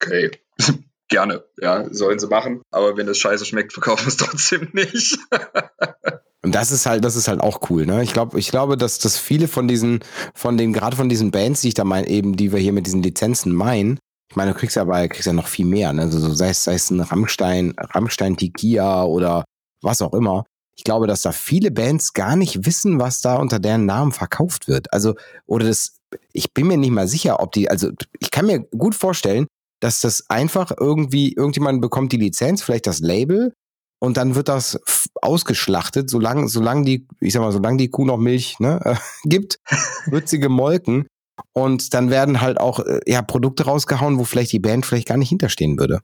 Okay, 0.02 0.32
gerne, 1.10 1.44
ja, 1.58 1.94
sollen 1.94 2.20
sie 2.20 2.28
machen. 2.28 2.62
Aber 2.72 2.96
wenn 2.96 3.10
es 3.10 3.18
scheiße 3.18 3.46
schmeckt, 3.46 3.74
verkaufen 3.74 4.06
wir 4.06 4.10
es 4.10 4.18
trotzdem 4.18 4.70
nicht. 4.72 5.18
Und 6.42 6.56
das 6.56 6.72
ist 6.72 6.86
halt, 6.86 7.04
das 7.04 7.16
ist 7.16 7.28
halt 7.28 7.42
auch 7.42 7.70
cool, 7.70 7.86
ne? 7.86 8.02
Ich 8.02 8.14
glaube, 8.14 8.40
ich 8.40 8.50
glaube, 8.50 8.78
dass, 8.78 8.98
dass 9.00 9.18
viele 9.18 9.48
von 9.48 9.68
diesen, 9.68 10.00
von 10.34 10.58
den, 10.58 10.72
gerade 10.72 10.96
von 10.96 11.10
diesen 11.10 11.32
Bands, 11.32 11.62
die 11.62 11.70
ich 11.70 11.74
da 11.74 11.84
meine, 11.84 12.08
eben, 12.08 12.38
die 12.38 12.54
wir 12.54 12.60
hier 12.60 12.72
mit 12.72 12.86
diesen 12.86 13.04
Lizenzen 13.04 13.54
meinen, 13.54 14.00
ich 14.30 14.36
meine, 14.36 14.54
du 14.54 14.58
kriegst 14.58 14.76
ja 14.76 14.84
aber, 14.84 15.08
kriegst 15.08 15.26
ja 15.26 15.34
noch 15.34 15.48
viel 15.48 15.66
mehr, 15.66 15.92
ne? 15.92 16.04
Also, 16.04 16.34
sei 16.34 16.50
es, 16.50 16.64
sei 16.64 16.76
es 16.76 16.92
ein 16.92 17.02
Rammstein, 17.02 17.74
Rammstein 17.78 18.38
Tikia 18.38 19.04
oder 19.04 19.44
was 19.82 20.02
auch 20.02 20.14
immer. 20.14 20.46
Ich 20.78 20.84
glaube, 20.84 21.08
dass 21.08 21.24
da 21.24 21.32
viele 21.34 21.72
Bands 21.72 22.14
gar 22.14 22.36
nicht 22.36 22.66
wissen, 22.66 23.00
was 23.00 23.22
da 23.22 23.36
unter 23.36 23.60
deren 23.60 23.86
Namen 23.86 24.12
verkauft 24.14 24.68
wird. 24.68 24.94
Also, 24.94 25.16
oder 25.46 25.68
das, 25.68 25.98
ich 26.32 26.54
bin 26.54 26.68
mir 26.68 26.78
nicht 26.78 26.92
mal 26.92 27.08
sicher, 27.08 27.42
ob 27.42 27.52
die, 27.52 27.70
also, 27.70 27.90
ich 28.20 28.32
kann 28.32 28.46
mir 28.46 28.62
gut 28.62 28.96
vorstellen, 28.96 29.48
dass 29.82 30.00
das 30.02 30.30
einfach 30.30 30.72
irgendwie, 30.80 31.34
irgendjemand 31.34 31.82
bekommt 31.82 32.12
die 32.14 32.18
Lizenz, 32.18 32.62
vielleicht 32.62 32.88
das 32.88 33.00
Label, 33.00 33.54
und 34.00 34.16
dann 34.16 34.36
wird 34.36 34.48
das 34.48 34.80
ausgeschlachtet, 35.22 36.10
solange, 36.10 36.48
solange 36.48 36.86
die, 36.86 37.08
ich 37.20 37.34
sag 37.34 37.42
mal, 37.42 37.52
solange 37.52 37.78
die 37.78 37.90
Kuh 37.90 38.06
noch 38.06 38.18
Milch 38.18 38.60
ne, 38.60 38.80
äh, 38.84 38.96
gibt, 39.28 39.60
wird 40.08 40.30
sie 40.30 40.40
gemolken. 40.40 41.08
Und 41.54 41.94
dann 41.94 42.10
werden 42.10 42.42
halt 42.42 42.60
auch 42.60 42.80
äh, 42.80 43.00
ja, 43.06 43.22
Produkte 43.22 43.66
rausgehauen, 43.66 44.20
wo 44.20 44.24
vielleicht 44.24 44.52
die 44.52 44.60
Band 44.60 44.86
vielleicht 44.86 45.08
gar 45.08 45.18
nicht 45.18 45.30
hinterstehen 45.30 45.80
würde. 45.80 46.02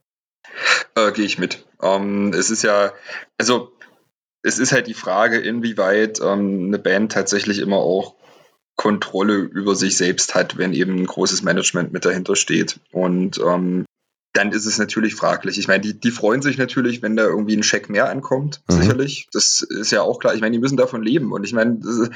Äh, 0.96 1.12
Gehe 1.12 1.26
ich 1.26 1.38
mit. 1.38 1.66
Ähm, 1.82 2.32
es 2.34 2.50
ist 2.50 2.64
ja, 2.64 2.94
also 3.38 3.72
es 4.42 4.60
ist 4.60 4.72
halt 4.72 4.88
die 4.88 4.94
Frage, 4.94 5.38
inwieweit 5.38 6.20
ähm, 6.22 6.68
eine 6.68 6.80
Band 6.80 7.12
tatsächlich 7.12 7.60
immer 7.60 7.78
auch 7.78 8.16
Kontrolle 8.76 9.36
über 9.38 9.76
sich 9.76 9.98
selbst 9.98 10.36
hat, 10.36 10.58
wenn 10.58 10.74
eben 10.74 10.96
ein 10.98 11.06
großes 11.06 11.42
Management 11.42 11.94
mit 11.94 12.06
dahinter 12.06 12.36
steht. 12.36 12.80
Und 12.92 13.40
ähm, 13.40 13.85
dann 14.36 14.52
ist 14.52 14.66
es 14.66 14.78
natürlich 14.78 15.16
fraglich. 15.16 15.58
Ich 15.58 15.68
meine, 15.68 15.82
die, 15.82 16.00
die 16.00 16.12
freuen 16.12 16.42
sich 16.42 16.58
natürlich, 16.58 17.02
wenn 17.02 17.16
da 17.16 17.24
irgendwie 17.24 17.56
ein 17.56 17.64
Scheck 17.64 17.90
mehr 17.90 18.10
ankommt, 18.10 18.62
mhm. 18.68 18.74
sicherlich. 18.74 19.28
Das 19.32 19.62
ist 19.62 19.92
ja 19.92 20.02
auch 20.02 20.20
klar. 20.20 20.36
Ich 20.36 20.42
meine, 20.42 20.54
die 20.54 20.60
müssen 20.60 20.78
davon 20.78 21.02
leben. 21.02 21.32
Und 21.32 21.46
ich 21.46 21.54
meine, 21.54 21.80
ist, 21.80 22.12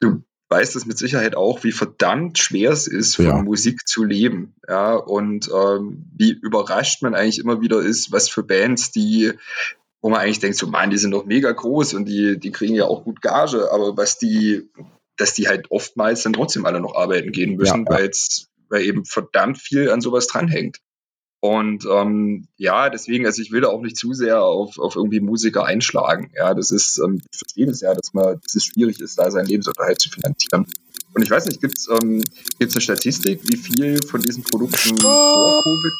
du 0.00 0.22
weißt 0.48 0.76
es 0.76 0.86
mit 0.86 0.96
Sicherheit 0.96 1.36
auch, 1.36 1.62
wie 1.64 1.72
verdammt 1.72 2.38
schwer 2.38 2.70
es 2.70 2.86
ist, 2.86 3.16
von 3.16 3.26
ja. 3.26 3.42
Musik 3.42 3.86
zu 3.86 4.02
leben. 4.02 4.54
Ja, 4.66 4.94
und 4.94 5.50
ähm, 5.54 6.06
wie 6.16 6.30
überrascht 6.30 7.02
man 7.02 7.14
eigentlich 7.14 7.38
immer 7.38 7.60
wieder 7.60 7.80
ist, 7.80 8.12
was 8.12 8.30
für 8.30 8.42
Bands, 8.42 8.90
die 8.90 9.32
wo 10.00 10.10
man 10.10 10.20
eigentlich 10.20 10.38
denkt, 10.38 10.56
so, 10.56 10.68
man, 10.68 10.90
die 10.90 10.96
sind 10.96 11.10
doch 11.10 11.24
mega 11.24 11.50
groß 11.50 11.94
und 11.94 12.04
die, 12.04 12.38
die 12.38 12.52
kriegen 12.52 12.76
ja 12.76 12.84
auch 12.84 13.02
gut 13.02 13.20
Gage, 13.20 13.72
aber 13.72 13.96
was 13.96 14.16
die, 14.16 14.70
dass 15.16 15.34
die 15.34 15.48
halt 15.48 15.72
oftmals 15.72 16.22
dann 16.22 16.34
trotzdem 16.34 16.66
alle 16.66 16.80
noch 16.80 16.94
arbeiten 16.94 17.32
gehen 17.32 17.56
müssen, 17.56 17.84
ja, 17.90 17.98
ja. 17.98 18.08
weil 18.68 18.82
eben 18.82 19.04
verdammt 19.04 19.58
viel 19.58 19.90
an 19.90 20.00
sowas 20.00 20.28
dranhängt. 20.28 20.78
Und 21.40 21.86
ähm, 21.88 22.48
ja, 22.56 22.90
deswegen, 22.90 23.24
also 23.24 23.40
ich 23.40 23.52
will 23.52 23.60
da 23.60 23.68
auch 23.68 23.80
nicht 23.80 23.96
zu 23.96 24.12
sehr 24.12 24.42
auf, 24.42 24.78
auf 24.78 24.96
irgendwie 24.96 25.20
Musiker 25.20 25.64
einschlagen. 25.64 26.32
Ja, 26.36 26.52
das 26.52 26.72
ist, 26.72 26.98
ähm, 26.98 27.20
ich 27.30 27.38
verstehe 27.38 27.66
das 27.66 27.80
ja, 27.80 27.94
dass 27.94 28.12
man, 28.12 28.40
dass 28.42 28.54
es 28.56 28.64
schwierig 28.64 29.00
ist, 29.00 29.18
da 29.18 29.30
seinen 29.30 29.46
Lebensunterhalt 29.46 30.00
zu 30.00 30.10
finanzieren. 30.10 30.66
Und 31.14 31.22
ich 31.22 31.30
weiß 31.30 31.46
nicht, 31.46 31.60
gibt 31.60 31.78
es 31.78 31.88
ähm, 31.88 32.22
gibt's 32.58 32.74
eine 32.74 32.82
Statistik, 32.82 33.40
wie 33.44 33.56
viel 33.56 34.02
von 34.02 34.20
diesen 34.20 34.42
Produkten 34.42 34.98
vor 34.98 35.62
Covid? 35.62 35.92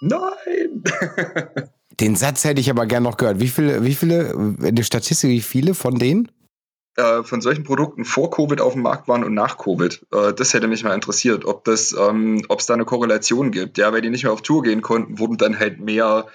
Nein! 0.00 0.84
Den 2.00 2.16
Satz 2.16 2.44
hätte 2.44 2.60
ich 2.60 2.70
aber 2.70 2.86
gern 2.86 3.02
noch 3.02 3.16
gehört. 3.16 3.40
Wie 3.40 3.48
viele, 3.48 3.84
wie 3.84 3.94
viele, 3.94 4.56
eine 4.62 4.84
Statistik, 4.84 5.30
wie 5.30 5.40
viele 5.40 5.74
von 5.74 5.98
denen? 5.98 6.28
Äh, 6.98 7.22
von 7.22 7.40
solchen 7.40 7.62
Produkten 7.62 8.04
vor 8.04 8.30
Covid 8.30 8.60
auf 8.60 8.72
dem 8.72 8.82
Markt 8.82 9.06
waren 9.06 9.22
und 9.22 9.32
nach 9.32 9.56
Covid. 9.56 10.04
Äh, 10.12 10.34
das 10.34 10.52
hätte 10.52 10.66
mich 10.66 10.82
mal 10.82 10.94
interessiert, 10.94 11.44
ob 11.44 11.64
das, 11.64 11.94
ähm, 11.98 12.44
ob 12.48 12.58
es 12.58 12.66
da 12.66 12.74
eine 12.74 12.84
Korrelation 12.84 13.52
gibt. 13.52 13.78
Ja, 13.78 13.92
weil 13.92 14.02
die 14.02 14.10
nicht 14.10 14.24
mehr 14.24 14.32
auf 14.32 14.42
Tour 14.42 14.62
gehen 14.62 14.82
konnten, 14.82 15.20
wurden 15.20 15.36
dann 15.36 15.60
halt 15.60 15.78
mehr 15.78 16.26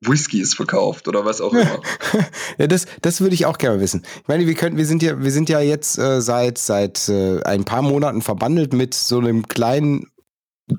Whiskys 0.00 0.54
verkauft 0.54 1.08
oder 1.08 1.26
was 1.26 1.42
auch 1.42 1.52
immer. 1.52 1.82
ja, 2.58 2.66
das, 2.66 2.86
das 3.02 3.20
würde 3.20 3.34
ich 3.34 3.44
auch 3.44 3.58
gerne 3.58 3.80
wissen. 3.80 4.02
Ich 4.22 4.28
meine, 4.28 4.46
wir 4.46 4.54
können, 4.54 4.78
wir 4.78 4.86
sind 4.86 5.02
ja, 5.02 5.22
wir 5.22 5.30
sind 5.30 5.50
ja 5.50 5.60
jetzt 5.60 5.98
äh, 5.98 6.22
seit 6.22 6.56
seit 6.56 7.08
äh, 7.10 7.42
ein 7.42 7.64
paar 7.64 7.82
Monaten 7.82 8.22
verbandelt 8.22 8.72
mit 8.72 8.94
so 8.94 9.18
einem 9.18 9.46
kleinen 9.46 10.06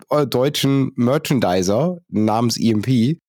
äh, 0.10 0.26
deutschen 0.26 0.92
Merchandiser 0.96 1.98
namens 2.08 2.58
EMP. 2.58 3.20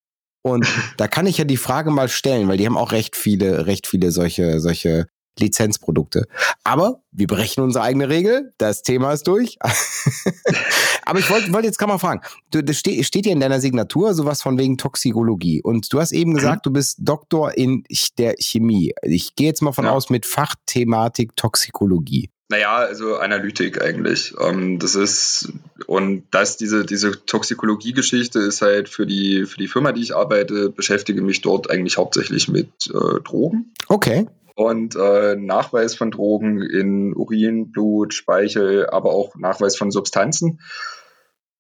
Und 0.43 0.67
da 0.97 1.09
kann 1.09 1.27
ich 1.27 1.37
ja 1.37 1.45
die 1.45 1.59
Frage 1.59 1.91
mal 1.91 2.09
stellen, 2.09 2.49
weil 2.49 2.57
die 2.57 2.65
haben 2.65 2.79
auch 2.79 2.93
recht 2.93 3.17
viele, 3.17 3.67
recht 3.67 3.87
viele 3.87 4.13
solche, 4.13 4.61
solche 4.61 5.07
Lizenzprodukte. 5.39 6.27
Aber 6.65 7.03
wir 7.13 7.27
brechen 7.27 7.63
unsere 7.63 7.85
eigene 7.85 8.09
Regel. 8.09 8.53
Das 8.59 8.83
Thema 8.83 9.13
ist 9.13 9.27
durch. 9.27 9.59
Aber 11.05 11.19
ich 11.19 11.31
wollte 11.31 11.53
wollt 11.53 11.65
jetzt 11.65 11.79
gerade 11.79 11.93
mal 11.93 11.99
fragen. 11.99 12.21
Du, 12.51 12.63
das 12.63 12.77
steht, 12.77 13.05
steht 13.05 13.27
ja 13.27 13.33
in 13.33 13.41
deiner 13.41 13.61
Signatur 13.61 14.15
sowas 14.15 14.43
von 14.43 14.59
wegen 14.59 14.79
Toxikologie. 14.79 15.63
Und 15.63 15.93
du 15.93 16.01
hast 16.01 16.13
eben 16.13 16.35
gesagt, 16.35 16.67
du 16.67 16.71
bist 16.71 16.99
Doktor 17.01 17.57
in 17.57 17.85
der 18.19 18.35
Chemie. 18.39 18.93
Ich 19.03 19.35
gehe 19.35 19.49
jetzt 19.49 19.63
mal 19.63 19.73
von 19.73 19.87
ja. 19.87 19.93
aus 19.93 20.11
mit 20.11 20.27
Fachthematik 20.27 21.37
Toxikologie. 21.37 22.31
Naja, 22.49 22.79
also 22.79 23.17
Analytik 23.17 23.81
eigentlich. 23.81 24.35
Ähm, 24.41 24.81
das 24.81 24.97
ist, 24.97 25.53
und 25.87 26.25
das, 26.33 26.57
diese, 26.57 26.85
diese 26.85 27.25
Toxikologie-Geschichte 27.25 28.41
ist 28.41 28.61
halt 28.61 28.89
für 28.89 29.07
die, 29.07 29.47
für 29.47 29.59
die 29.59 29.69
Firma, 29.69 29.93
die 29.93 30.03
ich 30.03 30.17
arbeite, 30.17 30.69
beschäftige 30.69 31.23
mich 31.23 31.43
dort 31.43 31.71
eigentlich 31.71 31.97
hauptsächlich 31.97 32.49
mit 32.49 32.69
äh, 32.89 33.21
Drogen. 33.23 33.73
Okay 33.87 34.27
und 34.61 34.95
äh, 34.95 35.37
Nachweis 35.37 35.95
von 35.95 36.11
Drogen 36.11 36.61
in 36.61 37.17
Urin, 37.17 37.71
Blut, 37.73 38.13
Speichel, 38.13 38.91
aber 38.91 39.11
auch 39.15 39.35
Nachweis 39.37 39.75
von 39.75 39.91
Substanzen. 39.91 40.61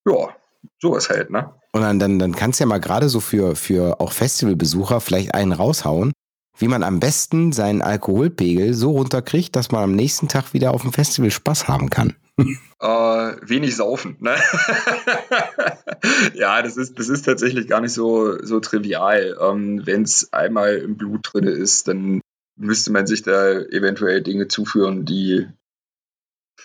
Ja, 0.06 0.36
sowas 0.78 1.08
halt, 1.08 1.30
ne? 1.30 1.54
Und 1.72 1.80
dann, 1.80 1.98
dann, 1.98 2.18
dann 2.18 2.36
kannst 2.36 2.60
du 2.60 2.64
ja 2.64 2.68
mal 2.68 2.78
gerade 2.78 3.08
so 3.08 3.20
für, 3.20 3.56
für 3.56 4.00
auch 4.00 4.12
Festivalbesucher 4.12 5.00
vielleicht 5.00 5.34
einen 5.34 5.52
raushauen, 5.52 6.12
wie 6.58 6.68
man 6.68 6.82
am 6.82 7.00
besten 7.00 7.52
seinen 7.52 7.80
Alkoholpegel 7.80 8.74
so 8.74 8.90
runterkriegt, 8.90 9.56
dass 9.56 9.70
man 9.72 9.82
am 9.82 9.96
nächsten 9.96 10.28
Tag 10.28 10.52
wieder 10.52 10.74
auf 10.74 10.82
dem 10.82 10.92
Festival 10.92 11.30
Spaß 11.30 11.68
haben 11.68 11.88
kann. 11.88 12.16
Äh, 12.82 13.36
wenig 13.42 13.76
saufen. 13.76 14.16
Ne? 14.20 14.34
ja, 16.34 16.62
das 16.62 16.78
ist, 16.78 16.98
das 16.98 17.10
ist 17.10 17.26
tatsächlich 17.26 17.68
gar 17.68 17.82
nicht 17.82 17.92
so, 17.92 18.42
so 18.42 18.58
trivial. 18.58 19.36
Ähm, 19.38 19.82
Wenn 19.84 20.04
es 20.04 20.32
einmal 20.32 20.76
im 20.76 20.96
Blut 20.96 21.28
drin 21.30 21.44
ist, 21.44 21.88
dann 21.88 22.22
müsste 22.60 22.92
man 22.92 23.06
sich 23.06 23.22
da 23.22 23.60
eventuell 23.60 24.22
Dinge 24.22 24.48
zuführen, 24.48 25.04
die 25.04 25.46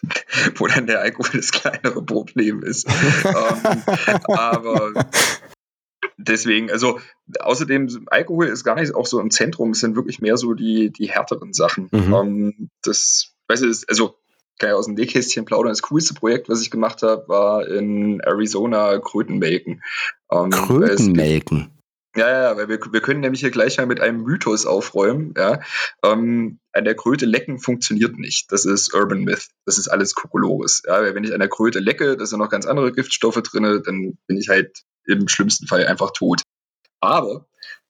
wo 0.55 0.67
dann 0.67 0.87
der 0.87 0.99
Alkohol 0.99 1.29
das 1.33 1.51
kleinere 1.51 2.03
Problem 2.03 2.63
ist. 2.63 2.87
ähm, 3.25 4.21
aber 4.27 5.07
deswegen, 6.17 6.69
also 6.69 6.99
außerdem, 7.39 8.05
Alkohol 8.07 8.47
ist 8.47 8.63
gar 8.63 8.75
nicht 8.75 8.93
auch 8.93 9.05
so 9.05 9.19
im 9.19 9.31
Zentrum, 9.31 9.71
es 9.71 9.79
sind 9.79 9.95
wirklich 9.95 10.19
mehr 10.19 10.37
so 10.37 10.53
die, 10.53 10.91
die 10.91 11.09
härteren 11.09 11.53
Sachen. 11.53 11.87
Mhm. 11.91 12.13
Ähm, 12.13 12.69
das, 12.83 13.35
weißt 13.47 13.63
du, 13.63 13.73
also 13.87 14.15
kann 14.59 14.69
ich 14.69 14.75
aus 14.75 14.85
dem 14.85 14.95
Nähkästchen 14.95 15.45
plaudern. 15.45 15.71
Das 15.71 15.81
coolste 15.81 16.13
Projekt, 16.13 16.47
was 16.47 16.61
ich 16.61 16.71
gemacht 16.71 17.01
habe, 17.03 17.27
war 17.27 17.67
in 17.67 18.21
Arizona 18.21 18.99
Krötenmelken. 18.99 19.81
Ähm, 20.31 20.49
Krötenmelken? 20.49 21.74
Ja, 22.15 22.29
ja, 22.29 22.57
weil 22.57 22.69
wir, 22.69 22.79
wir 22.91 23.01
können 23.01 23.19
nämlich 23.19 23.41
hier 23.41 23.51
gleich 23.51 23.77
mal 23.77 23.87
mit 23.87 23.99
einem 23.99 24.23
Mythos 24.23 24.65
aufräumen. 24.65 25.33
Ja. 25.37 25.59
Ähm, 26.03 26.59
an 26.71 26.85
der 26.85 26.95
Kröte 26.95 27.25
lecken 27.25 27.59
funktioniert 27.59 28.17
nicht. 28.17 28.51
Das 28.51 28.65
ist 28.65 28.93
Urban 28.93 29.23
Myth. 29.23 29.49
Das 29.65 29.77
ist 29.77 29.89
alles 29.89 30.15
Kokolores. 30.15 30.83
Ja, 30.87 31.13
wenn 31.13 31.23
ich 31.25 31.33
an 31.33 31.39
der 31.39 31.49
Kröte 31.49 31.79
lecke, 31.79 32.15
da 32.15 32.25
sind 32.25 32.39
noch 32.39 32.49
ganz 32.49 32.65
andere 32.65 32.93
Giftstoffe 32.93 33.41
drin, 33.41 33.81
dann 33.85 34.17
bin 34.27 34.37
ich 34.37 34.47
halt 34.47 34.83
im 35.05 35.27
schlimmsten 35.27 35.67
Fall 35.67 35.85
einfach 35.85 36.11
tot. 36.11 36.41
Aber 37.01 37.47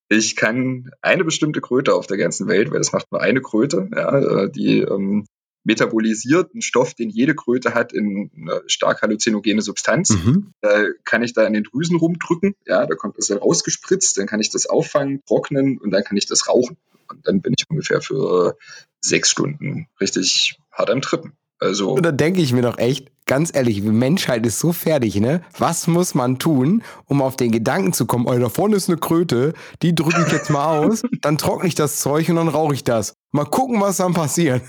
ich 0.09 0.35
kann 0.35 0.91
eine 1.01 1.23
bestimmte 1.23 1.61
Kröte 1.61 1.93
auf 1.93 2.07
der 2.07 2.17
ganzen 2.17 2.47
Welt, 2.47 2.71
weil 2.71 2.79
das 2.79 2.93
macht 2.93 3.11
nur 3.11 3.21
eine 3.21 3.41
Kröte, 3.41 3.89
ja, 3.95 4.19
äh, 4.19 4.51
die 4.51 4.79
ähm, 4.79 5.25
metabolisiert 5.65 6.54
einen 6.54 6.62
Stoff, 6.62 6.93
den 6.93 7.10
jede 7.10 7.36
Kröte 7.36 7.73
hat, 7.73 7.91
in 7.91 8.32
eine 8.36 8.62
stark 8.67 9.01
halluzinogene 9.01 9.61
Substanz. 9.61 10.11
Mhm. 10.11 10.53
Da 10.61 10.86
kann 11.03 11.24
ich 11.24 11.34
da 11.34 11.45
in 11.45 11.53
den 11.53 11.63
Drüsen 11.63 11.97
rumdrücken, 11.97 12.55
ja, 12.66 12.86
da 12.86 12.95
kommt 12.95 13.18
das 13.18 13.28
dann 13.28 13.39
rausgespritzt, 13.39 14.18
dann 14.18 14.28
kann 14.28 14.39
ich 14.39 14.51
das 14.51 14.68
auffangen, 14.68 15.22
trocknen 15.28 15.78
und 15.78 15.91
dann 15.91 16.03
kann 16.03 16.18
ich 16.18 16.28
das 16.28 16.47
rauchen. 16.47 16.78
Und 17.09 17.28
dann 17.28 17.41
bin 17.41 17.53
ich 17.57 17.66
ungefähr 17.70 18.01
für 18.01 18.57
sechs 19.01 19.30
Stunden 19.30 19.88
richtig 19.99 20.57
hart 20.72 20.89
am 20.89 21.01
Trippen. 21.01 21.34
Also. 21.60 21.91
Und 21.91 22.06
da 22.06 22.12
denke 22.12 22.41
ich 22.41 22.53
mir 22.53 22.62
doch 22.62 22.78
echt, 22.78 23.12
ganz 23.26 23.51
ehrlich, 23.53 23.82
die 23.82 23.89
Menschheit 23.89 24.45
ist 24.45 24.60
so 24.60 24.72
fertig, 24.72 25.20
ne? 25.20 25.41
Was 25.58 25.88
muss 25.88 26.14
man 26.14 26.38
tun, 26.38 26.84
um 27.06 27.22
auf 27.22 27.36
den 27.36 27.51
Gedanken 27.51 27.93
zu 27.93 28.06
kommen, 28.06 28.28
oh, 28.28 28.38
da 28.38 28.49
vorne 28.49 28.76
ist 28.76 28.89
eine 28.89 28.97
Kröte, 28.97 29.53
die 29.82 29.95
drücke 29.95 30.24
ich 30.26 30.32
jetzt 30.32 30.49
mal 30.49 30.80
aus, 30.80 31.03
dann 31.22 31.38
trockne 31.38 31.68
ich 31.68 31.76
das 31.76 31.99
Zeug 31.99 32.30
und 32.30 32.36
dann 32.36 32.49
rauche 32.49 32.74
ich 32.74 32.84
das. 32.84 33.14
Mal 33.32 33.45
gucken, 33.45 33.82
was 33.82 33.97
dann 33.97 34.14
passiert. 34.14 34.62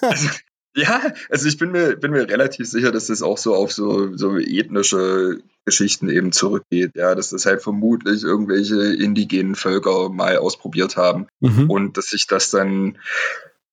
Also, 0.00 0.28
ja, 0.74 1.00
also 1.30 1.48
ich 1.48 1.56
bin 1.56 1.72
mir, 1.72 1.96
bin 1.96 2.12
mir 2.12 2.28
relativ 2.28 2.68
sicher, 2.68 2.92
dass 2.92 3.06
das 3.06 3.22
auch 3.22 3.38
so 3.38 3.54
auf 3.54 3.72
so, 3.72 4.14
so 4.14 4.36
ethnische 4.38 5.38
Geschichten 5.64 6.10
eben 6.10 6.32
zurückgeht. 6.32 6.92
Ja, 6.94 7.14
dass 7.14 7.30
das 7.30 7.46
halt 7.46 7.62
vermutlich 7.62 8.22
irgendwelche 8.22 8.94
indigenen 8.94 9.54
Völker 9.54 10.10
mal 10.10 10.36
ausprobiert 10.36 10.96
haben 10.96 11.28
mhm. 11.40 11.70
und 11.70 11.96
dass 11.96 12.08
sich 12.08 12.26
das 12.26 12.50
dann 12.50 12.98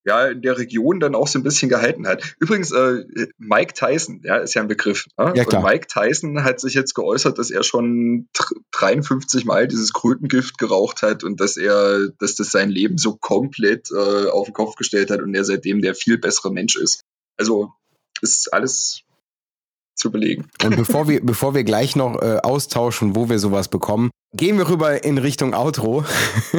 ja, 0.05 0.27
in 0.27 0.41
der 0.41 0.57
Region 0.57 0.99
dann 0.99 1.15
auch 1.15 1.27
so 1.27 1.39
ein 1.39 1.43
bisschen 1.43 1.69
gehalten 1.69 2.07
hat. 2.07 2.35
Übrigens, 2.39 2.71
äh, 2.71 3.05
Mike 3.37 3.73
Tyson, 3.73 4.21
ja, 4.23 4.37
ist 4.37 4.53
ja 4.53 4.61
ein 4.61 4.67
Begriff. 4.67 5.05
Ne? 5.17 5.33
Ja, 5.35 5.45
klar. 5.45 5.63
Und 5.63 5.69
Mike 5.69 5.87
Tyson 5.87 6.43
hat 6.43 6.59
sich 6.59 6.73
jetzt 6.73 6.93
geäußert, 6.93 7.37
dass 7.37 7.51
er 7.51 7.63
schon 7.63 8.27
53 8.71 9.45
Mal 9.45 9.67
dieses 9.67 9.93
Krötengift 9.93 10.57
geraucht 10.57 11.01
hat 11.01 11.23
und 11.23 11.39
dass 11.39 11.57
er, 11.57 12.09
dass 12.19 12.35
das 12.35 12.51
sein 12.51 12.69
Leben 12.69 12.97
so 12.97 13.15
komplett 13.15 13.91
äh, 13.91 14.27
auf 14.27 14.45
den 14.45 14.53
Kopf 14.53 14.75
gestellt 14.75 15.09
hat 15.09 15.21
und 15.21 15.33
er 15.35 15.45
seitdem 15.45 15.81
der 15.81 15.95
viel 15.95 16.17
bessere 16.17 16.51
Mensch 16.51 16.75
ist. 16.75 17.03
Also 17.37 17.71
ist 18.21 18.53
alles 18.53 19.03
zu 19.95 20.11
belegen. 20.11 20.45
Und 20.63 20.75
bevor 20.75 21.07
wir, 21.07 21.23
bevor 21.23 21.53
wir 21.53 21.63
gleich 21.63 21.95
noch 21.95 22.21
äh, 22.21 22.39
austauschen, 22.43 23.15
wo 23.15 23.29
wir 23.29 23.39
sowas 23.39 23.67
bekommen, 23.67 24.09
gehen 24.35 24.57
wir 24.57 24.69
rüber 24.69 25.03
in 25.03 25.17
Richtung 25.17 25.53
Outro. 25.53 26.03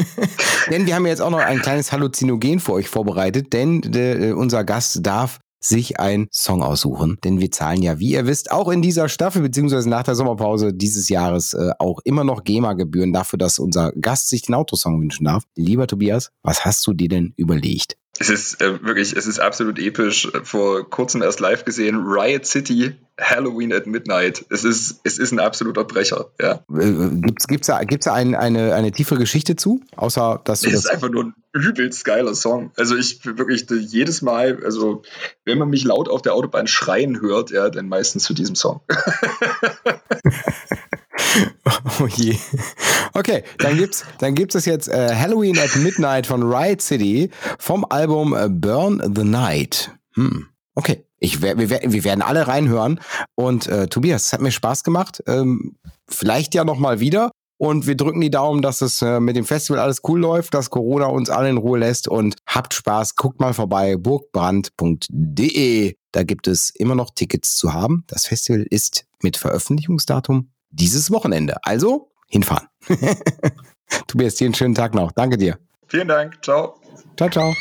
denn 0.70 0.86
wir 0.86 0.94
haben 0.94 1.06
jetzt 1.06 1.20
auch 1.20 1.30
noch 1.30 1.40
ein 1.40 1.60
kleines 1.60 1.92
Halluzinogen 1.92 2.60
für 2.60 2.72
euch 2.72 2.88
vorbereitet, 2.88 3.52
denn 3.52 3.82
äh, 3.94 4.32
unser 4.32 4.64
Gast 4.64 5.04
darf 5.04 5.40
sich 5.64 5.98
einen 5.98 6.28
Song 6.30 6.62
aussuchen. 6.62 7.18
Denn 7.24 7.40
wir 7.40 7.50
zahlen 7.50 7.82
ja, 7.82 7.98
wie 7.98 8.12
ihr 8.12 8.26
wisst, 8.26 8.52
auch 8.52 8.68
in 8.68 8.82
dieser 8.82 9.08
Staffel 9.08 9.42
beziehungsweise 9.42 9.88
nach 9.88 10.02
der 10.02 10.14
Sommerpause 10.14 10.74
dieses 10.74 11.08
Jahres 11.08 11.54
äh, 11.54 11.70
auch 11.78 12.00
immer 12.04 12.22
noch 12.22 12.44
GEMA-Gebühren 12.44 13.12
dafür, 13.12 13.38
dass 13.38 13.58
unser 13.58 13.92
Gast 13.92 14.28
sich 14.28 14.42
den 14.42 14.54
Autosong 14.54 15.00
wünschen 15.00 15.24
darf. 15.24 15.44
Lieber 15.56 15.86
Tobias, 15.86 16.30
was 16.42 16.64
hast 16.64 16.86
du 16.86 16.92
dir 16.92 17.08
denn 17.08 17.32
überlegt? 17.36 17.96
Es 18.18 18.30
ist 18.30 18.60
äh, 18.62 18.82
wirklich, 18.84 19.16
es 19.16 19.26
ist 19.26 19.40
absolut 19.40 19.78
episch. 19.78 20.30
Vor 20.44 20.88
kurzem 20.88 21.22
erst 21.22 21.40
live 21.40 21.64
gesehen, 21.64 21.96
Riot 22.06 22.46
City, 22.46 22.94
Halloween 23.20 23.72
at 23.72 23.86
Midnight. 23.86 24.44
Es 24.50 24.64
ist, 24.64 25.00
es 25.02 25.18
ist 25.18 25.32
ein 25.32 25.40
absoluter 25.40 25.84
Brecher, 25.84 26.30
ja. 26.40 26.64
Äh, 26.72 27.08
gibt's, 27.20 27.48
gibt's 27.48 27.66
da, 27.66 27.82
gibt's 27.82 28.04
da 28.04 28.14
ein, 28.14 28.36
eine, 28.36 28.74
eine 28.74 28.92
tiefere 28.92 29.18
Geschichte 29.18 29.56
zu? 29.56 29.80
Außer, 29.96 30.40
dass 30.44 30.60
du 30.60 30.68
es 30.68 30.74
das 30.74 30.84
ist 30.84 30.90
einfach 30.90 31.10
nur 31.10 31.24
ein 31.24 31.34
übelst 31.52 32.04
geiler 32.04 32.34
Song. 32.34 32.70
Also 32.76 32.96
ich 32.96 33.24
wirklich 33.24 33.66
jedes 33.68 34.22
Mal, 34.22 34.62
also 34.64 35.02
wenn 35.44 35.58
man 35.58 35.70
mich 35.70 35.82
laut 35.82 36.08
auf 36.08 36.22
der 36.22 36.34
Autobahn 36.34 36.68
schreien 36.68 37.20
hört, 37.20 37.50
ja, 37.50 37.68
dann 37.68 37.88
meistens 37.88 38.22
zu 38.22 38.34
diesem 38.34 38.54
Song. 38.54 38.80
Oh 42.00 42.06
je. 42.06 42.36
Okay, 43.12 43.44
dann 43.58 43.76
gibt's, 43.76 44.04
dann 44.18 44.34
gibt's 44.34 44.54
es 44.54 44.64
jetzt 44.64 44.88
äh, 44.88 45.14
Halloween 45.14 45.58
at 45.58 45.76
Midnight 45.76 46.26
von 46.26 46.42
Riot 46.42 46.82
City 46.82 47.30
vom 47.58 47.84
Album 47.88 48.34
äh, 48.34 48.48
Burn 48.48 49.02
the 49.14 49.24
Night. 49.24 49.90
Hm. 50.14 50.48
Okay, 50.74 51.04
ich, 51.18 51.40
wir, 51.42 51.56
wir, 51.58 52.04
werden 52.04 52.22
alle 52.22 52.46
reinhören. 52.48 53.00
Und 53.34 53.66
äh, 53.68 53.86
Tobias, 53.86 54.26
es 54.26 54.32
hat 54.32 54.40
mir 54.40 54.50
Spaß 54.50 54.82
gemacht. 54.82 55.22
Ähm, 55.26 55.76
vielleicht 56.08 56.54
ja 56.54 56.64
noch 56.64 56.78
mal 56.78 57.00
wieder. 57.00 57.30
Und 57.56 57.86
wir 57.86 57.96
drücken 57.96 58.20
die 58.20 58.30
Daumen, 58.30 58.62
dass 58.62 58.80
es 58.80 59.00
äh, 59.00 59.20
mit 59.20 59.36
dem 59.36 59.44
Festival 59.44 59.80
alles 59.80 60.00
cool 60.08 60.20
läuft, 60.20 60.54
dass 60.54 60.70
Corona 60.70 61.06
uns 61.06 61.30
alle 61.30 61.48
in 61.48 61.56
Ruhe 61.56 61.78
lässt. 61.78 62.08
Und 62.08 62.34
habt 62.46 62.74
Spaß, 62.74 63.14
guckt 63.14 63.40
mal 63.40 63.54
vorbei, 63.54 63.96
burgbrand.de. 63.96 65.94
Da 66.10 66.22
gibt 66.24 66.48
es 66.48 66.70
immer 66.70 66.96
noch 66.96 67.10
Tickets 67.14 67.54
zu 67.54 67.72
haben. 67.72 68.04
Das 68.08 68.26
Festival 68.26 68.66
ist 68.68 69.06
mit 69.22 69.36
Veröffentlichungsdatum 69.36 70.50
dieses 70.74 71.10
Wochenende. 71.10 71.56
Also 71.62 72.10
hinfahren. 72.28 72.68
Tobias, 74.06 74.34
dir 74.34 74.46
einen 74.46 74.54
schönen 74.54 74.74
Tag 74.74 74.94
noch. 74.94 75.12
Danke 75.12 75.36
dir. 75.36 75.58
Vielen 75.88 76.08
Dank. 76.08 76.42
Ciao. 76.42 76.80
Ciao, 77.16 77.30
ciao. 77.30 77.54